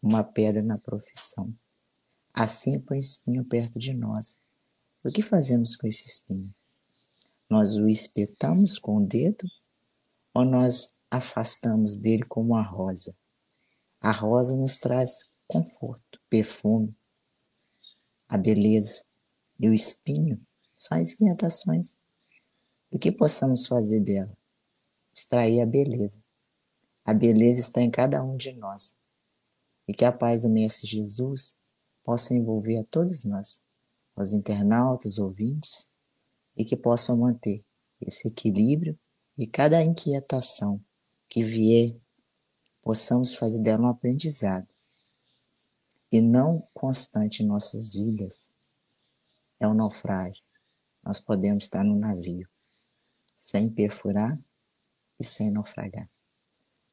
uma 0.00 0.22
pedra 0.22 0.62
na 0.62 0.78
profissão. 0.78 1.52
Sempre 2.48 2.96
um 2.96 2.98
espinho 2.98 3.44
perto 3.44 3.78
de 3.78 3.94
nós. 3.94 4.38
O 5.04 5.10
que 5.10 5.22
fazemos 5.22 5.76
com 5.76 5.86
esse 5.86 6.06
espinho? 6.06 6.52
Nós 7.48 7.76
o 7.76 7.88
espetamos 7.88 8.78
com 8.78 8.96
o 8.96 9.06
dedo 9.06 9.46
ou 10.34 10.44
nós 10.44 10.96
afastamos 11.10 11.96
dele 11.96 12.24
como 12.24 12.56
a 12.56 12.62
rosa? 12.62 13.16
A 14.00 14.12
rosa 14.12 14.56
nos 14.56 14.78
traz 14.78 15.28
conforto, 15.46 16.20
perfume, 16.28 16.94
a 18.28 18.36
beleza 18.36 19.04
e 19.58 19.68
o 19.68 19.72
espinho 19.72 20.40
são 20.76 20.98
as 20.98 21.14
inquietações. 21.14 21.96
O 22.90 22.98
que 22.98 23.10
possamos 23.10 23.66
fazer 23.66 24.00
dela? 24.00 24.36
Extrair 25.14 25.60
a 25.60 25.66
beleza. 25.66 26.20
A 27.04 27.14
beleza 27.14 27.60
está 27.60 27.80
em 27.80 27.90
cada 27.90 28.22
um 28.22 28.36
de 28.36 28.52
nós. 28.52 28.98
E 29.86 29.94
que 29.94 30.04
a 30.04 30.12
paz 30.12 30.42
do 30.42 30.48
Mestre 30.48 30.88
Jesus 30.88 31.56
possa 32.06 32.32
envolver 32.32 32.78
a 32.78 32.84
todos 32.84 33.24
nós, 33.24 33.64
os 34.14 34.32
internautas, 34.32 35.18
ouvintes, 35.18 35.90
e 36.56 36.64
que 36.64 36.76
possam 36.76 37.16
manter 37.18 37.66
esse 38.00 38.28
equilíbrio 38.28 38.96
e 39.36 39.44
cada 39.44 39.82
inquietação 39.82 40.80
que 41.28 41.42
vier, 41.42 42.00
possamos 42.80 43.34
fazer 43.34 43.60
dela 43.60 43.88
um 43.88 43.88
aprendizado 43.88 44.68
e 46.12 46.22
não 46.22 46.68
constante 46.72 47.42
em 47.42 47.46
nossas 47.46 47.94
vidas, 47.94 48.54
é 49.58 49.66
um 49.66 49.74
naufrágio. 49.74 50.44
Nós 51.02 51.18
podemos 51.18 51.64
estar 51.64 51.82
no 51.82 51.98
navio 51.98 52.48
sem 53.36 53.68
perfurar 53.68 54.38
e 55.18 55.24
sem 55.24 55.50
naufragar. 55.50 56.08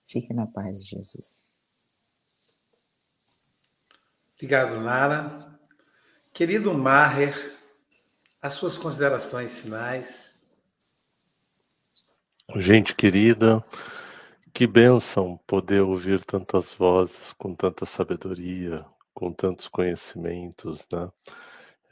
Fique 0.07 0.33
na 0.33 0.47
paz 0.47 0.79
de 0.79 0.89
Jesus. 0.89 1.45
Obrigado, 4.43 4.77
Nara. 4.81 5.37
Querido 6.33 6.73
Maher, 6.73 7.33
as 8.41 8.51
suas 8.55 8.77
considerações 8.77 9.61
finais. 9.61 10.37
Gente 12.57 12.93
querida, 12.93 13.63
que 14.53 14.67
bênção 14.67 15.39
poder 15.47 15.79
ouvir 15.79 16.25
tantas 16.25 16.73
vozes 16.73 17.31
com 17.37 17.55
tanta 17.55 17.85
sabedoria, 17.85 18.85
com 19.13 19.31
tantos 19.31 19.69
conhecimentos, 19.69 20.85
né? 20.91 21.09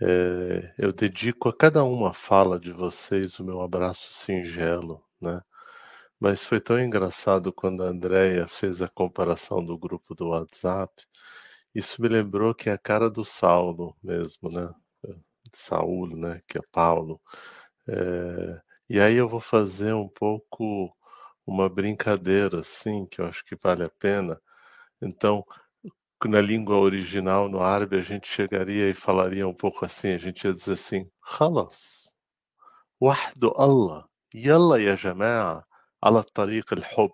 É, 0.02 0.74
eu 0.78 0.92
dedico 0.92 1.48
a 1.48 1.56
cada 1.56 1.86
uma 1.86 2.14
fala 2.14 2.60
de 2.60 2.74
vocês 2.74 3.40
o 3.40 3.46
meu 3.46 3.62
abraço 3.62 4.12
singelo, 4.12 5.02
né? 5.22 5.42
Mas 6.20 6.44
foi 6.44 6.60
tão 6.60 6.78
engraçado 6.78 7.54
quando 7.54 7.82
a 7.82 7.88
Andrea 7.88 8.46
fez 8.46 8.82
a 8.82 8.90
comparação 8.90 9.64
do 9.64 9.78
grupo 9.78 10.14
do 10.14 10.28
WhatsApp. 10.28 10.92
Isso 11.75 12.01
me 12.03 12.09
lembrou 12.09 12.55
que 12.55 12.71
é 12.71 12.73
a 12.75 12.79
cara 12.79 13.11
do 13.11 13.25
Saulo 13.25 13.97
mesmo, 14.03 14.51
né? 14.51 14.73
Saul, 15.53 16.17
né? 16.17 16.41
Que 16.49 16.59
é 16.59 16.63
Paulo. 16.73 17.21
É... 17.89 18.61
E 18.89 19.01
aí 19.01 19.17
eu 19.17 19.29
vou 19.29 19.41
fazer 19.41 19.95
um 19.95 20.09
pouco 20.09 20.95
uma 21.47 21.69
brincadeira, 21.69 22.61
assim, 22.61 23.07
que 23.07 23.21
eu 23.21 23.27
acho 23.27 23.45
que 23.45 23.57
vale 23.57 23.85
a 23.85 23.91
pena. 23.91 24.41
Então, 25.03 25.45
na 26.25 26.41
língua 26.41 26.77
original, 26.79 27.49
no 27.49 27.63
árabe, 27.63 27.97
a 27.97 28.01
gente 28.03 28.29
chegaria 28.29 28.91
e 28.91 28.95
falaria 28.95 29.47
um 29.47 29.55
pouco 29.55 29.85
assim, 29.85 30.11
a 30.13 30.19
gente 30.19 30.45
ia 30.45 30.55
dizer 30.55 30.73
assim, 30.75 31.09
خلاص 31.21 31.97
وحده 33.01 33.53
الله 33.59 34.07
يلا 34.35 34.77
يا 34.77 34.95
جماعة 34.95 35.65
على 36.03 36.23
طريق 36.23 36.73
الحب, 36.73 37.13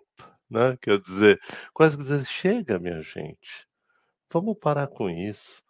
né? 0.49 0.77
Quer 0.81 0.99
dizer, 1.01 1.39
quase 1.73 1.97
dizer, 1.97 2.25
chega, 2.25 2.79
minha 2.79 3.01
gente, 3.01 3.66
vamos 4.32 4.56
parar 4.58 4.88
com 4.88 5.08
isso, 5.10 5.62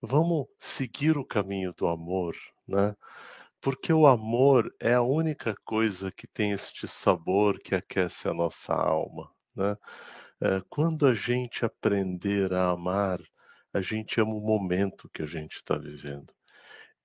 vamos 0.00 0.46
seguir 0.58 1.16
o 1.18 1.24
caminho 1.24 1.72
do 1.72 1.86
amor, 1.86 2.36
né? 2.66 2.94
Porque 3.60 3.92
o 3.92 4.06
amor 4.06 4.74
é 4.78 4.94
a 4.94 5.02
única 5.02 5.54
coisa 5.64 6.12
que 6.12 6.26
tem 6.26 6.52
este 6.52 6.86
sabor 6.86 7.58
que 7.58 7.74
aquece 7.74 8.28
a 8.28 8.34
nossa 8.34 8.74
alma, 8.74 9.30
né? 9.54 9.76
É, 10.40 10.62
quando 10.68 11.06
a 11.06 11.14
gente 11.14 11.64
aprender 11.64 12.52
a 12.52 12.70
amar, 12.70 13.20
a 13.72 13.80
gente 13.80 14.20
ama 14.20 14.34
o 14.34 14.40
momento 14.40 15.08
que 15.12 15.22
a 15.22 15.26
gente 15.26 15.56
está 15.56 15.76
vivendo. 15.76 16.32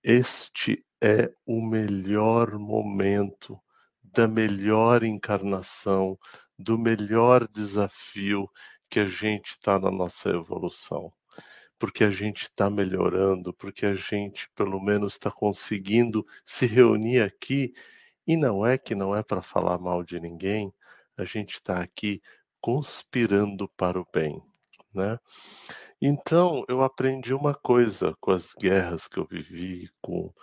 Este 0.03 0.85
é 1.01 1.31
o 1.45 1.61
melhor 1.61 2.57
momento 2.59 3.59
da 4.03 4.27
melhor 4.27 5.03
encarnação, 5.03 6.17
do 6.57 6.77
melhor 6.77 7.47
desafio 7.47 8.49
que 8.89 8.99
a 8.99 9.07
gente 9.07 9.51
está 9.51 9.79
na 9.79 9.91
nossa 9.91 10.29
evolução. 10.29 11.13
Porque 11.77 12.03
a 12.03 12.11
gente 12.11 12.43
está 12.43 12.69
melhorando, 12.69 13.53
porque 13.53 13.85
a 13.85 13.95
gente 13.95 14.49
pelo 14.55 14.81
menos 14.81 15.13
está 15.13 15.31
conseguindo 15.31 16.25
se 16.45 16.65
reunir 16.65 17.21
aqui. 17.21 17.73
E 18.27 18.35
não 18.35 18.65
é 18.65 18.77
que 18.77 18.95
não 18.95 19.15
é 19.15 19.23
para 19.23 19.41
falar 19.41 19.79
mal 19.79 20.03
de 20.03 20.19
ninguém, 20.19 20.73
a 21.17 21.23
gente 21.25 21.55
está 21.55 21.81
aqui 21.81 22.21
conspirando 22.61 23.69
para 23.77 23.99
o 23.99 24.07
bem, 24.13 24.41
né? 24.93 25.17
Então, 26.01 26.63
eu 26.69 26.81
aprendi 26.83 27.33
uma 27.33 27.53
coisa 27.53 28.15
com 28.21 28.31
as 28.31 28.53
guerras 28.53 29.07
que 29.07 29.17
eu 29.17 29.25
vivi, 29.25 29.89
com, 30.01 30.33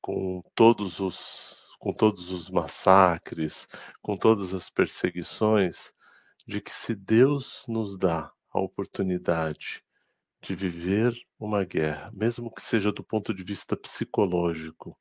com 0.00 0.42
todos 0.54 1.00
os 1.00 1.64
com 1.84 1.92
todos 1.92 2.30
os 2.30 2.48
massacres, 2.48 3.68
com 4.00 4.16
todas 4.16 4.54
as 4.54 4.70
perseguições, 4.70 5.92
de 6.46 6.60
que 6.60 6.70
se 6.70 6.94
Deus 6.94 7.64
nos 7.68 7.96
dá 7.96 8.32
a 8.52 8.60
oportunidade 8.60 9.82
de 10.42 10.54
viver 10.54 11.14
uma 11.38 11.64
guerra, 11.64 12.10
mesmo 12.12 12.52
que 12.52 12.62
seja 12.62 12.92
do 12.92 13.02
ponto 13.02 13.32
de 13.32 13.42
vista 13.42 13.76
psicológico, 13.76 14.96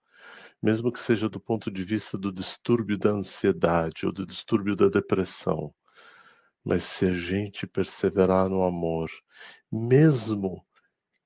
mesmo 0.61 0.91
que 0.91 0.99
seja 0.99 1.27
do 1.27 1.39
ponto 1.39 1.69
de 1.69 1.83
vista 1.83 2.17
do 2.17 2.31
distúrbio 2.31 2.97
da 2.97 3.09
ansiedade 3.09 4.05
ou 4.05 4.11
do 4.11 4.25
distúrbio 4.25 4.75
da 4.75 4.87
depressão, 4.87 5.73
mas 6.63 6.83
se 6.83 7.05
a 7.05 7.13
gente 7.13 7.67
perseverar 7.67 8.49
no 8.49 8.63
amor, 8.63 9.11
mesmo 9.69 10.65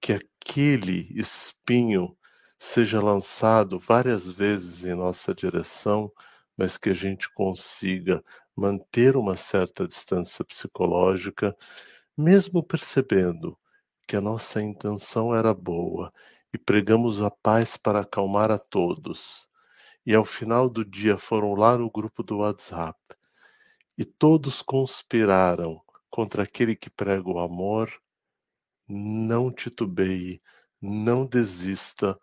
que 0.01 0.13
aquele 0.13 1.07
espinho 1.15 2.17
seja 2.57 2.99
lançado 2.99 3.77
várias 3.77 4.31
vezes 4.31 4.83
em 4.83 4.95
nossa 4.95 5.33
direção, 5.35 6.11
mas 6.57 6.77
que 6.77 6.89
a 6.89 6.93
gente 6.93 7.31
consiga 7.33 8.23
manter 8.55 9.15
uma 9.15 9.37
certa 9.37 9.87
distância 9.87 10.43
psicológica, 10.43 11.55
mesmo 12.17 12.63
percebendo 12.63 13.57
que 14.07 14.15
a 14.15 14.21
nossa 14.21 14.61
intenção 14.61 15.35
era 15.35 15.53
boa 15.53 16.11
e 16.53 16.57
pregamos 16.57 17.21
a 17.21 17.29
paz 17.29 17.77
para 17.77 18.01
acalmar 18.01 18.49
a 18.51 18.57
todos. 18.57 19.47
E 20.05 20.15
ao 20.15 20.25
final 20.25 20.69
do 20.69 20.83
dia 20.83 21.17
foram 21.17 21.53
lá 21.53 21.77
no 21.77 21.91
grupo 21.91 22.23
do 22.23 22.37
WhatsApp 22.37 22.97
e 23.97 24.05
todos 24.05 24.61
conspiraram 24.61 25.81
contra 26.09 26.43
aquele 26.43 26.75
que 26.75 26.89
prega 26.89 27.29
o 27.29 27.39
amor, 27.39 27.91
não 28.87 29.51
titubeie, 29.51 30.41
não 30.81 31.25
desista, 31.25 32.17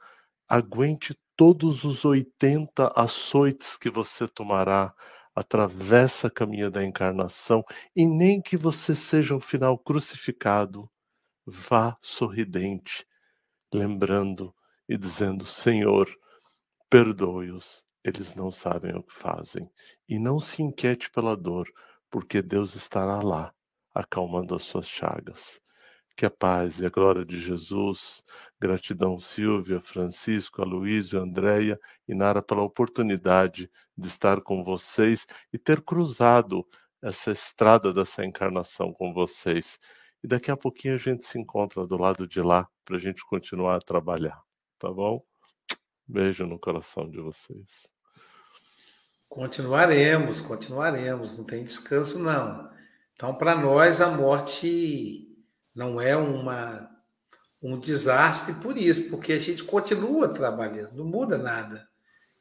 aguente 0.48 1.18
todos 1.36 1.84
os 1.84 2.04
80 2.04 2.92
açoites 2.94 3.76
que 3.76 3.90
você 3.90 4.28
tomará, 4.28 4.94
atravessa 5.34 6.28
a 6.28 6.30
caminha 6.30 6.70
da 6.70 6.84
encarnação 6.84 7.64
e 7.94 8.06
nem 8.06 8.40
que 8.40 8.56
você 8.56 8.94
seja 8.94 9.34
ao 9.34 9.40
final 9.40 9.76
crucificado, 9.76 10.88
vá 11.44 11.96
sorridente, 12.00 13.06
lembrando 13.72 14.54
e 14.88 14.96
dizendo: 14.96 15.44
Senhor, 15.44 16.08
perdoe-os, 16.88 17.84
eles 18.04 18.34
não 18.34 18.50
sabem 18.50 18.94
o 18.94 19.02
que 19.02 19.14
fazem. 19.14 19.68
E 20.08 20.18
não 20.18 20.38
se 20.38 20.62
inquiete 20.62 21.10
pela 21.10 21.36
dor, 21.36 21.66
porque 22.10 22.40
Deus 22.42 22.74
estará 22.74 23.20
lá, 23.20 23.52
acalmando 23.92 24.54
as 24.54 24.62
suas 24.62 24.86
chagas. 24.86 25.60
Que 26.16 26.26
a 26.26 26.30
paz 26.30 26.78
e 26.78 26.86
a 26.86 26.90
glória 26.90 27.24
de 27.24 27.40
Jesus, 27.40 28.22
gratidão 28.64 29.18
Silvia, 29.18 29.78
Francisco, 29.78 30.62
Aloysio, 30.62 31.20
Andréia 31.20 31.78
e 32.08 32.14
Nara 32.14 32.40
pela 32.40 32.62
oportunidade 32.62 33.70
de 33.96 34.08
estar 34.08 34.40
com 34.40 34.64
vocês 34.64 35.26
e 35.52 35.58
ter 35.58 35.82
cruzado 35.82 36.66
essa 37.02 37.30
estrada 37.30 37.92
dessa 37.92 38.24
encarnação 38.24 38.90
com 38.90 39.12
vocês. 39.12 39.78
E 40.22 40.26
daqui 40.26 40.50
a 40.50 40.56
pouquinho 40.56 40.94
a 40.94 40.98
gente 40.98 41.26
se 41.26 41.38
encontra 41.38 41.86
do 41.86 41.98
lado 41.98 42.26
de 42.26 42.40
lá 42.40 42.66
para 42.86 42.96
a 42.96 42.98
gente 42.98 43.22
continuar 43.26 43.76
a 43.76 43.80
trabalhar, 43.80 44.40
tá 44.78 44.90
bom? 44.90 45.22
Beijo 46.08 46.46
no 46.46 46.58
coração 46.58 47.10
de 47.10 47.20
vocês. 47.20 47.68
Continuaremos, 49.28 50.40
continuaremos, 50.40 51.36
não 51.36 51.44
tem 51.44 51.64
descanso 51.64 52.18
não. 52.18 52.70
Então, 53.14 53.34
para 53.34 53.54
nós, 53.54 54.00
a 54.00 54.10
morte 54.10 55.28
não 55.74 56.00
é 56.00 56.16
uma, 56.16 56.88
um 57.64 57.78
desastre 57.78 58.54
por 58.56 58.76
isso, 58.76 59.08
porque 59.08 59.32
a 59.32 59.38
gente 59.38 59.64
continua 59.64 60.28
trabalhando, 60.28 60.96
não 60.96 61.04
muda 61.06 61.38
nada. 61.38 61.88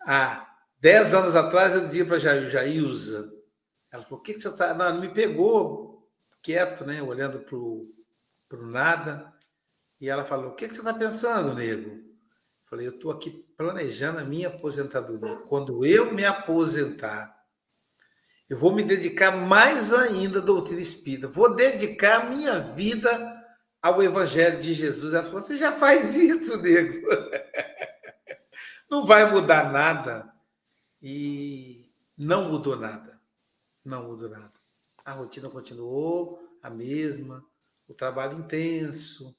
Há 0.00 0.48
dez 0.80 1.12
anos 1.12 1.36
atrás 1.36 1.74
eu 1.74 1.86
dizia 1.86 2.06
para 2.06 2.16
a 2.16 2.18
Jailza, 2.18 3.30
ela 3.92 4.02
falou, 4.04 4.20
o 4.20 4.22
que, 4.22 4.34
que 4.34 4.40
você 4.40 4.48
está... 4.48 4.72
Não, 4.72 4.98
me 4.98 5.10
pegou 5.10 6.08
quieto, 6.40 6.86
né, 6.86 7.02
olhando 7.02 7.40
para 7.40 7.56
o 7.56 8.66
nada, 8.70 9.30
e 10.00 10.08
ela 10.08 10.24
falou, 10.24 10.52
o 10.52 10.54
que, 10.54 10.66
que 10.66 10.74
você 10.74 10.80
está 10.80 10.94
pensando, 10.94 11.54
nego? 11.54 12.00
Falei, 12.64 12.86
eu 12.86 12.92
estou 12.92 13.10
aqui 13.10 13.30
planejando 13.54 14.20
a 14.20 14.24
minha 14.24 14.48
aposentadoria. 14.48 15.36
Quando 15.48 15.84
eu 15.84 16.14
me 16.14 16.24
aposentar, 16.24 17.39
eu 18.50 18.58
vou 18.58 18.74
me 18.74 18.82
dedicar 18.82 19.30
mais 19.30 19.92
ainda 19.92 20.40
à 20.40 20.42
doutrina 20.42 20.80
espírita. 20.80 21.28
Vou 21.28 21.54
dedicar 21.54 22.22
a 22.22 22.30
minha 22.30 22.58
vida 22.58 23.40
ao 23.80 24.02
Evangelho 24.02 24.60
de 24.60 24.74
Jesus. 24.74 25.14
Ela 25.14 25.22
falou: 25.22 25.40
você 25.40 25.56
já 25.56 25.72
faz 25.72 26.16
isso, 26.16 26.60
nego. 26.60 27.06
Não 28.90 29.06
vai 29.06 29.30
mudar 29.30 29.70
nada. 29.72 30.28
E 31.00 31.88
não 32.18 32.50
mudou 32.50 32.76
nada. 32.76 33.18
Não 33.84 34.08
mudou 34.08 34.28
nada. 34.28 34.52
A 35.04 35.12
rotina 35.12 35.48
continuou 35.48 36.42
a 36.60 36.68
mesma, 36.68 37.42
o 37.88 37.94
trabalho 37.94 38.38
intenso, 38.38 39.34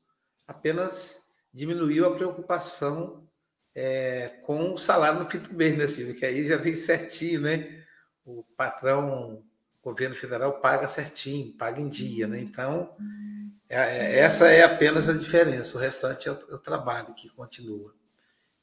apenas 0.48 1.28
diminuiu 1.54 2.08
a 2.08 2.16
preocupação 2.16 3.30
é, 3.76 4.30
com 4.44 4.74
o 4.74 4.78
salário 4.78 5.20
no 5.20 5.30
fim 5.30 5.38
do 5.38 5.54
mês, 5.54 5.78
né, 5.78 5.88
Silvia? 5.88 6.16
Que 6.16 6.26
aí 6.26 6.48
já 6.48 6.58
vem 6.58 6.76
certinho, 6.76 7.42
né? 7.42 7.81
O 8.40 8.46
patrão, 8.56 9.44
o 9.82 9.90
governo 9.90 10.16
federal 10.16 10.60
paga 10.60 10.88
certinho, 10.88 11.54
paga 11.54 11.82
em 11.82 11.90
dia, 11.90 12.28
né? 12.28 12.40
Então, 12.40 12.96
é, 13.68 13.78
é, 13.78 14.20
essa 14.20 14.48
é 14.48 14.64
apenas 14.64 15.10
a 15.10 15.14
diferença. 15.14 15.78
O 15.78 15.82
restante 15.82 16.28
é 16.28 16.32
o, 16.32 16.36
é 16.36 16.56
o 16.56 16.60
trabalho 16.60 17.14
que 17.14 17.30
continua. 17.30 17.94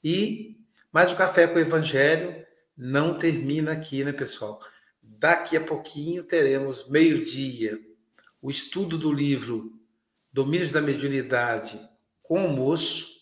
E, 0.02 0.56
mais 0.92 1.12
o 1.12 1.16
Café 1.16 1.46
com 1.46 1.56
o 1.56 1.60
Evangelho 1.60 2.46
não 2.76 3.18
termina 3.18 3.72
aqui, 3.72 4.04
né, 4.04 4.12
pessoal? 4.12 4.60
Daqui 5.02 5.56
a 5.56 5.60
pouquinho 5.60 6.22
teremos 6.22 6.88
meio-dia 6.88 7.78
o 8.40 8.50
estudo 8.50 8.96
do 8.96 9.12
livro 9.12 9.72
Domínios 10.32 10.70
da 10.70 10.80
Mediunidade 10.80 11.80
com 12.22 12.38
almoço 12.38 13.18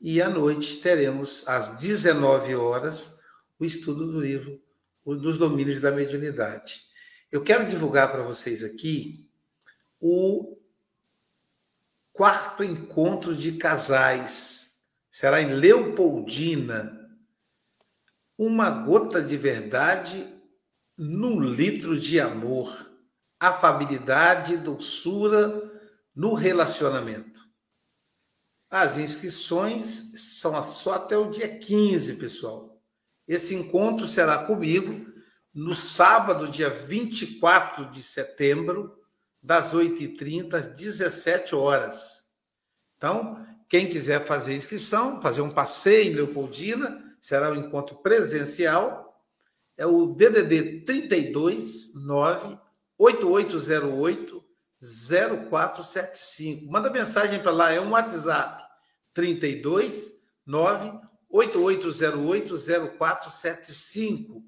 e 0.00 0.22
à 0.22 0.28
noite 0.28 0.76
teremos 0.80 1.46
às 1.48 1.80
19 1.80 2.54
horas 2.54 3.18
o 3.58 3.64
estudo 3.64 4.12
do 4.12 4.20
livro 4.20 4.60
dos 5.04 5.38
domínios 5.38 5.80
da 5.80 5.90
mediunidade. 5.90 6.82
Eu 7.30 7.42
quero 7.42 7.68
divulgar 7.68 8.10
para 8.10 8.22
vocês 8.22 8.62
aqui 8.62 9.28
o 10.00 10.58
quarto 12.12 12.64
encontro 12.64 13.34
de 13.34 13.52
casais. 13.52 14.84
Será 15.10 15.40
em 15.40 15.54
Leopoldina, 15.54 16.98
uma 18.36 18.70
gota 18.70 19.22
de 19.22 19.36
verdade 19.36 20.26
num 20.96 21.40
litro 21.40 21.98
de 21.98 22.20
amor, 22.20 22.90
afabilidade, 23.38 24.56
doçura 24.56 25.70
no 26.14 26.34
relacionamento. 26.34 27.40
As 28.68 28.98
inscrições 28.98 30.12
são 30.38 30.62
só 30.68 30.94
até 30.94 31.16
o 31.16 31.30
dia 31.30 31.58
15, 31.58 32.16
pessoal. 32.16 32.69
Esse 33.30 33.54
encontro 33.54 34.08
será 34.08 34.38
comigo 34.38 35.08
no 35.54 35.72
sábado, 35.72 36.48
dia 36.48 36.68
24 36.68 37.88
de 37.88 38.02
setembro, 38.02 38.98
das 39.40 39.72
8h30 39.72 40.52
às 40.54 40.66
17 40.66 41.54
horas. 41.54 42.24
Então, 42.96 43.46
quem 43.68 43.88
quiser 43.88 44.24
fazer 44.26 44.56
inscrição, 44.56 45.22
fazer 45.22 45.42
um 45.42 45.50
passeio 45.52 46.10
em 46.10 46.14
Leopoldina, 46.16 47.04
será 47.20 47.52
um 47.52 47.54
encontro 47.54 48.02
presencial. 48.02 49.16
É 49.76 49.86
o 49.86 50.08
DDD 50.08 50.84
32 50.84 51.94
9 51.94 52.58
8808 52.98 54.44
0475. 55.48 56.68
Manda 56.68 56.90
mensagem 56.90 57.40
para 57.40 57.52
lá, 57.52 57.72
é 57.72 57.80
um 57.80 57.90
WhatsApp 57.90 58.60
32 59.14 60.18
9 60.44 61.09
8808 61.30 62.54
0475. 62.96 64.44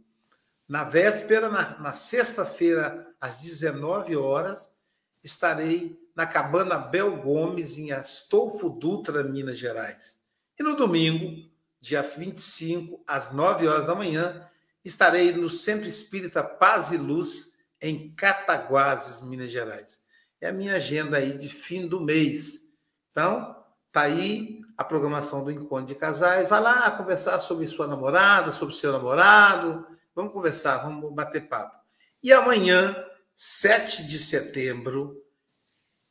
Na 0.68 0.84
véspera, 0.84 1.48
na, 1.48 1.78
na 1.78 1.92
sexta-feira, 1.92 3.14
às 3.20 3.38
19 3.38 4.16
horas, 4.16 4.74
estarei 5.22 6.00
na 6.14 6.26
Cabana 6.26 6.76
Bel 6.78 7.16
Gomes, 7.16 7.78
em 7.78 7.92
Astolfo 7.92 8.68
Dutra, 8.68 9.22
Minas 9.22 9.58
Gerais. 9.58 10.20
E 10.58 10.62
no 10.62 10.76
domingo, 10.76 11.48
dia 11.80 12.02
25, 12.02 13.02
às 13.06 13.32
9 13.32 13.66
horas 13.66 13.86
da 13.86 13.94
manhã, 13.94 14.48
estarei 14.84 15.32
no 15.32 15.50
Centro 15.50 15.88
Espírita 15.88 16.42
Paz 16.42 16.90
e 16.90 16.96
Luz, 16.96 17.62
em 17.80 18.14
Cataguases, 18.14 19.20
Minas 19.20 19.50
Gerais. 19.50 20.02
É 20.40 20.48
a 20.48 20.52
minha 20.52 20.74
agenda 20.74 21.16
aí 21.16 21.36
de 21.36 21.48
fim 21.48 21.86
do 21.86 22.00
mês. 22.00 22.72
Então, 23.10 23.61
tá 23.92 24.02
aí 24.02 24.60
a 24.76 24.82
programação 24.82 25.44
do 25.44 25.50
encontro 25.50 25.86
de 25.86 25.94
casais. 25.94 26.48
Vai 26.48 26.60
lá 26.60 26.90
conversar 26.90 27.38
sobre 27.40 27.68
sua 27.68 27.86
namorada, 27.86 28.50
sobre 28.50 28.74
seu 28.74 28.90
namorado. 28.90 29.86
Vamos 30.14 30.32
conversar, 30.32 30.78
vamos 30.78 31.12
bater 31.12 31.48
papo. 31.48 31.76
E 32.22 32.32
amanhã, 32.32 32.96
7 33.34 34.06
de 34.06 34.18
setembro, 34.18 35.22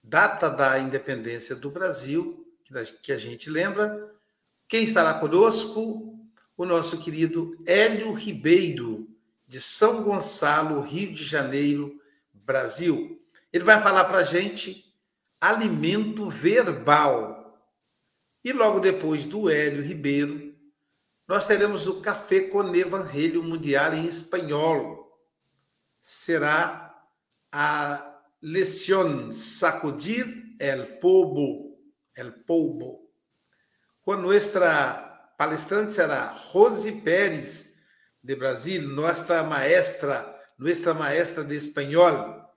data 0.03 0.49
da 0.49 0.79
independência 0.79 1.55
do 1.55 1.69
Brasil, 1.69 2.45
que 3.01 3.11
a 3.11 3.17
gente 3.17 3.49
lembra. 3.49 4.11
Quem 4.67 4.83
estará 4.83 5.13
conosco? 5.15 6.17
O 6.55 6.65
nosso 6.65 6.97
querido 6.97 7.57
Hélio 7.65 8.13
Ribeiro, 8.13 9.09
de 9.47 9.59
São 9.59 10.03
Gonçalo, 10.03 10.81
Rio 10.81 11.13
de 11.13 11.23
Janeiro, 11.23 11.99
Brasil. 12.33 13.19
Ele 13.51 13.63
vai 13.63 13.81
falar 13.81 14.05
para 14.05 14.19
a 14.19 14.23
gente 14.23 14.93
alimento 15.39 16.29
verbal. 16.29 17.30
E 18.43 18.51
logo 18.51 18.79
depois 18.79 19.25
do 19.25 19.49
Hélio 19.49 19.83
Ribeiro, 19.83 20.55
nós 21.27 21.45
teremos 21.45 21.87
o 21.87 22.01
Café 22.01 22.41
com 22.41 22.75
Evangelho 22.75 23.43
Mundial 23.43 23.93
em 23.93 24.05
espanhol. 24.05 25.17
Será 25.99 26.93
a 27.51 28.19
Lección 28.41 29.31
Sacudir 29.31 30.55
el 30.59 30.99
Polvo, 30.99 31.79
el 32.15 32.43
Polvo. 32.43 33.09
Com 34.01 34.17
nuestra 34.17 35.33
palestrante 35.37 35.91
será 35.91 36.27
Rose 36.27 36.91
Pérez, 36.91 37.71
de 38.23 38.35
Brasil, 38.35 38.83
nossa 38.83 39.41
maestra, 39.43 40.39
nossa 40.57 40.93
maestra 40.93 41.43
de 41.43 41.55
espanhol. 41.55 42.47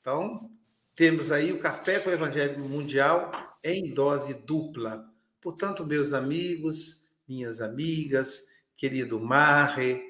Então, 0.00 0.50
temos 0.96 1.30
aí 1.30 1.52
o 1.52 1.60
Café 1.60 2.00
com 2.00 2.10
o 2.10 2.12
Evangelho 2.12 2.58
Mundial 2.60 3.30
em 3.62 3.94
dose 3.94 4.34
dupla. 4.34 5.13
Portanto, 5.44 5.84
meus 5.84 6.14
amigos, 6.14 7.02
minhas 7.28 7.60
amigas, 7.60 8.46
querido 8.78 9.20
Marre, 9.20 10.02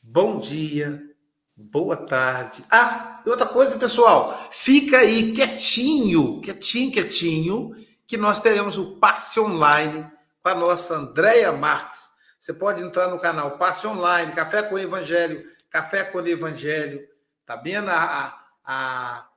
bom 0.00 0.38
dia, 0.38 1.02
boa 1.56 1.96
tarde. 1.96 2.64
Ah, 2.70 3.20
e 3.26 3.28
outra 3.28 3.46
coisa, 3.46 3.76
pessoal, 3.76 4.48
fica 4.52 4.98
aí 4.98 5.32
quietinho, 5.32 6.40
quietinho, 6.40 6.92
quietinho, 6.92 7.86
que 8.06 8.16
nós 8.16 8.40
teremos 8.40 8.78
o 8.78 8.94
passe 9.00 9.40
online 9.40 10.08
com 10.40 10.48
a 10.48 10.54
nossa 10.54 10.94
Andréia 10.94 11.50
Marques. 11.50 12.08
Você 12.38 12.54
pode 12.54 12.80
entrar 12.80 13.08
no 13.08 13.18
canal 13.18 13.58
Passe 13.58 13.88
Online, 13.88 14.32
Café 14.36 14.62
com 14.62 14.78
Evangelho, 14.78 15.42
Café 15.68 16.04
com 16.04 16.24
Evangelho. 16.24 17.04
Tá 17.44 17.56
vendo? 17.56 17.90
A, 17.90 18.40
a 18.64 19.28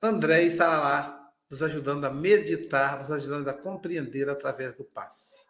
Andréia 0.00 0.46
estará 0.46 0.78
lá 0.78 1.21
nos 1.52 1.62
ajudando 1.62 2.06
a 2.06 2.10
meditar, 2.10 2.98
nos 2.98 3.10
ajudando 3.10 3.46
a 3.46 3.52
compreender 3.52 4.26
através 4.26 4.72
do 4.72 4.84
passe. 4.84 5.44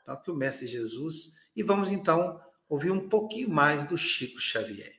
Então, 0.00 0.16
que 0.16 0.30
o 0.30 0.34
Mestre 0.34 0.66
Jesus. 0.66 1.38
E 1.54 1.62
vamos 1.62 1.90
então 1.90 2.40
ouvir 2.66 2.90
um 2.90 3.06
pouquinho 3.06 3.50
mais 3.50 3.86
do 3.86 3.98
Chico 3.98 4.40
Xavier. 4.40 4.98